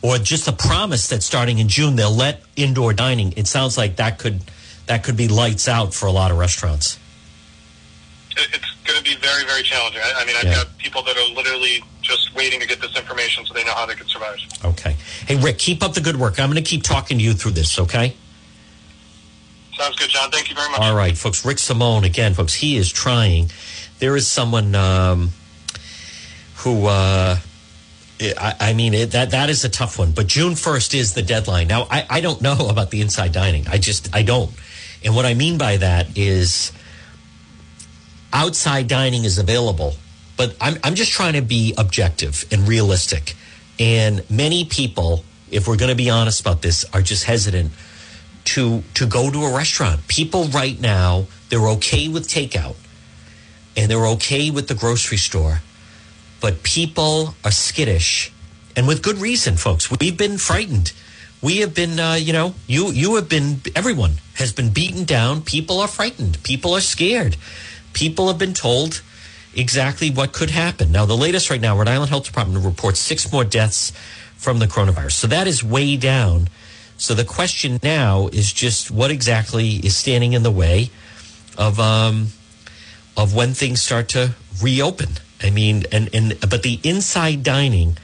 or 0.00 0.18
just 0.18 0.46
a 0.46 0.52
promise 0.52 1.08
that 1.08 1.22
starting 1.22 1.58
in 1.58 1.68
June 1.68 1.96
they'll 1.96 2.14
let 2.14 2.42
indoor 2.56 2.92
dining, 2.92 3.34
it 3.36 3.46
sounds 3.46 3.76
like 3.76 3.96
that 3.96 4.18
could 4.18 4.40
that 4.86 5.04
could 5.04 5.16
be 5.16 5.28
lights 5.28 5.68
out 5.68 5.92
for 5.92 6.06
a 6.06 6.12
lot 6.12 6.30
of 6.30 6.38
restaurants. 6.38 6.98
It's 8.36 8.69
going 8.92 9.04
to 9.04 9.10
be 9.10 9.16
very 9.16 9.44
very 9.44 9.62
challenging. 9.62 10.00
I, 10.02 10.22
I 10.22 10.24
mean, 10.24 10.36
I've 10.36 10.44
Yeah. 10.44 10.54
got 10.54 10.78
people 10.78 11.02
that 11.04 11.16
are 11.16 11.28
literally 11.34 11.82
just 12.02 12.34
waiting 12.34 12.60
to 12.60 12.66
get 12.66 12.80
this 12.80 12.96
information 12.96 13.44
so 13.46 13.54
they 13.54 13.64
know 13.64 13.74
how 13.74 13.86
they 13.86 13.94
can 13.94 14.08
survive. 14.08 14.38
Okay. 14.64 14.96
Hey, 15.26 15.36
Rick, 15.36 15.58
keep 15.58 15.82
up 15.82 15.94
the 15.94 16.00
good 16.00 16.16
work. 16.16 16.38
I'm 16.40 16.50
going 16.50 16.62
to 16.62 16.68
keep 16.68 16.82
talking 16.82 17.18
to 17.18 17.24
you 17.24 17.32
through 17.34 17.52
this, 17.52 17.78
okay? 17.78 18.14
Sounds 19.76 19.96
good, 19.96 20.10
John. 20.10 20.30
Thank 20.30 20.48
you 20.50 20.54
very 20.56 20.70
much. 20.70 20.80
All 20.80 20.94
right, 20.94 21.16
folks. 21.16 21.44
Rick 21.44 21.58
Simone 21.58 22.04
again, 22.04 22.34
folks. 22.34 22.54
He 22.54 22.76
is 22.76 22.90
trying. 22.90 23.50
There 23.98 24.16
is 24.16 24.26
someone. 24.26 24.74
Um, 24.74 25.30
who, 26.56 26.86
uh, 26.86 27.38
I, 28.20 28.54
I 28.60 28.72
mean, 28.74 28.92
it, 28.92 29.12
that 29.12 29.30
that 29.30 29.48
is 29.48 29.64
a 29.64 29.70
tough 29.70 29.98
one. 29.98 30.12
But 30.12 30.26
June 30.26 30.54
first 30.54 30.92
is 30.92 31.14
the 31.14 31.22
deadline. 31.22 31.68
Now, 31.68 31.86
I, 31.90 32.06
I 32.10 32.20
don't 32.20 32.42
know 32.42 32.68
about 32.68 32.90
the 32.90 33.00
inside 33.00 33.32
dining. 33.32 33.66
I 33.68 33.78
just 33.78 34.14
I 34.14 34.22
don't. 34.22 34.50
And 35.02 35.16
what 35.16 35.24
I 35.24 35.32
mean 35.32 35.56
by 35.56 35.78
that 35.78 36.18
is 36.18 36.72
outside 38.32 38.88
dining 38.88 39.24
is 39.24 39.38
available, 39.38 39.94
but 40.36 40.56
I'm 40.60 40.78
I'm 40.84 40.94
just 40.94 41.12
trying 41.12 41.34
to 41.34 41.42
be 41.42 41.74
objective 41.76 42.44
and 42.50 42.66
realistic. 42.68 43.34
And 43.78 44.28
many 44.30 44.64
people, 44.64 45.24
if 45.50 45.66
we're 45.66 45.76
going 45.76 45.90
to 45.90 45.96
be 45.96 46.10
honest 46.10 46.40
about 46.40 46.62
this, 46.62 46.84
are 46.92 47.02
just 47.02 47.24
hesitant 47.24 47.72
to 48.46 48.82
to 48.94 49.06
go 49.06 49.30
to 49.30 49.44
a 49.44 49.56
restaurant. 49.56 50.06
People 50.08 50.44
right 50.44 50.80
now, 50.80 51.26
they're 51.48 51.68
okay 51.68 52.08
with 52.08 52.28
takeout 52.28 52.76
and 53.76 53.90
they're 53.90 54.06
okay 54.08 54.50
with 54.50 54.66
the 54.68 54.74
grocery 54.74 55.16
store 55.16 55.60
but 56.40 56.62
people 56.62 57.34
are 57.44 57.50
skittish, 57.50 58.32
and 58.74 58.88
with 58.88 59.02
good 59.02 59.18
reason, 59.18 59.56
folks. 59.56 59.90
We've 59.90 60.16
been 60.16 60.38
frightened. 60.38 60.92
We 61.42 61.58
have 61.58 61.74
been, 61.74 62.00
uh, 62.00 62.14
you 62.14 62.32
know, 62.32 62.54
you 62.66 62.90
you 62.90 63.14
have 63.16 63.28
been. 63.28 63.60
Everyone 63.76 64.14
has 64.34 64.52
been 64.52 64.70
beaten 64.70 65.04
down. 65.04 65.42
People 65.42 65.80
are 65.80 65.88
frightened. 65.88 66.42
People 66.42 66.74
are 66.74 66.80
scared. 66.80 67.36
People 67.92 68.28
have 68.28 68.38
been 68.38 68.54
told 68.54 69.02
exactly 69.54 70.10
what 70.10 70.32
could 70.32 70.50
happen. 70.50 70.92
Now, 70.92 71.06
the 71.06 71.16
latest 71.16 71.50
right 71.50 71.60
now, 71.60 71.76
Rhode 71.76 71.88
Island 71.88 72.10
Health 72.10 72.24
Department 72.24 72.64
reports 72.64 73.00
six 73.00 73.30
more 73.32 73.44
deaths 73.44 73.92
from 74.36 74.58
the 74.58 74.66
coronavirus. 74.66 75.12
So 75.12 75.26
that 75.26 75.46
is 75.46 75.62
way 75.62 75.96
down. 75.96 76.48
So 76.96 77.14
the 77.14 77.24
question 77.24 77.78
now 77.82 78.28
is 78.28 78.52
just 78.52 78.90
what 78.90 79.10
exactly 79.10 79.76
is 79.76 79.96
standing 79.96 80.34
in 80.34 80.42
the 80.42 80.50
way 80.50 80.90
of 81.56 81.80
um, 81.80 82.28
of 83.16 83.34
when 83.34 83.54
things 83.54 83.80
start 83.82 84.08
to 84.10 84.34
reopen. 84.62 85.08
I 85.42 85.50
mean, 85.50 85.84
and 85.92 86.08
and 86.14 86.38
but 86.40 86.62
the 86.62 86.78
inside 86.82 87.42
dining, 87.42 87.96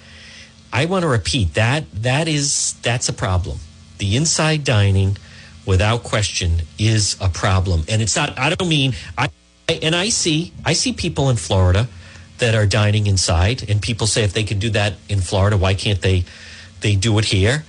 I 0.72 0.86
want 0.86 1.02
to 1.02 1.08
repeat 1.08 1.54
that 1.54 1.84
that 1.92 2.28
is 2.28 2.74
that's 2.82 3.08
a 3.08 3.12
problem. 3.12 3.58
The 3.98 4.16
inside 4.16 4.64
dining, 4.64 5.16
without 5.66 6.02
question, 6.02 6.62
is 6.78 7.16
a 7.20 7.28
problem, 7.28 7.84
and 7.88 8.00
it's 8.02 8.16
not. 8.16 8.38
I 8.38 8.54
don't 8.54 8.68
mean 8.68 8.94
I. 9.16 9.28
And 9.68 9.96
I 9.96 10.10
see 10.10 10.52
I 10.64 10.74
see 10.74 10.92
people 10.92 11.28
in 11.28 11.36
Florida 11.36 11.88
that 12.38 12.54
are 12.54 12.66
dining 12.66 13.06
inside, 13.06 13.68
and 13.68 13.82
people 13.82 14.06
say 14.06 14.22
if 14.22 14.32
they 14.32 14.44
can 14.44 14.58
do 14.58 14.70
that 14.70 14.94
in 15.08 15.20
Florida, 15.20 15.56
why 15.56 15.74
can't 15.74 16.00
they 16.00 16.24
they 16.80 16.94
do 16.94 17.18
it 17.18 17.24
here? 17.24 17.64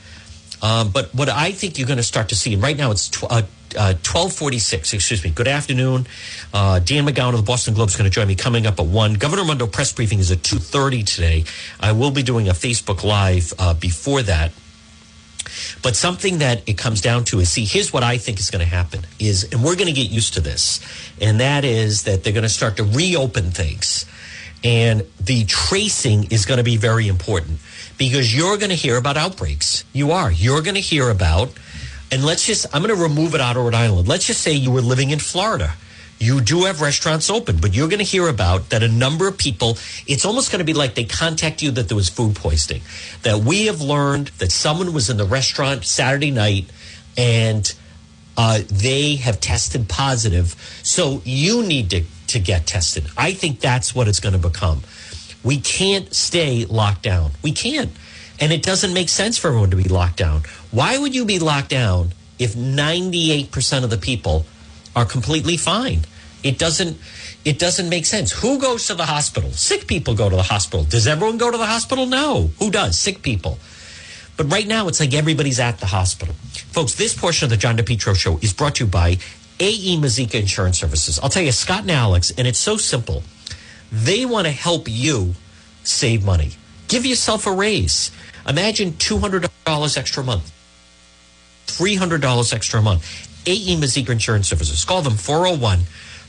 Um, 0.61 0.89
but 0.91 1.13
what 1.13 1.29
I 1.29 1.51
think 1.51 1.77
you're 1.77 1.87
going 1.87 1.97
to 1.97 2.03
start 2.03 2.29
to 2.29 2.35
see, 2.35 2.53
and 2.53 2.61
right 2.61 2.77
now 2.77 2.91
it's 2.91 3.09
tw- 3.09 3.25
uh, 3.25 3.43
uh, 3.75 3.93
1246, 4.01 4.93
excuse 4.93 5.23
me. 5.23 5.29
Good 5.29 5.47
afternoon. 5.47 6.07
Uh, 6.53 6.79
Dan 6.79 7.05
McGowan 7.05 7.29
of 7.29 7.37
the 7.37 7.43
Boston 7.43 7.73
Globe 7.73 7.89
is 7.89 7.95
going 7.95 8.09
to 8.09 8.13
join 8.13 8.27
me 8.27 8.35
coming 8.35 8.65
up 8.65 8.79
at 8.79 8.85
1. 8.85 9.15
Governor 9.15 9.43
Raimondo 9.43 9.67
press 9.67 9.91
briefing 9.91 10.19
is 10.19 10.31
at 10.31 10.39
2.30 10.39 11.05
today. 11.05 11.43
I 11.79 11.91
will 11.91 12.11
be 12.11 12.23
doing 12.23 12.47
a 12.47 12.53
Facebook 12.53 13.03
Live 13.03 13.53
uh, 13.59 13.73
before 13.73 14.23
that. 14.23 14.51
But 15.81 15.95
something 15.95 16.39
that 16.39 16.67
it 16.67 16.77
comes 16.77 17.01
down 17.01 17.23
to 17.25 17.39
is, 17.39 17.49
see, 17.49 17.65
here's 17.65 17.93
what 17.93 18.03
I 18.03 18.17
think 18.17 18.39
is 18.39 18.49
going 18.49 18.63
to 18.63 18.69
happen 18.69 19.05
is, 19.19 19.43
and 19.51 19.63
we're 19.63 19.75
going 19.75 19.87
to 19.87 19.93
get 19.93 20.09
used 20.09 20.33
to 20.35 20.41
this, 20.41 20.79
and 21.21 21.39
that 21.39 21.65
is 21.65 22.03
that 22.03 22.23
they're 22.23 22.33
going 22.33 22.43
to 22.43 22.49
start 22.49 22.77
to 22.77 22.83
reopen 22.83 23.51
things. 23.51 24.05
And 24.63 25.05
the 25.19 25.45
tracing 25.45 26.31
is 26.31 26.45
going 26.45 26.57
to 26.57 26.63
be 26.63 26.77
very 26.77 27.07
important 27.07 27.59
because 27.97 28.35
you're 28.35 28.57
going 28.57 28.69
to 28.69 28.75
hear 28.75 28.97
about 28.97 29.15
outbreaks. 29.15 29.85
You 29.93 30.11
are. 30.11 30.31
You're 30.31 30.61
going 30.61 30.75
to 30.75 30.81
hear 30.81 31.09
about 31.09 31.51
and 32.11 32.23
let's 32.23 32.45
just, 32.45 32.65
I'm 32.73 32.81
going 32.81 32.95
to 32.95 33.01
remove 33.01 33.35
it 33.35 33.41
out 33.41 33.57
of 33.57 33.63
Rhode 33.63 33.73
Island. 33.73 34.07
Let's 34.07 34.25
just 34.25 34.41
say 34.41 34.53
you 34.53 34.71
were 34.71 34.81
living 34.81 35.09
in 35.09 35.19
Florida. 35.19 35.73
You 36.19 36.41
do 36.41 36.63
have 36.63 36.81
restaurants 36.81 37.29
open, 37.29 37.57
but 37.57 37.75
you're 37.75 37.87
going 37.87 37.99
to 37.99 38.05
hear 38.05 38.27
about 38.27 38.69
that 38.69 38.81
a 38.81 38.87
number 38.87 39.27
of 39.27 39.37
people, 39.37 39.77
it's 40.07 40.25
almost 40.25 40.51
going 40.51 40.59
to 40.59 40.65
be 40.65 40.73
like 40.73 40.95
they 40.95 41.03
contact 41.03 41.61
you 41.61 41.71
that 41.71 41.89
there 41.89 41.95
was 41.95 42.09
food 42.09 42.35
poisoning. 42.35 42.81
That 43.21 43.39
we 43.39 43.67
have 43.67 43.81
learned 43.81 44.29
that 44.39 44.51
someone 44.51 44.93
was 44.93 45.09
in 45.09 45.17
the 45.17 45.25
restaurant 45.25 45.85
Saturday 45.85 46.31
night 46.31 46.65
and 47.15 47.71
uh, 48.35 48.61
they 48.67 49.15
have 49.17 49.39
tested 49.39 49.89
positive. 49.89 50.55
So 50.83 51.21
you 51.23 51.63
need 51.63 51.89
to, 51.91 52.03
to 52.27 52.39
get 52.39 52.65
tested. 52.65 53.07
I 53.17 53.33
think 53.33 53.59
that's 53.59 53.93
what 53.93 54.07
it's 54.07 54.19
going 54.19 54.33
to 54.33 54.49
become. 54.49 54.81
We 55.43 55.59
can't 55.59 56.13
stay 56.13 56.65
locked 56.65 57.03
down. 57.03 57.31
We 57.43 57.51
can't. 57.51 57.91
And 58.39 58.51
it 58.51 58.63
doesn't 58.63 58.93
make 58.93 59.09
sense 59.09 59.37
for 59.37 59.47
everyone 59.47 59.71
to 59.71 59.77
be 59.77 59.83
locked 59.83 60.17
down. 60.17 60.41
Why 60.71 60.97
would 60.97 61.15
you 61.15 61.25
be 61.25 61.39
locked 61.39 61.69
down 61.69 62.11
if 62.37 62.53
98% 62.53 63.83
of 63.83 63.89
the 63.89 63.97
people 63.97 64.45
are 64.97 65.05
completely 65.05 65.57
fine? 65.57 66.01
It 66.43 66.57
doesn't 66.57 66.97
it 67.45 67.59
doesn't 67.59 67.87
make 67.87 68.05
sense. 68.05 68.31
Who 68.31 68.59
goes 68.59 68.87
to 68.87 68.95
the 68.95 69.05
hospital? 69.05 69.51
Sick 69.51 69.87
people 69.87 70.15
go 70.15 70.27
to 70.27 70.35
the 70.35 70.43
hospital. 70.43 70.83
Does 70.83 71.07
everyone 71.07 71.37
go 71.37 71.51
to 71.51 71.57
the 71.57 71.67
hospital? 71.67 72.07
No. 72.07 72.49
Who 72.59 72.71
does? 72.71 72.97
Sick 72.97 73.21
people. 73.21 73.59
But 74.35 74.51
right 74.51 74.67
now 74.67 74.87
it's 74.87 74.99
like 74.99 75.13
everybody's 75.13 75.59
at 75.59 75.79
the 75.79 75.85
hospital. 75.85 76.33
Folks, 76.75 76.95
this 76.95 77.13
portion 77.13 77.45
of 77.45 77.51
the 77.51 77.57
John 77.57 77.77
DePetro 77.77 78.15
show 78.15 78.37
is 78.39 78.53
brought 78.53 78.75
to 78.75 78.85
you 78.85 78.89
by 78.89 79.17
AE 79.59 79.97
Mazika 79.97 80.39
Insurance 80.39 80.79
Services. 80.79 81.19
I'll 81.21 81.29
tell 81.29 81.43
you, 81.43 81.51
Scott 81.51 81.81
and 81.81 81.91
Alex, 81.91 82.31
and 82.37 82.47
it's 82.47 82.59
so 82.59 82.75
simple. 82.77 83.23
They 83.91 84.25
want 84.25 84.45
to 84.45 84.51
help 84.51 84.87
you 84.89 85.35
save 85.83 86.25
money. 86.25 86.51
Give 86.87 87.05
yourself 87.05 87.47
a 87.47 87.51
raise. 87.51 88.11
Imagine 88.47 88.91
$200 88.93 89.97
extra 89.97 90.23
a 90.23 90.25
month, 90.25 90.51
$300 91.67 92.53
extra 92.53 92.79
a 92.79 92.83
month. 92.83 93.36
AE 93.47 93.77
Mazika 93.77 94.09
Insurance 94.09 94.47
Services. 94.47 94.83
Call 94.85 95.01
them 95.01 95.15
401 95.15 95.79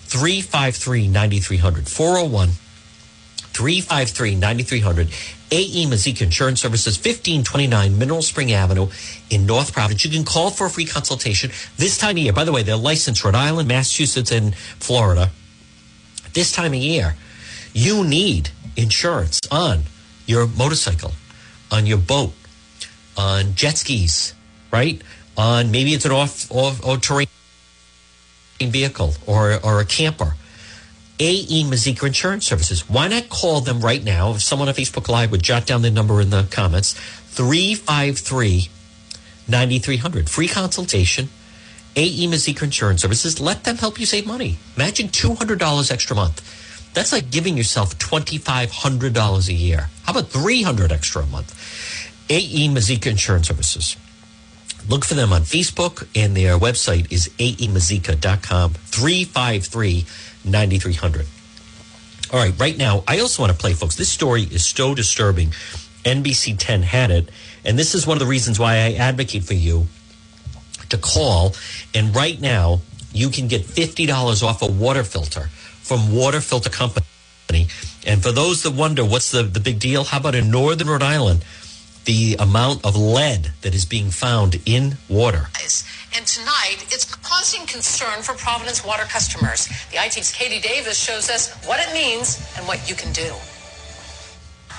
353 0.06 1.08
9300. 1.08 1.88
401 1.88 2.48
353 3.52 4.34
9300. 4.36 5.08
AE 5.50 5.86
Mazika 5.86 6.22
Insurance 6.22 6.60
Services, 6.60 6.96
1529 6.96 7.98
Mineral 7.98 8.22
Spring 8.22 8.52
Avenue 8.52 8.88
in 9.30 9.46
North 9.46 9.72
Providence. 9.72 10.04
You 10.04 10.10
can 10.10 10.24
call 10.24 10.50
for 10.50 10.66
a 10.66 10.70
free 10.70 10.84
consultation 10.84 11.50
this 11.76 11.98
time 11.98 12.12
of 12.12 12.18
year. 12.18 12.32
By 12.32 12.44
the 12.44 12.52
way, 12.52 12.62
they're 12.62 12.76
licensed 12.76 13.24
Rhode 13.24 13.34
Island, 13.34 13.66
Massachusetts, 13.66 14.30
and 14.30 14.54
Florida. 14.54 15.30
This 16.34 16.52
time 16.52 16.72
of 16.72 16.78
year, 16.78 17.16
you 17.72 18.04
need 18.04 18.50
insurance 18.76 19.40
on 19.50 19.84
your 20.26 20.46
motorcycle, 20.46 21.12
on 21.72 21.86
your 21.86 21.98
boat, 21.98 22.34
on 23.16 23.54
jet 23.54 23.78
skis, 23.78 24.34
right? 24.70 25.00
On 25.38 25.70
maybe 25.70 25.94
it's 25.94 26.04
an 26.04 26.10
off, 26.10 26.50
off, 26.50 26.84
off 26.84 27.00
terrain 27.00 27.28
vehicle 28.60 29.14
or, 29.26 29.64
or 29.64 29.80
a 29.80 29.84
camper. 29.84 30.34
AE 31.20 31.64
Mazika 31.64 32.06
Insurance 32.06 32.46
Services. 32.46 32.88
Why 32.88 33.08
not 33.08 33.28
call 33.28 33.60
them 33.60 33.80
right 33.80 34.02
now? 34.02 34.32
If 34.32 34.42
someone 34.42 34.68
on 34.68 34.74
Facebook 34.74 35.08
Live 35.08 35.30
would 35.30 35.42
jot 35.42 35.66
down 35.66 35.82
the 35.82 35.90
number 35.90 36.20
in 36.20 36.30
the 36.30 36.46
comments 36.50 36.92
353 36.92 38.68
9300. 39.48 40.28
Free 40.28 40.48
consultation. 40.48 41.28
AE 41.96 42.26
Mazika 42.26 42.64
Insurance 42.64 43.02
Services. 43.02 43.40
Let 43.40 43.64
them 43.64 43.76
help 43.76 43.98
you 43.98 44.06
save 44.06 44.26
money. 44.26 44.58
Imagine 44.76 45.08
$200 45.08 45.90
extra 45.90 46.14
month. 46.14 46.92
That's 46.94 47.12
like 47.12 47.30
giving 47.30 47.56
yourself 47.56 47.98
$2,500 47.98 49.48
a 49.48 49.52
year. 49.52 49.88
How 50.04 50.12
about 50.12 50.28
300 50.28 50.92
extra 50.92 51.22
a 51.22 51.26
month? 51.26 51.54
AE 52.30 52.68
Mazika 52.68 53.06
Insurance 53.06 53.48
Services. 53.48 53.96
Look 54.88 55.04
for 55.04 55.14
them 55.14 55.32
on 55.32 55.42
Facebook, 55.42 56.08
and 56.16 56.34
their 56.34 56.58
website 56.58 57.12
is 57.12 57.28
aemazika.com, 57.38 58.72
353 58.72 60.06
9300. 60.44 61.26
All 62.32 62.38
right, 62.38 62.58
right 62.58 62.76
now, 62.76 63.04
I 63.06 63.20
also 63.20 63.42
want 63.42 63.52
to 63.52 63.58
play, 63.58 63.74
folks. 63.74 63.96
This 63.96 64.08
story 64.08 64.42
is 64.42 64.64
so 64.64 64.94
disturbing. 64.94 65.48
NBC 66.04 66.56
10 66.58 66.82
had 66.82 67.10
it, 67.10 67.30
and 67.64 67.78
this 67.78 67.94
is 67.94 68.06
one 68.06 68.16
of 68.16 68.20
the 68.20 68.26
reasons 68.26 68.58
why 68.58 68.76
I 68.76 68.94
advocate 68.94 69.44
for 69.44 69.54
you 69.54 69.88
to 70.88 70.96
call. 70.96 71.54
And 71.94 72.14
right 72.16 72.40
now, 72.40 72.80
you 73.12 73.28
can 73.28 73.48
get 73.48 73.62
$50 73.62 74.42
off 74.42 74.62
a 74.62 74.70
water 74.70 75.04
filter 75.04 75.48
from 75.82 76.14
Water 76.14 76.40
Filter 76.40 76.70
Company. 76.70 77.04
And 78.06 78.22
for 78.22 78.32
those 78.32 78.62
that 78.62 78.72
wonder 78.72 79.04
what's 79.04 79.30
the, 79.30 79.42
the 79.42 79.60
big 79.60 79.80
deal, 79.80 80.04
how 80.04 80.18
about 80.18 80.34
in 80.34 80.50
Northern 80.50 80.88
Rhode 80.88 81.02
Island, 81.02 81.44
the 82.08 82.36
amount 82.38 82.82
of 82.86 82.96
lead 82.96 83.52
that 83.60 83.74
is 83.74 83.84
being 83.84 84.10
found 84.10 84.58
in 84.64 84.96
water? 85.10 85.48
And 86.16 86.26
tonight, 86.26 86.78
it's 86.88 87.04
causing 87.04 87.66
concern 87.66 88.22
for 88.22 88.32
Providence 88.32 88.82
water 88.82 89.04
customers. 89.04 89.68
The 89.90 89.98
IT's 90.02 90.32
Katie 90.32 90.58
Davis 90.58 90.98
shows 90.98 91.28
us 91.28 91.54
what 91.66 91.78
it 91.80 91.92
means 91.92 92.40
and 92.56 92.66
what 92.66 92.88
you 92.88 92.94
can 92.96 93.12
do. 93.12 93.28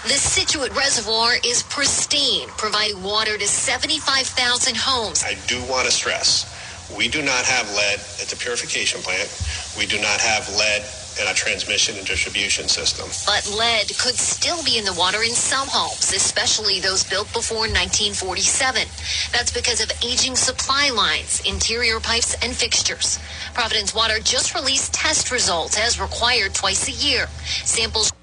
The 0.05 0.17
Scituate 0.17 0.75
Reservoir 0.75 1.34
is 1.45 1.61
pristine, 1.69 2.47
providing 2.57 3.03
water 3.03 3.38
to 3.38 3.47
75,000 3.47 4.75
homes. 4.75 5.23
I 5.23 5.36
do 5.45 5.61
want 5.69 5.86
to 5.86 5.91
stress 5.91 6.49
we 6.95 7.07
do 7.07 7.21
not 7.21 7.45
have 7.45 7.69
lead 7.75 7.99
at 8.21 8.27
the 8.30 8.36
purification 8.36 9.01
plant. 9.01 9.30
We 9.77 9.86
do 9.86 10.01
not 10.01 10.19
have 10.21 10.49
lead 10.57 10.82
in 11.20 11.28
a 11.28 11.34
transmission 11.34 11.97
and 11.97 12.05
distribution 12.05 12.67
system. 12.67 13.07
But 13.26 13.49
lead 13.57 13.97
could 13.97 14.15
still 14.15 14.63
be 14.63 14.78
in 14.78 14.86
the 14.86 14.93
water 14.93 15.22
in 15.24 15.32
some 15.32 15.67
homes, 15.67 16.13
especially 16.13 16.80
those 16.80 17.03
built 17.03 17.32
before 17.34 17.67
1947. 17.67 18.88
That's 19.32 19.51
because 19.51 19.82
of 19.82 19.91
aging 20.03 20.36
supply 20.36 20.89
lines, 20.89 21.41
interior 21.45 21.99
pipes, 21.99 22.36
and 22.41 22.55
fixtures. 22.55 23.20
Providence 23.53 23.93
Water 23.93 24.20
just 24.20 24.55
released 24.55 24.93
test 24.93 25.32
results 25.32 25.78
as 25.78 25.99
required 25.99 26.53
twice 26.53 26.88
a 26.88 26.91
year. 26.91 27.28
Samples 27.65 28.13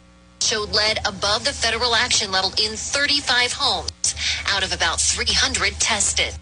showed 0.40 0.70
lead 0.70 0.98
above 1.06 1.44
the 1.44 1.52
federal 1.52 1.94
action 1.94 2.30
level 2.30 2.52
in 2.62 2.76
35 2.76 3.52
homes 3.52 4.14
out 4.48 4.64
of 4.64 4.72
about 4.72 5.00
300 5.00 5.72
tested. 5.80 6.32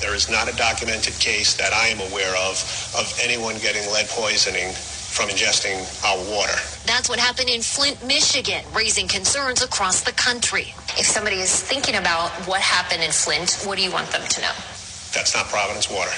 There 0.00 0.14
is 0.14 0.30
not 0.30 0.52
a 0.52 0.56
documented 0.56 1.14
case 1.14 1.54
that 1.56 1.72
I 1.72 1.88
am 1.88 2.00
aware 2.12 2.36
of 2.36 2.60
of 2.98 3.18
anyone 3.22 3.56
getting 3.58 3.90
lead 3.92 4.06
poisoning 4.08 4.74
from 5.16 5.30
ingesting 5.30 5.80
our 6.04 6.18
water. 6.30 6.52
That's 6.84 7.08
what 7.08 7.18
happened 7.18 7.48
in 7.48 7.62
Flint, 7.62 8.04
Michigan, 8.06 8.62
raising 8.74 9.08
concerns 9.08 9.62
across 9.62 10.02
the 10.02 10.12
country. 10.12 10.74
If 10.98 11.06
somebody 11.06 11.36
is 11.36 11.62
thinking 11.62 11.96
about 11.96 12.28
what 12.46 12.60
happened 12.60 13.02
in 13.02 13.10
Flint, 13.10 13.62
what 13.64 13.78
do 13.78 13.82
you 13.82 13.90
want 13.90 14.10
them 14.10 14.20
to 14.28 14.40
know? 14.42 14.75
That's 15.16 15.34
not 15.34 15.46
Providence 15.46 15.88
water. 15.88 16.12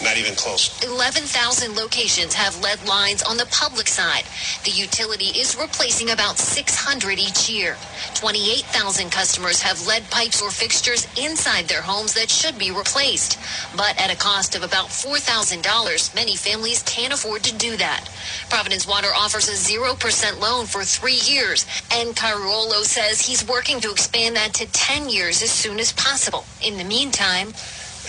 not 0.02 0.16
even 0.16 0.34
close. 0.36 0.72
11,000 0.82 1.76
locations 1.76 2.32
have 2.32 2.58
lead 2.62 2.82
lines 2.88 3.22
on 3.22 3.36
the 3.36 3.44
public 3.52 3.86
side. 3.86 4.24
The 4.64 4.70
utility 4.70 5.26
is 5.38 5.54
replacing 5.54 6.10
about 6.10 6.38
600 6.38 7.18
each 7.18 7.50
year. 7.50 7.76
28,000 8.14 9.12
customers 9.12 9.60
have 9.60 9.86
lead 9.86 10.08
pipes 10.08 10.40
or 10.40 10.50
fixtures 10.50 11.06
inside 11.18 11.68
their 11.68 11.82
homes 11.82 12.14
that 12.14 12.30
should 12.30 12.58
be 12.58 12.70
replaced. 12.70 13.38
But 13.76 14.00
at 14.00 14.10
a 14.10 14.16
cost 14.16 14.56
of 14.56 14.62
about 14.62 14.86
$4,000, 14.86 16.14
many 16.14 16.36
families 16.36 16.82
can't 16.84 17.12
afford 17.12 17.42
to 17.44 17.54
do 17.54 17.76
that. 17.76 18.08
Providence 18.48 18.88
Water 18.88 19.12
offers 19.14 19.48
a 19.48 19.52
0% 19.52 20.40
loan 20.40 20.64
for 20.64 20.84
three 20.84 21.20
years, 21.28 21.66
and 21.92 22.16
Caruolo 22.16 22.82
says 22.82 23.20
he's 23.20 23.46
working 23.46 23.78
to 23.80 23.90
expand 23.90 24.36
that 24.36 24.54
to 24.54 24.66
10 24.72 25.10
years 25.10 25.42
as 25.42 25.50
soon 25.50 25.78
as 25.78 25.92
possible. 25.92 26.46
In 26.62 26.78
the 26.78 26.84
meantime, 26.84 27.52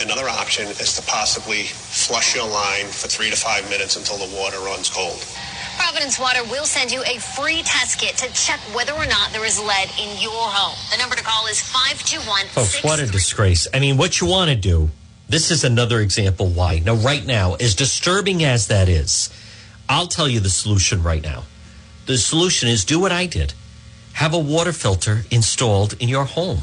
Another 0.01 0.29
option 0.29 0.67
is 0.67 0.95
to 0.95 1.01
possibly 1.07 1.63
flush 1.63 2.35
your 2.35 2.47
line 2.47 2.85
for 2.85 3.07
three 3.07 3.29
to 3.29 3.35
five 3.35 3.67
minutes 3.69 3.95
until 3.95 4.17
the 4.17 4.35
water 4.35 4.57
runs 4.59 4.89
cold. 4.89 5.23
Providence 5.77 6.19
Water 6.19 6.43
will 6.45 6.65
send 6.65 6.91
you 6.91 7.03
a 7.03 7.19
free 7.19 7.61
test 7.63 7.99
kit 7.99 8.17
to 8.17 8.33
check 8.33 8.59
whether 8.75 8.93
or 8.93 9.05
not 9.05 9.31
there 9.31 9.45
is 9.45 9.59
lead 9.59 9.89
in 9.99 10.21
your 10.21 10.31
home. 10.33 10.75
The 10.91 10.97
number 10.97 11.15
to 11.15 11.23
call 11.23 11.47
is 11.47 11.61
521 11.61 12.47
Folks, 12.47 12.83
what 12.83 12.99
a 12.99 13.07
disgrace. 13.07 13.67
I 13.73 13.79
mean, 13.79 13.97
what 13.97 14.19
you 14.19 14.27
want 14.27 14.49
to 14.49 14.55
do, 14.55 14.89
this 15.29 15.51
is 15.51 15.63
another 15.63 15.99
example 15.99 16.47
why. 16.47 16.79
Now, 16.79 16.95
right 16.95 17.25
now, 17.25 17.55
as 17.55 17.75
disturbing 17.75 18.43
as 18.43 18.67
that 18.67 18.89
is, 18.89 19.29
I'll 19.87 20.07
tell 20.07 20.27
you 20.27 20.39
the 20.39 20.49
solution 20.49 21.03
right 21.03 21.23
now. 21.23 21.43
The 22.07 22.17
solution 22.17 22.69
is 22.69 22.85
do 22.85 22.99
what 22.99 23.11
I 23.11 23.25
did 23.25 23.53
have 24.17 24.33
a 24.33 24.39
water 24.39 24.71
filter 24.71 25.21
installed 25.29 25.93
in 25.99 26.09
your 26.09 26.25
home. 26.25 26.57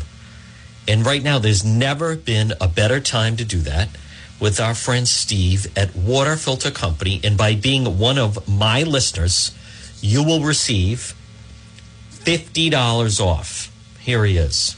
And 0.86 1.04
right 1.04 1.22
now, 1.22 1.38
there's 1.38 1.64
never 1.64 2.16
been 2.16 2.52
a 2.60 2.68
better 2.68 3.00
time 3.00 3.36
to 3.36 3.44
do 3.44 3.58
that 3.60 3.88
with 4.40 4.60
our 4.60 4.74
friend 4.74 5.08
Steve 5.08 5.66
at 5.76 5.96
Water 5.96 6.36
Filter 6.36 6.70
Company. 6.70 7.20
And 7.24 7.38
by 7.38 7.54
being 7.54 7.98
one 7.98 8.18
of 8.18 8.46
my 8.48 8.82
listeners, 8.82 9.56
you 10.00 10.22
will 10.22 10.42
receive 10.42 11.14
$50 12.10 13.20
off. 13.20 13.72
Here 14.00 14.24
he 14.24 14.36
is. 14.36 14.76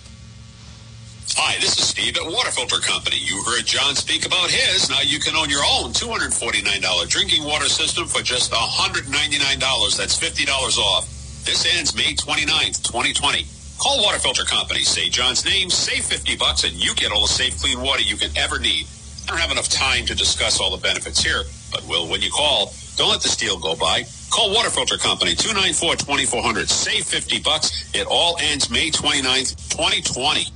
Hi, 1.34 1.59
this 1.61 1.78
is 1.78 1.88
Steve 1.88 2.16
at 2.16 2.24
Water 2.24 2.50
Filter 2.50 2.78
Company. 2.78 3.18
You 3.18 3.42
heard 3.42 3.66
John 3.66 3.94
speak 3.94 4.24
about 4.24 4.50
his. 4.50 4.88
Now 4.88 5.00
you 5.02 5.18
can 5.18 5.34
own 5.34 5.50
your 5.50 5.64
own 5.64 5.92
$249 5.92 7.09
drinking 7.09 7.44
water 7.44 7.68
system 7.68 8.07
for 8.07 8.22
just 8.22 8.52
$199. 8.52 9.96
That's 9.96 10.16
$50 10.18 10.78
off. 10.78 11.04
This 11.44 11.66
ends 11.76 11.94
May 11.94 12.14
29th, 12.14 12.82
2020. 12.82 13.46
Call 13.79 14.03
Water 14.03 14.18
Filter 14.18 14.45
Company, 14.45 14.81
say 14.81 15.09
John's 15.09 15.45
name, 15.45 15.68
save 15.68 16.05
50 16.05 16.37
bucks, 16.37 16.64
and 16.64 16.72
you 16.74 16.95
get 16.95 17.12
all 17.12 17.22
the 17.22 17.29
safe, 17.29 17.61
clean 17.61 17.81
water 17.81 18.01
you 18.01 18.16
can 18.16 18.37
ever 18.37 18.59
need. 18.59 18.87
I 19.24 19.31
don't 19.31 19.39
have 19.39 19.51
enough 19.51 19.68
time 19.68 20.07
to 20.07 20.14
discuss 20.14 20.61
all 20.61 20.70
the 20.74 20.83
benefits 20.83 21.22
here, 21.22 21.43
but 21.70 21.87
will 21.87 22.09
when 22.09 22.22
you 22.22 22.31
call. 22.31 22.72
Don't 22.97 23.11
let 23.11 23.20
this 23.20 23.37
deal 23.37 23.59
go 23.59 23.77
by. 23.77 24.05
Call 24.31 24.55
Water 24.55 24.70
Filter 24.70 24.97
Company, 24.97 25.35
294-2400. 25.35 26.68
Save 26.68 27.05
50 27.05 27.41
bucks. 27.41 27.95
It 27.95 28.07
all 28.09 28.39
ends 28.41 28.70
May 28.70 28.91
29th, 28.91 29.68
2020. 29.68 30.47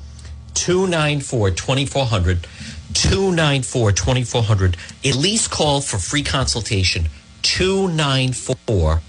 294 0.55 1.51
2400. 1.51 2.47
294 2.95 3.93
2400. 3.93 4.77
At 5.05 5.17
least 5.17 5.51
call 5.51 5.81
for 5.81 5.99
free 5.99 6.23
consultation. 6.23 7.07
294 7.43 9.03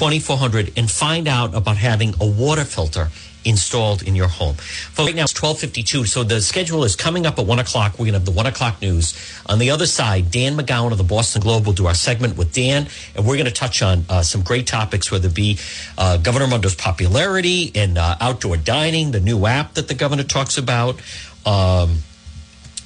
2400 0.00 0.72
and 0.78 0.90
find 0.90 1.28
out 1.28 1.54
about 1.54 1.76
having 1.76 2.14
a 2.22 2.26
water 2.26 2.64
filter 2.64 3.08
installed 3.44 4.02
in 4.02 4.14
your 4.16 4.28
home. 4.28 4.54
For 4.54 5.04
right 5.04 5.14
now, 5.14 5.24
it's 5.24 5.42
1252. 5.42 6.06
So 6.06 6.24
the 6.24 6.40
schedule 6.40 6.84
is 6.84 6.96
coming 6.96 7.26
up 7.26 7.38
at 7.38 7.44
1 7.44 7.58
o'clock. 7.58 7.92
We're 7.92 8.06
going 8.06 8.14
to 8.14 8.20
have 8.20 8.24
the 8.24 8.30
1 8.30 8.46
o'clock 8.46 8.80
news. 8.80 9.14
On 9.44 9.58
the 9.58 9.68
other 9.68 9.84
side, 9.84 10.30
Dan 10.30 10.56
McGowan 10.56 10.92
of 10.92 10.96
the 10.96 11.04
Boston 11.04 11.42
Globe 11.42 11.66
will 11.66 11.74
do 11.74 11.86
our 11.86 11.92
segment 11.92 12.38
with 12.38 12.50
Dan, 12.54 12.86
and 13.14 13.26
we're 13.26 13.36
going 13.36 13.44
to 13.44 13.52
touch 13.52 13.82
on 13.82 14.06
uh, 14.08 14.22
some 14.22 14.40
great 14.40 14.66
topics, 14.66 15.12
whether 15.12 15.28
it 15.28 15.34
be 15.34 15.58
uh, 15.98 16.16
Governor 16.16 16.46
Raimondo's 16.46 16.76
popularity 16.76 17.70
and 17.74 17.98
uh, 17.98 18.16
outdoor 18.22 18.56
dining, 18.56 19.10
the 19.10 19.20
new 19.20 19.44
app 19.44 19.74
that 19.74 19.88
the 19.88 19.94
governor 19.94 20.24
talks 20.24 20.56
about. 20.56 20.98
Um, 21.44 21.98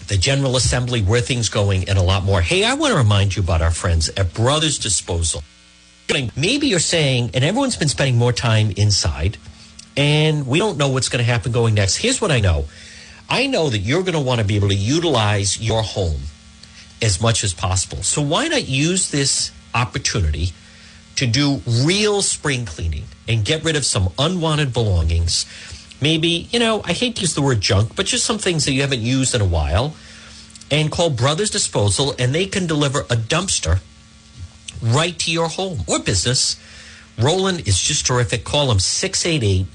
the 0.09 0.17
General 0.19 0.57
Assembly, 0.57 1.01
where 1.01 1.21
things 1.21 1.49
going, 1.49 1.89
and 1.89 1.97
a 1.97 2.03
lot 2.03 2.25
more. 2.25 2.41
Hey, 2.41 2.65
I 2.65 2.75
want 2.75 2.91
to 2.91 2.99
remind 2.99 3.37
you 3.37 3.43
about 3.43 3.63
our 3.63 3.71
friends 3.71 4.09
at 4.17 4.35
Brothers 4.35 4.79
Disposal. 4.79 5.45
Maybe 6.37 6.67
you're 6.67 6.81
saying, 6.81 7.31
and 7.35 7.43
everyone's 7.45 7.77
been 7.77 7.89
spending 7.89 8.17
more 8.17 8.33
time 8.33 8.73
inside, 8.77 9.39
and 9.97 10.47
we 10.47 10.59
don't 10.59 10.77
know 10.77 10.89
what's 10.89 11.09
going 11.09 11.25
to 11.25 11.31
happen 11.31 11.51
going 11.51 11.75
next. 11.75 11.97
Here's 11.97 12.21
what 12.21 12.31
I 12.31 12.41
know 12.41 12.67
I 13.29 13.47
know 13.47 13.71
that 13.71 13.79
you're 13.79 14.03
going 14.03 14.15
to 14.15 14.21
want 14.21 14.41
to 14.41 14.47
be 14.47 14.57
able 14.57 14.69
to 14.69 14.75
utilize 14.75 15.61
your 15.61 15.83
home 15.83 16.21
as 17.01 17.21
much 17.21 17.43
as 17.43 17.55
possible. 17.55 18.03
So 18.03 18.23
why 18.23 18.49
not 18.49 18.69
use 18.69 19.11
this 19.11 19.51
opportunity 19.75 20.53
to 21.17 21.27
do 21.27 21.63
real 21.67 22.23
spring 22.23 22.67
cleaning 22.67 23.05
and 23.27 23.45
get 23.45 23.65
rid 23.65 23.77
of 23.77 23.85
some 23.85 24.11
unwanted 24.19 24.73
belongings? 24.73 25.47
Maybe, 26.01 26.49
you 26.51 26.59
know, 26.59 26.83
I 26.85 26.93
hate 26.93 27.17
to 27.17 27.23
use 27.23 27.35
the 27.35 27.43
word 27.43 27.61
junk, 27.61 27.97
but 27.97 28.07
just 28.07 28.25
some 28.25 28.39
things 28.39 28.67
that 28.67 28.73
you 28.73 28.83
haven't 28.83 29.01
used 29.01 29.35
in 29.35 29.41
a 29.41 29.47
while. 29.47 29.95
And 30.71 30.91
call 30.91 31.11
Brothers 31.11 31.51
Disposal, 31.51 32.15
and 32.19 32.35
they 32.35 32.47
can 32.47 32.67
deliver 32.67 33.01
a 33.01 33.17
dumpster 33.17 33.81
right 34.85 35.19
to 35.21 35.33
your 35.33 35.49
home 35.49 35.81
or 35.87 35.99
business. 35.99 36.61
Roland 37.19 37.67
is 37.67 37.81
just 37.81 38.07
terrific. 38.07 38.45
Call 38.45 38.71
him 38.71 38.79
688 38.79 39.67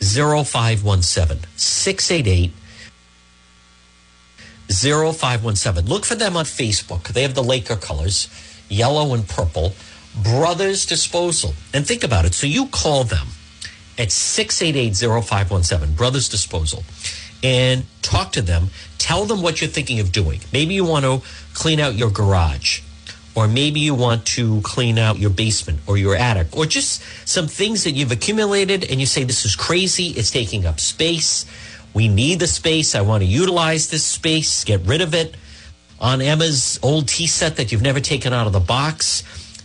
0517. 0.00 1.38
688 1.56 2.52
0517. 4.68 5.88
Look 5.88 6.04
for 6.04 6.14
them 6.14 6.36
on 6.36 6.44
Facebook. 6.44 7.08
They 7.08 7.22
have 7.22 7.34
the 7.34 7.42
Laker 7.42 7.76
colors, 7.76 8.28
yellow 8.68 9.14
and 9.14 9.28
purple. 9.28 9.72
Brothers 10.22 10.86
Disposal. 10.86 11.54
And 11.74 11.86
think 11.86 12.02
about 12.02 12.24
it. 12.24 12.34
So 12.34 12.46
you 12.46 12.66
call 12.68 13.04
them 13.04 13.28
at 13.98 14.10
688 14.10 14.96
0517, 15.24 15.94
Brothers 15.94 16.28
Disposal, 16.28 16.84
and 17.42 17.84
talk 18.02 18.32
to 18.32 18.42
them. 18.42 18.70
Tell 18.98 19.24
them 19.26 19.42
what 19.42 19.60
you're 19.60 19.70
thinking 19.70 20.00
of 20.00 20.12
doing. 20.12 20.40
Maybe 20.52 20.74
you 20.74 20.84
want 20.84 21.04
to 21.04 21.22
clean 21.54 21.80
out 21.80 21.94
your 21.94 22.10
garage 22.10 22.80
or 23.36 23.46
maybe 23.46 23.80
you 23.80 23.94
want 23.94 24.24
to 24.24 24.62
clean 24.62 24.98
out 24.98 25.18
your 25.18 25.30
basement 25.30 25.78
or 25.86 25.98
your 25.98 26.16
attic, 26.16 26.56
or 26.56 26.64
just 26.64 27.02
some 27.28 27.46
things 27.46 27.84
that 27.84 27.92
you've 27.92 28.10
accumulated 28.10 28.90
and 28.90 28.98
you 28.98 29.06
say, 29.06 29.22
This 29.22 29.44
is 29.44 29.54
crazy, 29.54 30.06
it's 30.06 30.30
taking 30.30 30.64
up 30.66 30.80
space. 30.80 31.44
We 31.92 32.08
need 32.08 32.40
the 32.40 32.46
space. 32.46 32.94
I 32.94 33.02
want 33.02 33.22
to 33.22 33.26
utilize 33.26 33.88
this 33.88 34.04
space, 34.04 34.64
get 34.64 34.80
rid 34.80 35.00
of 35.02 35.14
it. 35.14 35.36
On 36.00 36.20
Emma's 36.20 36.78
old 36.82 37.08
tea 37.08 37.26
set 37.26 37.56
that 37.56 37.72
you've 37.72 37.82
never 37.82 38.00
taken 38.00 38.32
out 38.32 38.46
of 38.46 38.52
the 38.52 38.60
box, 38.60 39.22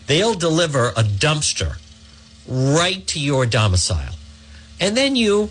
they'll 0.08 0.34
deliver 0.34 0.90
a 0.90 1.04
dumpster 1.04 1.78
right 2.48 3.06
to 3.08 3.20
your 3.20 3.46
domicile. 3.46 4.16
And 4.80 4.96
then 4.96 5.16
you 5.16 5.50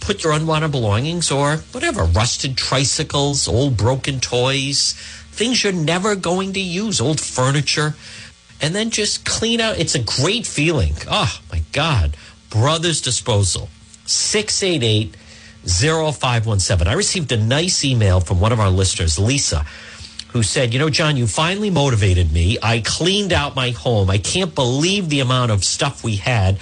put 0.00 0.24
your 0.24 0.32
unwanted 0.32 0.72
belongings 0.72 1.30
or 1.30 1.58
whatever, 1.72 2.04
rusted 2.04 2.56
tricycles, 2.56 3.46
old 3.46 3.76
broken 3.76 4.20
toys, 4.20 4.94
things 5.30 5.64
you're 5.64 5.72
never 5.72 6.14
going 6.14 6.52
to 6.54 6.60
use, 6.60 7.00
old 7.00 7.20
furniture, 7.20 7.94
and 8.60 8.74
then 8.74 8.90
just 8.90 9.24
clean 9.24 9.60
out. 9.60 9.78
It's 9.78 9.94
a 9.94 10.02
great 10.02 10.46
feeling. 10.46 10.94
Oh, 11.10 11.40
my 11.50 11.62
God. 11.72 12.16
Brothers 12.50 13.00
Disposal, 13.00 13.68
688 14.06 15.16
0517. 15.66 16.88
I 16.88 16.92
received 16.94 17.32
a 17.32 17.36
nice 17.36 17.84
email 17.84 18.20
from 18.20 18.40
one 18.40 18.52
of 18.52 18.60
our 18.60 18.70
listeners, 18.70 19.18
Lisa, 19.18 19.64
who 20.32 20.42
said, 20.42 20.72
You 20.72 20.78
know, 20.78 20.90
John, 20.90 21.16
you 21.16 21.26
finally 21.26 21.70
motivated 21.70 22.32
me. 22.32 22.58
I 22.62 22.80
cleaned 22.80 23.32
out 23.32 23.54
my 23.54 23.70
home. 23.70 24.10
I 24.10 24.18
can't 24.18 24.54
believe 24.54 25.08
the 25.08 25.20
amount 25.20 25.52
of 25.52 25.64
stuff 25.64 26.02
we 26.02 26.16
had. 26.16 26.58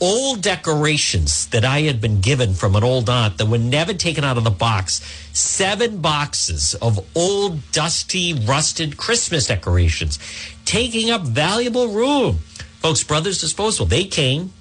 Old 0.00 0.42
decorations 0.42 1.48
that 1.48 1.64
I 1.64 1.80
had 1.80 2.00
been 2.00 2.20
given 2.20 2.54
from 2.54 2.76
an 2.76 2.84
old 2.84 3.10
aunt 3.10 3.38
that 3.38 3.46
were 3.46 3.58
never 3.58 3.92
taken 3.92 4.22
out 4.22 4.38
of 4.38 4.44
the 4.44 4.50
box. 4.50 5.00
Seven 5.32 6.00
boxes 6.00 6.74
of 6.74 7.04
old, 7.16 7.72
dusty, 7.72 8.32
rusted 8.32 8.96
Christmas 8.96 9.48
decorations, 9.48 10.20
taking 10.64 11.10
up 11.10 11.22
valuable 11.22 11.88
room. 11.88 12.38
Folks, 12.78 13.02
Brothers 13.02 13.40
Disposal, 13.40 13.86
they 13.86 14.04
came, 14.04 14.52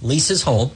Lisa's 0.00 0.42
home, 0.44 0.70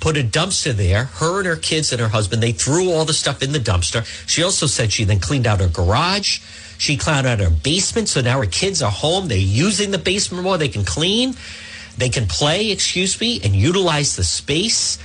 put 0.00 0.18
a 0.18 0.22
dumpster 0.22 0.72
there. 0.72 1.04
Her 1.04 1.38
and 1.38 1.46
her 1.46 1.56
kids 1.56 1.92
and 1.92 2.00
her 2.00 2.08
husband, 2.08 2.42
they 2.42 2.52
threw 2.52 2.90
all 2.90 3.06
the 3.06 3.14
stuff 3.14 3.42
in 3.42 3.52
the 3.52 3.58
dumpster. 3.58 4.04
She 4.28 4.42
also 4.42 4.66
said 4.66 4.92
she 4.92 5.04
then 5.04 5.20
cleaned 5.20 5.46
out 5.46 5.60
her 5.60 5.68
garage. 5.68 6.40
She 6.76 6.96
cleaned 6.96 7.26
out 7.26 7.40
her 7.40 7.50
basement. 7.50 8.08
So 8.08 8.20
now 8.20 8.38
her 8.40 8.46
kids 8.46 8.82
are 8.82 8.90
home. 8.90 9.28
They're 9.28 9.38
using 9.38 9.92
the 9.92 9.98
basement 9.98 10.44
more. 10.44 10.58
They 10.58 10.68
can 10.68 10.84
clean. 10.84 11.36
They 11.96 12.08
can 12.08 12.26
play, 12.26 12.70
excuse 12.70 13.20
me, 13.20 13.40
and 13.42 13.54
utilize 13.54 14.16
the 14.16 14.24
space. 14.24 14.98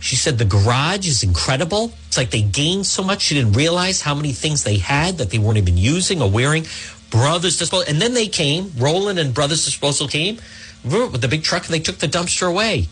She 0.00 0.16
said 0.16 0.38
the 0.38 0.44
garage 0.44 1.08
is 1.08 1.22
incredible. 1.22 1.92
It's 2.06 2.16
like 2.16 2.30
they 2.30 2.42
gained 2.42 2.86
so 2.86 3.02
much. 3.02 3.22
She 3.22 3.34
didn't 3.34 3.52
realize 3.52 4.00
how 4.00 4.14
many 4.14 4.32
things 4.32 4.64
they 4.64 4.78
had 4.78 5.18
that 5.18 5.30
they 5.30 5.38
weren't 5.38 5.58
even 5.58 5.76
using 5.76 6.22
or 6.22 6.30
wearing. 6.30 6.66
Brothers 7.10 7.58
Disposal. 7.58 7.86
And 7.88 8.00
then 8.00 8.14
they 8.14 8.28
came, 8.28 8.72
Roland 8.78 9.18
and 9.18 9.34
Brothers 9.34 9.64
Disposal 9.64 10.08
came 10.08 10.38
with 10.84 11.20
the 11.20 11.28
big 11.28 11.42
truck 11.42 11.64
and 11.64 11.74
they 11.74 11.80
took 11.80 11.98
the 11.98 12.06
dumpster 12.06 12.48
away. 12.48 12.86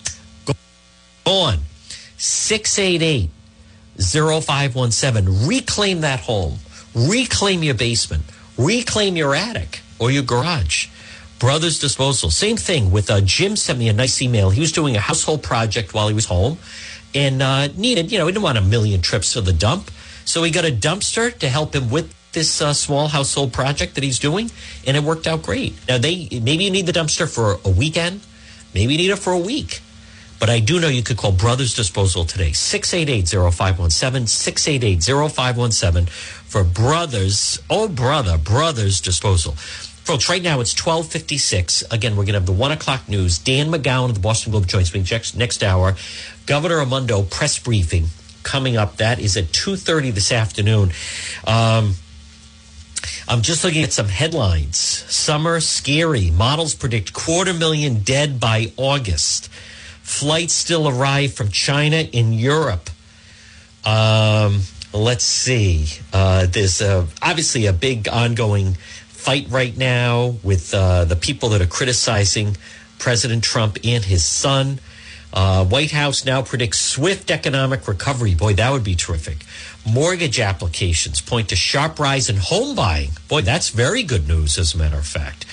Go 0.44 0.54
on. 1.26 1.58
688 2.16 3.30
0517. 3.98 5.46
Reclaim 5.46 6.00
that 6.00 6.20
home. 6.20 6.58
Reclaim 6.94 7.62
your 7.62 7.74
basement. 7.74 8.24
Reclaim 8.56 9.16
your 9.16 9.34
attic 9.34 9.80
or 9.98 10.10
your 10.10 10.22
garage. 10.22 10.88
Brothers 11.38 11.78
Disposal. 11.78 12.30
Same 12.30 12.56
thing 12.56 12.90
with 12.90 13.10
uh, 13.10 13.20
Jim 13.20 13.56
sent 13.56 13.78
me 13.78 13.88
a 13.88 13.92
nice 13.92 14.22
email. 14.22 14.50
He 14.50 14.60
was 14.60 14.72
doing 14.72 14.96
a 14.96 15.00
household 15.00 15.42
project 15.42 15.92
while 15.92 16.08
he 16.08 16.14
was 16.14 16.26
home 16.26 16.58
and 17.14 17.42
uh, 17.42 17.68
needed, 17.68 18.10
you 18.12 18.18
know, 18.18 18.26
he 18.26 18.32
didn't 18.32 18.44
want 18.44 18.58
a 18.58 18.62
million 18.62 19.00
trips 19.00 19.32
to 19.34 19.40
the 19.40 19.52
dump. 19.52 19.90
So 20.24 20.42
he 20.42 20.50
got 20.50 20.64
a 20.64 20.72
dumpster 20.72 21.36
to 21.38 21.48
help 21.48 21.74
him 21.74 21.88
with 21.90 22.12
this 22.32 22.60
uh, 22.60 22.74
small 22.74 23.08
household 23.08 23.52
project 23.52 23.94
that 23.94 24.04
he's 24.04 24.18
doing, 24.18 24.50
and 24.86 24.96
it 24.96 25.02
worked 25.02 25.26
out 25.26 25.42
great. 25.42 25.74
Now, 25.88 25.98
they 25.98 26.28
maybe 26.30 26.64
you 26.64 26.70
need 26.70 26.86
the 26.86 26.92
dumpster 26.92 27.26
for 27.32 27.58
a 27.64 27.70
weekend, 27.72 28.20
maybe 28.74 28.92
you 28.92 28.98
need 28.98 29.10
it 29.10 29.16
for 29.16 29.32
a 29.32 29.38
week. 29.38 29.80
But 30.38 30.50
I 30.50 30.60
do 30.60 30.78
know 30.78 30.88
you 30.88 31.02
could 31.02 31.16
call 31.16 31.32
Brothers 31.32 31.72
Disposal 31.72 32.26
today, 32.26 32.50
688-0517, 32.50 34.26
688-0517 34.98 36.10
for 36.10 36.62
Brothers, 36.62 37.58
oh 37.70 37.88
brother, 37.88 38.36
Brothers 38.36 39.00
Disposal. 39.00 39.54
Folks, 40.06 40.28
right 40.28 40.40
now 40.40 40.60
it's 40.60 40.72
1256. 40.72 41.82
Again, 41.90 42.12
we're 42.12 42.22
going 42.22 42.34
to 42.34 42.38
have 42.38 42.46
the 42.46 42.52
1 42.52 42.70
o'clock 42.70 43.08
news. 43.08 43.38
Dan 43.38 43.72
McGowan 43.72 44.10
of 44.10 44.14
the 44.14 44.20
Boston 44.20 44.52
Globe 44.52 44.68
joins 44.68 44.94
me 44.94 45.04
next 45.36 45.64
hour. 45.64 45.96
Governor 46.46 46.76
Raimondo 46.76 47.22
press 47.22 47.58
briefing 47.58 48.04
coming 48.44 48.76
up. 48.76 48.98
That 48.98 49.18
is 49.18 49.36
at 49.36 49.46
2.30 49.46 50.14
this 50.14 50.30
afternoon. 50.30 50.92
Um, 51.44 51.94
I'm 53.26 53.42
just 53.42 53.64
looking 53.64 53.82
at 53.82 53.92
some 53.92 54.06
headlines. 54.06 54.76
Summer 54.76 55.58
scary. 55.58 56.30
Models 56.30 56.76
predict 56.76 57.12
quarter 57.12 57.52
million 57.52 57.98
dead 58.04 58.38
by 58.38 58.70
August. 58.76 59.48
Flights 60.02 60.54
still 60.54 60.88
arrive 60.88 61.34
from 61.34 61.48
China 61.48 61.96
in 61.96 62.32
Europe. 62.32 62.90
Um, 63.84 64.60
let's 64.92 65.24
see. 65.24 65.88
Uh, 66.12 66.46
there's 66.46 66.80
a, 66.80 67.08
obviously 67.20 67.66
a 67.66 67.72
big 67.72 68.08
ongoing 68.08 68.76
fight 69.26 69.48
right 69.50 69.76
now 69.76 70.36
with 70.44 70.72
uh, 70.72 71.04
the 71.04 71.16
people 71.16 71.48
that 71.48 71.60
are 71.60 71.66
criticizing 71.66 72.56
President 73.00 73.42
Trump 73.42 73.76
and 73.82 74.04
his 74.04 74.24
son. 74.24 74.78
Uh, 75.32 75.64
White 75.64 75.90
House 75.90 76.24
now 76.24 76.42
predicts 76.42 76.78
swift 76.78 77.32
economic 77.32 77.88
recovery. 77.88 78.36
Boy, 78.36 78.54
that 78.54 78.70
would 78.70 78.84
be 78.84 78.94
terrific. 78.94 79.38
Mortgage 79.84 80.38
applications 80.38 81.20
point 81.20 81.48
to 81.48 81.56
sharp 81.56 81.98
rise 81.98 82.30
in 82.30 82.36
home 82.36 82.76
buying. 82.76 83.10
Boy, 83.26 83.40
that's 83.40 83.70
very 83.70 84.04
good 84.04 84.28
news, 84.28 84.58
as 84.58 84.74
a 84.74 84.78
matter 84.78 84.98
of 84.98 85.06
fact. 85.08 85.44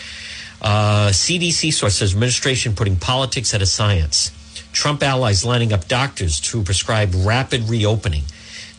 Uh, 0.62 1.10
CDC 1.10 1.74
source 1.74 1.96
says 1.96 2.14
administration 2.14 2.76
putting 2.76 2.98
politics 2.98 3.56
at 3.56 3.64
a 3.64 3.66
science. 3.66 4.30
Trump 4.72 5.02
allies 5.02 5.44
lining 5.44 5.74
up 5.74 5.88
doctors 5.88 6.40
to 6.42 6.62
prescribe 6.62 7.10
rapid 7.16 7.64
reopening. 7.64 8.26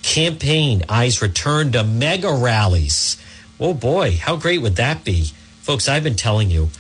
Campaign 0.03 0.85
eyes 0.89 1.21
return 1.21 1.73
to 1.73 1.83
mega 1.83 2.33
rallies. 2.33 3.17
Oh 3.61 3.75
boy, 3.75 4.17
how 4.17 4.37
great 4.37 4.63
would 4.63 4.77
that 4.77 5.05
be? 5.05 5.31
Folks, 5.61 5.89
I've 5.89 6.05
been 6.05 6.17
telling 6.17 6.51
you 6.51 6.71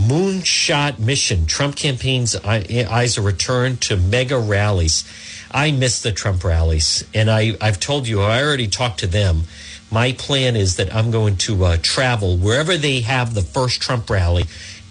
moonshot 0.00 0.98
mission. 0.98 1.46
Trump 1.46 1.76
campaign's 1.76 2.34
eyes 2.36 3.18
are 3.18 3.22
returned 3.22 3.82
to 3.82 3.96
mega 3.96 4.38
rallies. 4.38 5.04
I 5.50 5.72
miss 5.72 6.00
the 6.02 6.12
Trump 6.12 6.42
rallies, 6.42 7.04
and 7.12 7.30
I, 7.30 7.56
I've 7.60 7.80
told 7.80 8.08
you 8.08 8.22
I 8.22 8.42
already 8.42 8.68
talked 8.68 9.00
to 9.00 9.06
them. 9.06 9.42
My 9.90 10.12
plan 10.12 10.56
is 10.56 10.76
that 10.76 10.94
I'm 10.94 11.10
going 11.10 11.36
to 11.38 11.64
uh, 11.64 11.76
travel 11.82 12.36
wherever 12.36 12.76
they 12.76 13.00
have 13.00 13.34
the 13.34 13.42
first 13.42 13.82
Trump 13.82 14.08
rally 14.08 14.44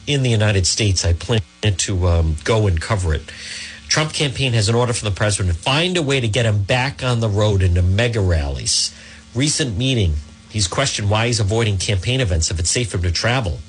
in 0.06 0.22
the 0.22 0.30
United 0.30 0.68
States. 0.68 1.06
I 1.06 1.14
plan 1.14 1.42
to 1.62 2.08
um, 2.08 2.36
go 2.44 2.68
and 2.68 2.80
cover 2.80 3.14
it. 3.14 3.32
Trump 3.88 4.14
campaign 4.14 4.54
has 4.54 4.70
an 4.70 4.76
order 4.76 4.94
from 4.94 5.10
the 5.10 5.16
president 5.16 5.56
to 5.56 5.60
find 5.60 5.98
a 5.98 6.04
way 6.04 6.20
to 6.20 6.28
get 6.28 6.46
him 6.46 6.64
back 6.64 7.04
on 7.04 7.22
the 7.22 7.30
road 7.30 7.64
into 7.64 7.82
mega 7.82 8.22
rallies. 8.22 8.94
Recent 9.34 9.78
meeting, 9.78 10.16
he's 10.50 10.68
questioned 10.68 11.10
why 11.10 11.28
he's 11.28 11.40
avoiding 11.40 11.78
campaign 11.78 12.22
events 12.22 12.52
if 12.52 12.60
it's 12.60 12.72
safe 12.72 12.90
for 12.90 12.98
him 12.98 13.04
to 13.04 13.12
travel. 13.12 13.60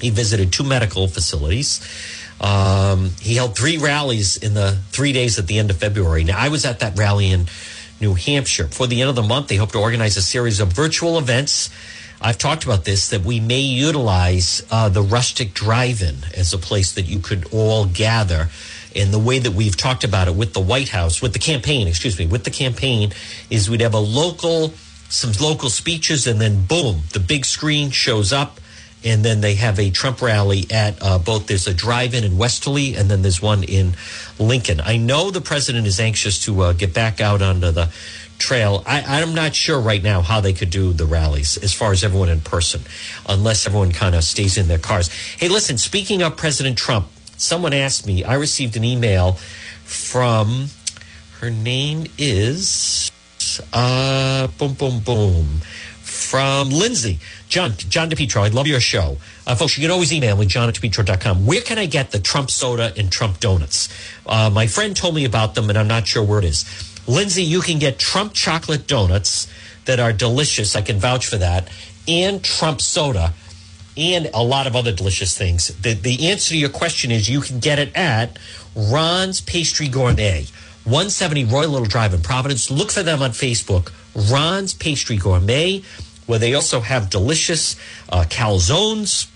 He 0.00 0.10
visited 0.10 0.52
two 0.52 0.64
medical 0.64 1.08
facilities. 1.08 1.80
Um, 2.40 3.12
he 3.20 3.36
held 3.36 3.56
three 3.56 3.78
rallies 3.78 4.36
in 4.36 4.54
the 4.54 4.78
three 4.90 5.12
days 5.12 5.38
at 5.38 5.46
the 5.46 5.58
end 5.58 5.70
of 5.70 5.78
February. 5.78 6.22
Now, 6.24 6.38
I 6.38 6.48
was 6.48 6.66
at 6.66 6.80
that 6.80 6.98
rally 6.98 7.30
in 7.30 7.46
New 8.00 8.14
Hampshire. 8.14 8.64
Before 8.64 8.86
the 8.86 9.00
end 9.00 9.08
of 9.08 9.16
the 9.16 9.22
month, 9.22 9.48
they 9.48 9.56
hope 9.56 9.72
to 9.72 9.78
organize 9.78 10.16
a 10.18 10.22
series 10.22 10.60
of 10.60 10.68
virtual 10.68 11.18
events. 11.18 11.70
I've 12.20 12.38
talked 12.38 12.64
about 12.64 12.84
this 12.84 13.08
that 13.08 13.22
we 13.22 13.40
may 13.40 13.60
utilize 13.60 14.62
uh, 14.70 14.88
the 14.88 15.02
rustic 15.02 15.54
drive-in 15.54 16.16
as 16.34 16.52
a 16.52 16.58
place 16.58 16.92
that 16.92 17.06
you 17.06 17.18
could 17.18 17.46
all 17.52 17.86
gather. 17.86 18.48
And 18.94 19.12
the 19.12 19.18
way 19.18 19.38
that 19.38 19.52
we've 19.52 19.76
talked 19.76 20.04
about 20.04 20.26
it 20.28 20.34
with 20.34 20.54
the 20.54 20.60
White 20.60 20.88
House, 20.88 21.20
with 21.20 21.34
the 21.34 21.38
campaign, 21.38 21.86
excuse 21.86 22.18
me, 22.18 22.26
with 22.26 22.44
the 22.44 22.50
campaign, 22.50 23.12
is 23.50 23.68
we'd 23.68 23.82
have 23.82 23.94
a 23.94 23.98
local, 23.98 24.72
some 25.08 25.32
local 25.40 25.70
speeches, 25.70 26.26
and 26.26 26.40
then 26.40 26.66
boom, 26.66 27.02
the 27.12 27.20
big 27.20 27.44
screen 27.44 27.90
shows 27.90 28.32
up 28.32 28.60
and 29.06 29.24
then 29.24 29.40
they 29.40 29.54
have 29.54 29.78
a 29.78 29.90
Trump 29.90 30.20
rally 30.20 30.66
at 30.70 31.00
uh, 31.00 31.18
both. 31.18 31.46
There's 31.46 31.68
a 31.68 31.74
drive-in 31.74 32.24
in 32.24 32.36
Westerly, 32.36 32.96
and 32.96 33.08
then 33.08 33.22
there's 33.22 33.40
one 33.40 33.62
in 33.62 33.94
Lincoln. 34.38 34.80
I 34.80 34.96
know 34.96 35.30
the 35.30 35.40
president 35.40 35.86
is 35.86 36.00
anxious 36.00 36.44
to 36.44 36.60
uh, 36.60 36.72
get 36.72 36.92
back 36.92 37.20
out 37.20 37.40
onto 37.40 37.70
the 37.70 37.90
trail. 38.38 38.82
I, 38.84 39.22
am 39.22 39.32
not 39.32 39.54
sure 39.54 39.80
right 39.80 40.02
now 40.02 40.22
how 40.22 40.40
they 40.40 40.52
could 40.52 40.70
do 40.70 40.92
the 40.92 41.06
rallies 41.06 41.56
as 41.56 41.72
far 41.72 41.92
as 41.92 42.02
everyone 42.02 42.28
in 42.28 42.40
person, 42.40 42.82
unless 43.28 43.66
everyone 43.66 43.92
kind 43.92 44.14
of 44.14 44.24
stays 44.24 44.58
in 44.58 44.66
their 44.66 44.78
cars. 44.78 45.08
Hey, 45.08 45.48
listen. 45.48 45.78
Speaking 45.78 46.22
of 46.22 46.36
President 46.36 46.76
Trump, 46.76 47.06
someone 47.36 47.72
asked 47.72 48.06
me. 48.06 48.24
I 48.24 48.34
received 48.34 48.76
an 48.76 48.84
email 48.84 49.34
from 49.84 50.66
her 51.40 51.50
name 51.50 52.06
is 52.18 53.12
uh, 53.72 54.48
boom 54.58 54.74
boom 54.74 55.00
boom 55.00 55.60
from 56.02 56.70
Lindsay. 56.70 57.18
John, 57.48 57.72
John 57.76 58.10
DePetro, 58.10 58.42
I 58.42 58.48
love 58.48 58.66
your 58.66 58.80
show. 58.80 59.18
Uh, 59.46 59.54
folks, 59.54 59.76
you 59.76 59.82
can 59.82 59.90
always 59.90 60.12
email 60.12 60.36
me, 60.36 60.46
john 60.46 60.68
at 60.68 60.74
depetro.com. 60.74 61.46
Where 61.46 61.60
can 61.60 61.78
I 61.78 61.86
get 61.86 62.10
the 62.10 62.18
Trump 62.18 62.50
soda 62.50 62.92
and 62.96 63.10
Trump 63.12 63.38
donuts? 63.40 63.88
Uh, 64.26 64.50
my 64.50 64.66
friend 64.66 64.96
told 64.96 65.14
me 65.14 65.24
about 65.24 65.54
them, 65.54 65.68
and 65.68 65.78
I'm 65.78 65.88
not 65.88 66.06
sure 66.06 66.24
where 66.24 66.38
it 66.38 66.44
is. 66.44 66.64
Lindsay, 67.06 67.42
you 67.42 67.60
can 67.60 67.78
get 67.78 67.98
Trump 67.98 68.32
chocolate 68.32 68.86
donuts 68.86 69.46
that 69.84 70.00
are 70.00 70.12
delicious. 70.12 70.74
I 70.74 70.82
can 70.82 70.98
vouch 70.98 71.26
for 71.26 71.36
that. 71.36 71.68
And 72.08 72.42
Trump 72.42 72.80
soda 72.80 73.32
and 73.96 74.28
a 74.34 74.42
lot 74.42 74.66
of 74.66 74.76
other 74.76 74.92
delicious 74.92 75.36
things. 75.36 75.68
The, 75.68 75.94
the 75.94 76.28
answer 76.28 76.50
to 76.50 76.58
your 76.58 76.68
question 76.68 77.10
is 77.10 77.28
you 77.28 77.40
can 77.40 77.58
get 77.60 77.78
it 77.78 77.96
at 77.96 78.38
Ron's 78.74 79.40
Pastry 79.40 79.88
Gourmet, 79.88 80.46
170 80.86 81.44
Royal 81.44 81.68
Little 81.68 81.86
Drive 81.86 82.14
in 82.14 82.22
Providence. 82.22 82.70
Look 82.70 82.90
for 82.90 83.02
them 83.02 83.20
on 83.20 83.30
Facebook. 83.30 83.92
Ron's 84.30 84.72
Pastry 84.72 85.18
Gourmet 85.18 85.82
where 86.26 86.38
they 86.38 86.54
also 86.54 86.80
have 86.80 87.08
delicious 87.08 87.76
uh, 88.08 88.24
calzones. 88.28 89.28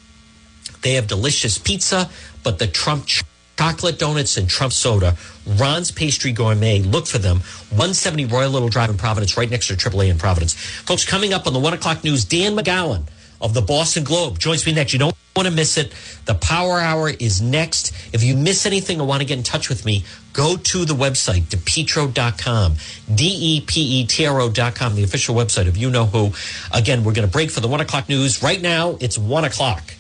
They 0.83 0.95
have 0.95 1.07
delicious 1.07 1.59
pizza, 1.59 2.11
but 2.43 2.59
the 2.59 2.67
Trump 2.67 3.07
chocolate 3.07 3.99
donuts 3.99 4.37
and 4.37 4.49
Trump 4.49 4.73
soda, 4.73 5.17
Ron's 5.47 5.91
Pastry 5.91 6.33
Gourmet, 6.33 6.81
look 6.81 7.07
for 7.07 7.19
them. 7.19 7.39
170 7.71 8.27
Royal 8.27 8.51
Little 8.51 8.69
Drive 8.69 8.91
in 8.91 8.97
Providence, 8.97 9.37
right 9.37 9.51
next 9.51 9.69
to 9.69 9.75
AAA 9.75 10.09
in 10.09 10.19
Providence. 10.19 10.55
Folks, 10.55 11.05
coming 11.05 11.33
up 11.33 11.47
on 11.47 11.53
the 11.53 11.59
1 11.59 11.75
o'clock 11.75 12.03
news, 12.03 12.25
Dan 12.25 12.57
McGowan 12.57 13.05
of 13.41 13.55
the 13.55 13.63
Boston 13.63 14.05
Globe 14.05 14.39
joins 14.39 14.67
me 14.67 14.73
next. 14.73 14.93
You 14.93 14.99
don't 14.99 15.15
want 15.37 15.49
to 15.49 15.55
miss 15.55 15.79
it. 15.79 15.93
The 16.27 16.35
Power 16.35 16.79
Hour 16.79 17.11
is 17.11 17.41
next. 17.41 17.93
If 18.13 18.23
you 18.23 18.37
miss 18.37 18.67
anything 18.67 19.01
or 19.01 19.07
want 19.07 19.21
to 19.21 19.27
get 19.27 19.39
in 19.39 19.45
touch 19.45 19.69
with 19.69 19.85
me, 19.85 20.05
go 20.33 20.57
to 20.57 20.85
the 20.85 20.95
website, 20.95 21.43
depetro.com, 21.43 22.77
D-E-P-E-T-R-O.com, 23.15 24.95
the 24.95 25.05
official 25.05 25.35
website 25.35 25.69
of 25.69 25.77
You 25.77 25.91
Know 25.91 26.07
Who. 26.07 26.33
Again, 26.73 27.05
we're 27.05 27.15
going 27.15 27.27
to 27.27 27.33
break 27.33 27.51
for 27.51 27.61
the 27.61 27.69
one 27.69 27.81
o'clock 27.81 28.09
news. 28.09 28.43
Right 28.43 28.61
now, 28.61 28.97
it's 29.01 29.17
one 29.17 29.45
o'clock. 29.45 29.95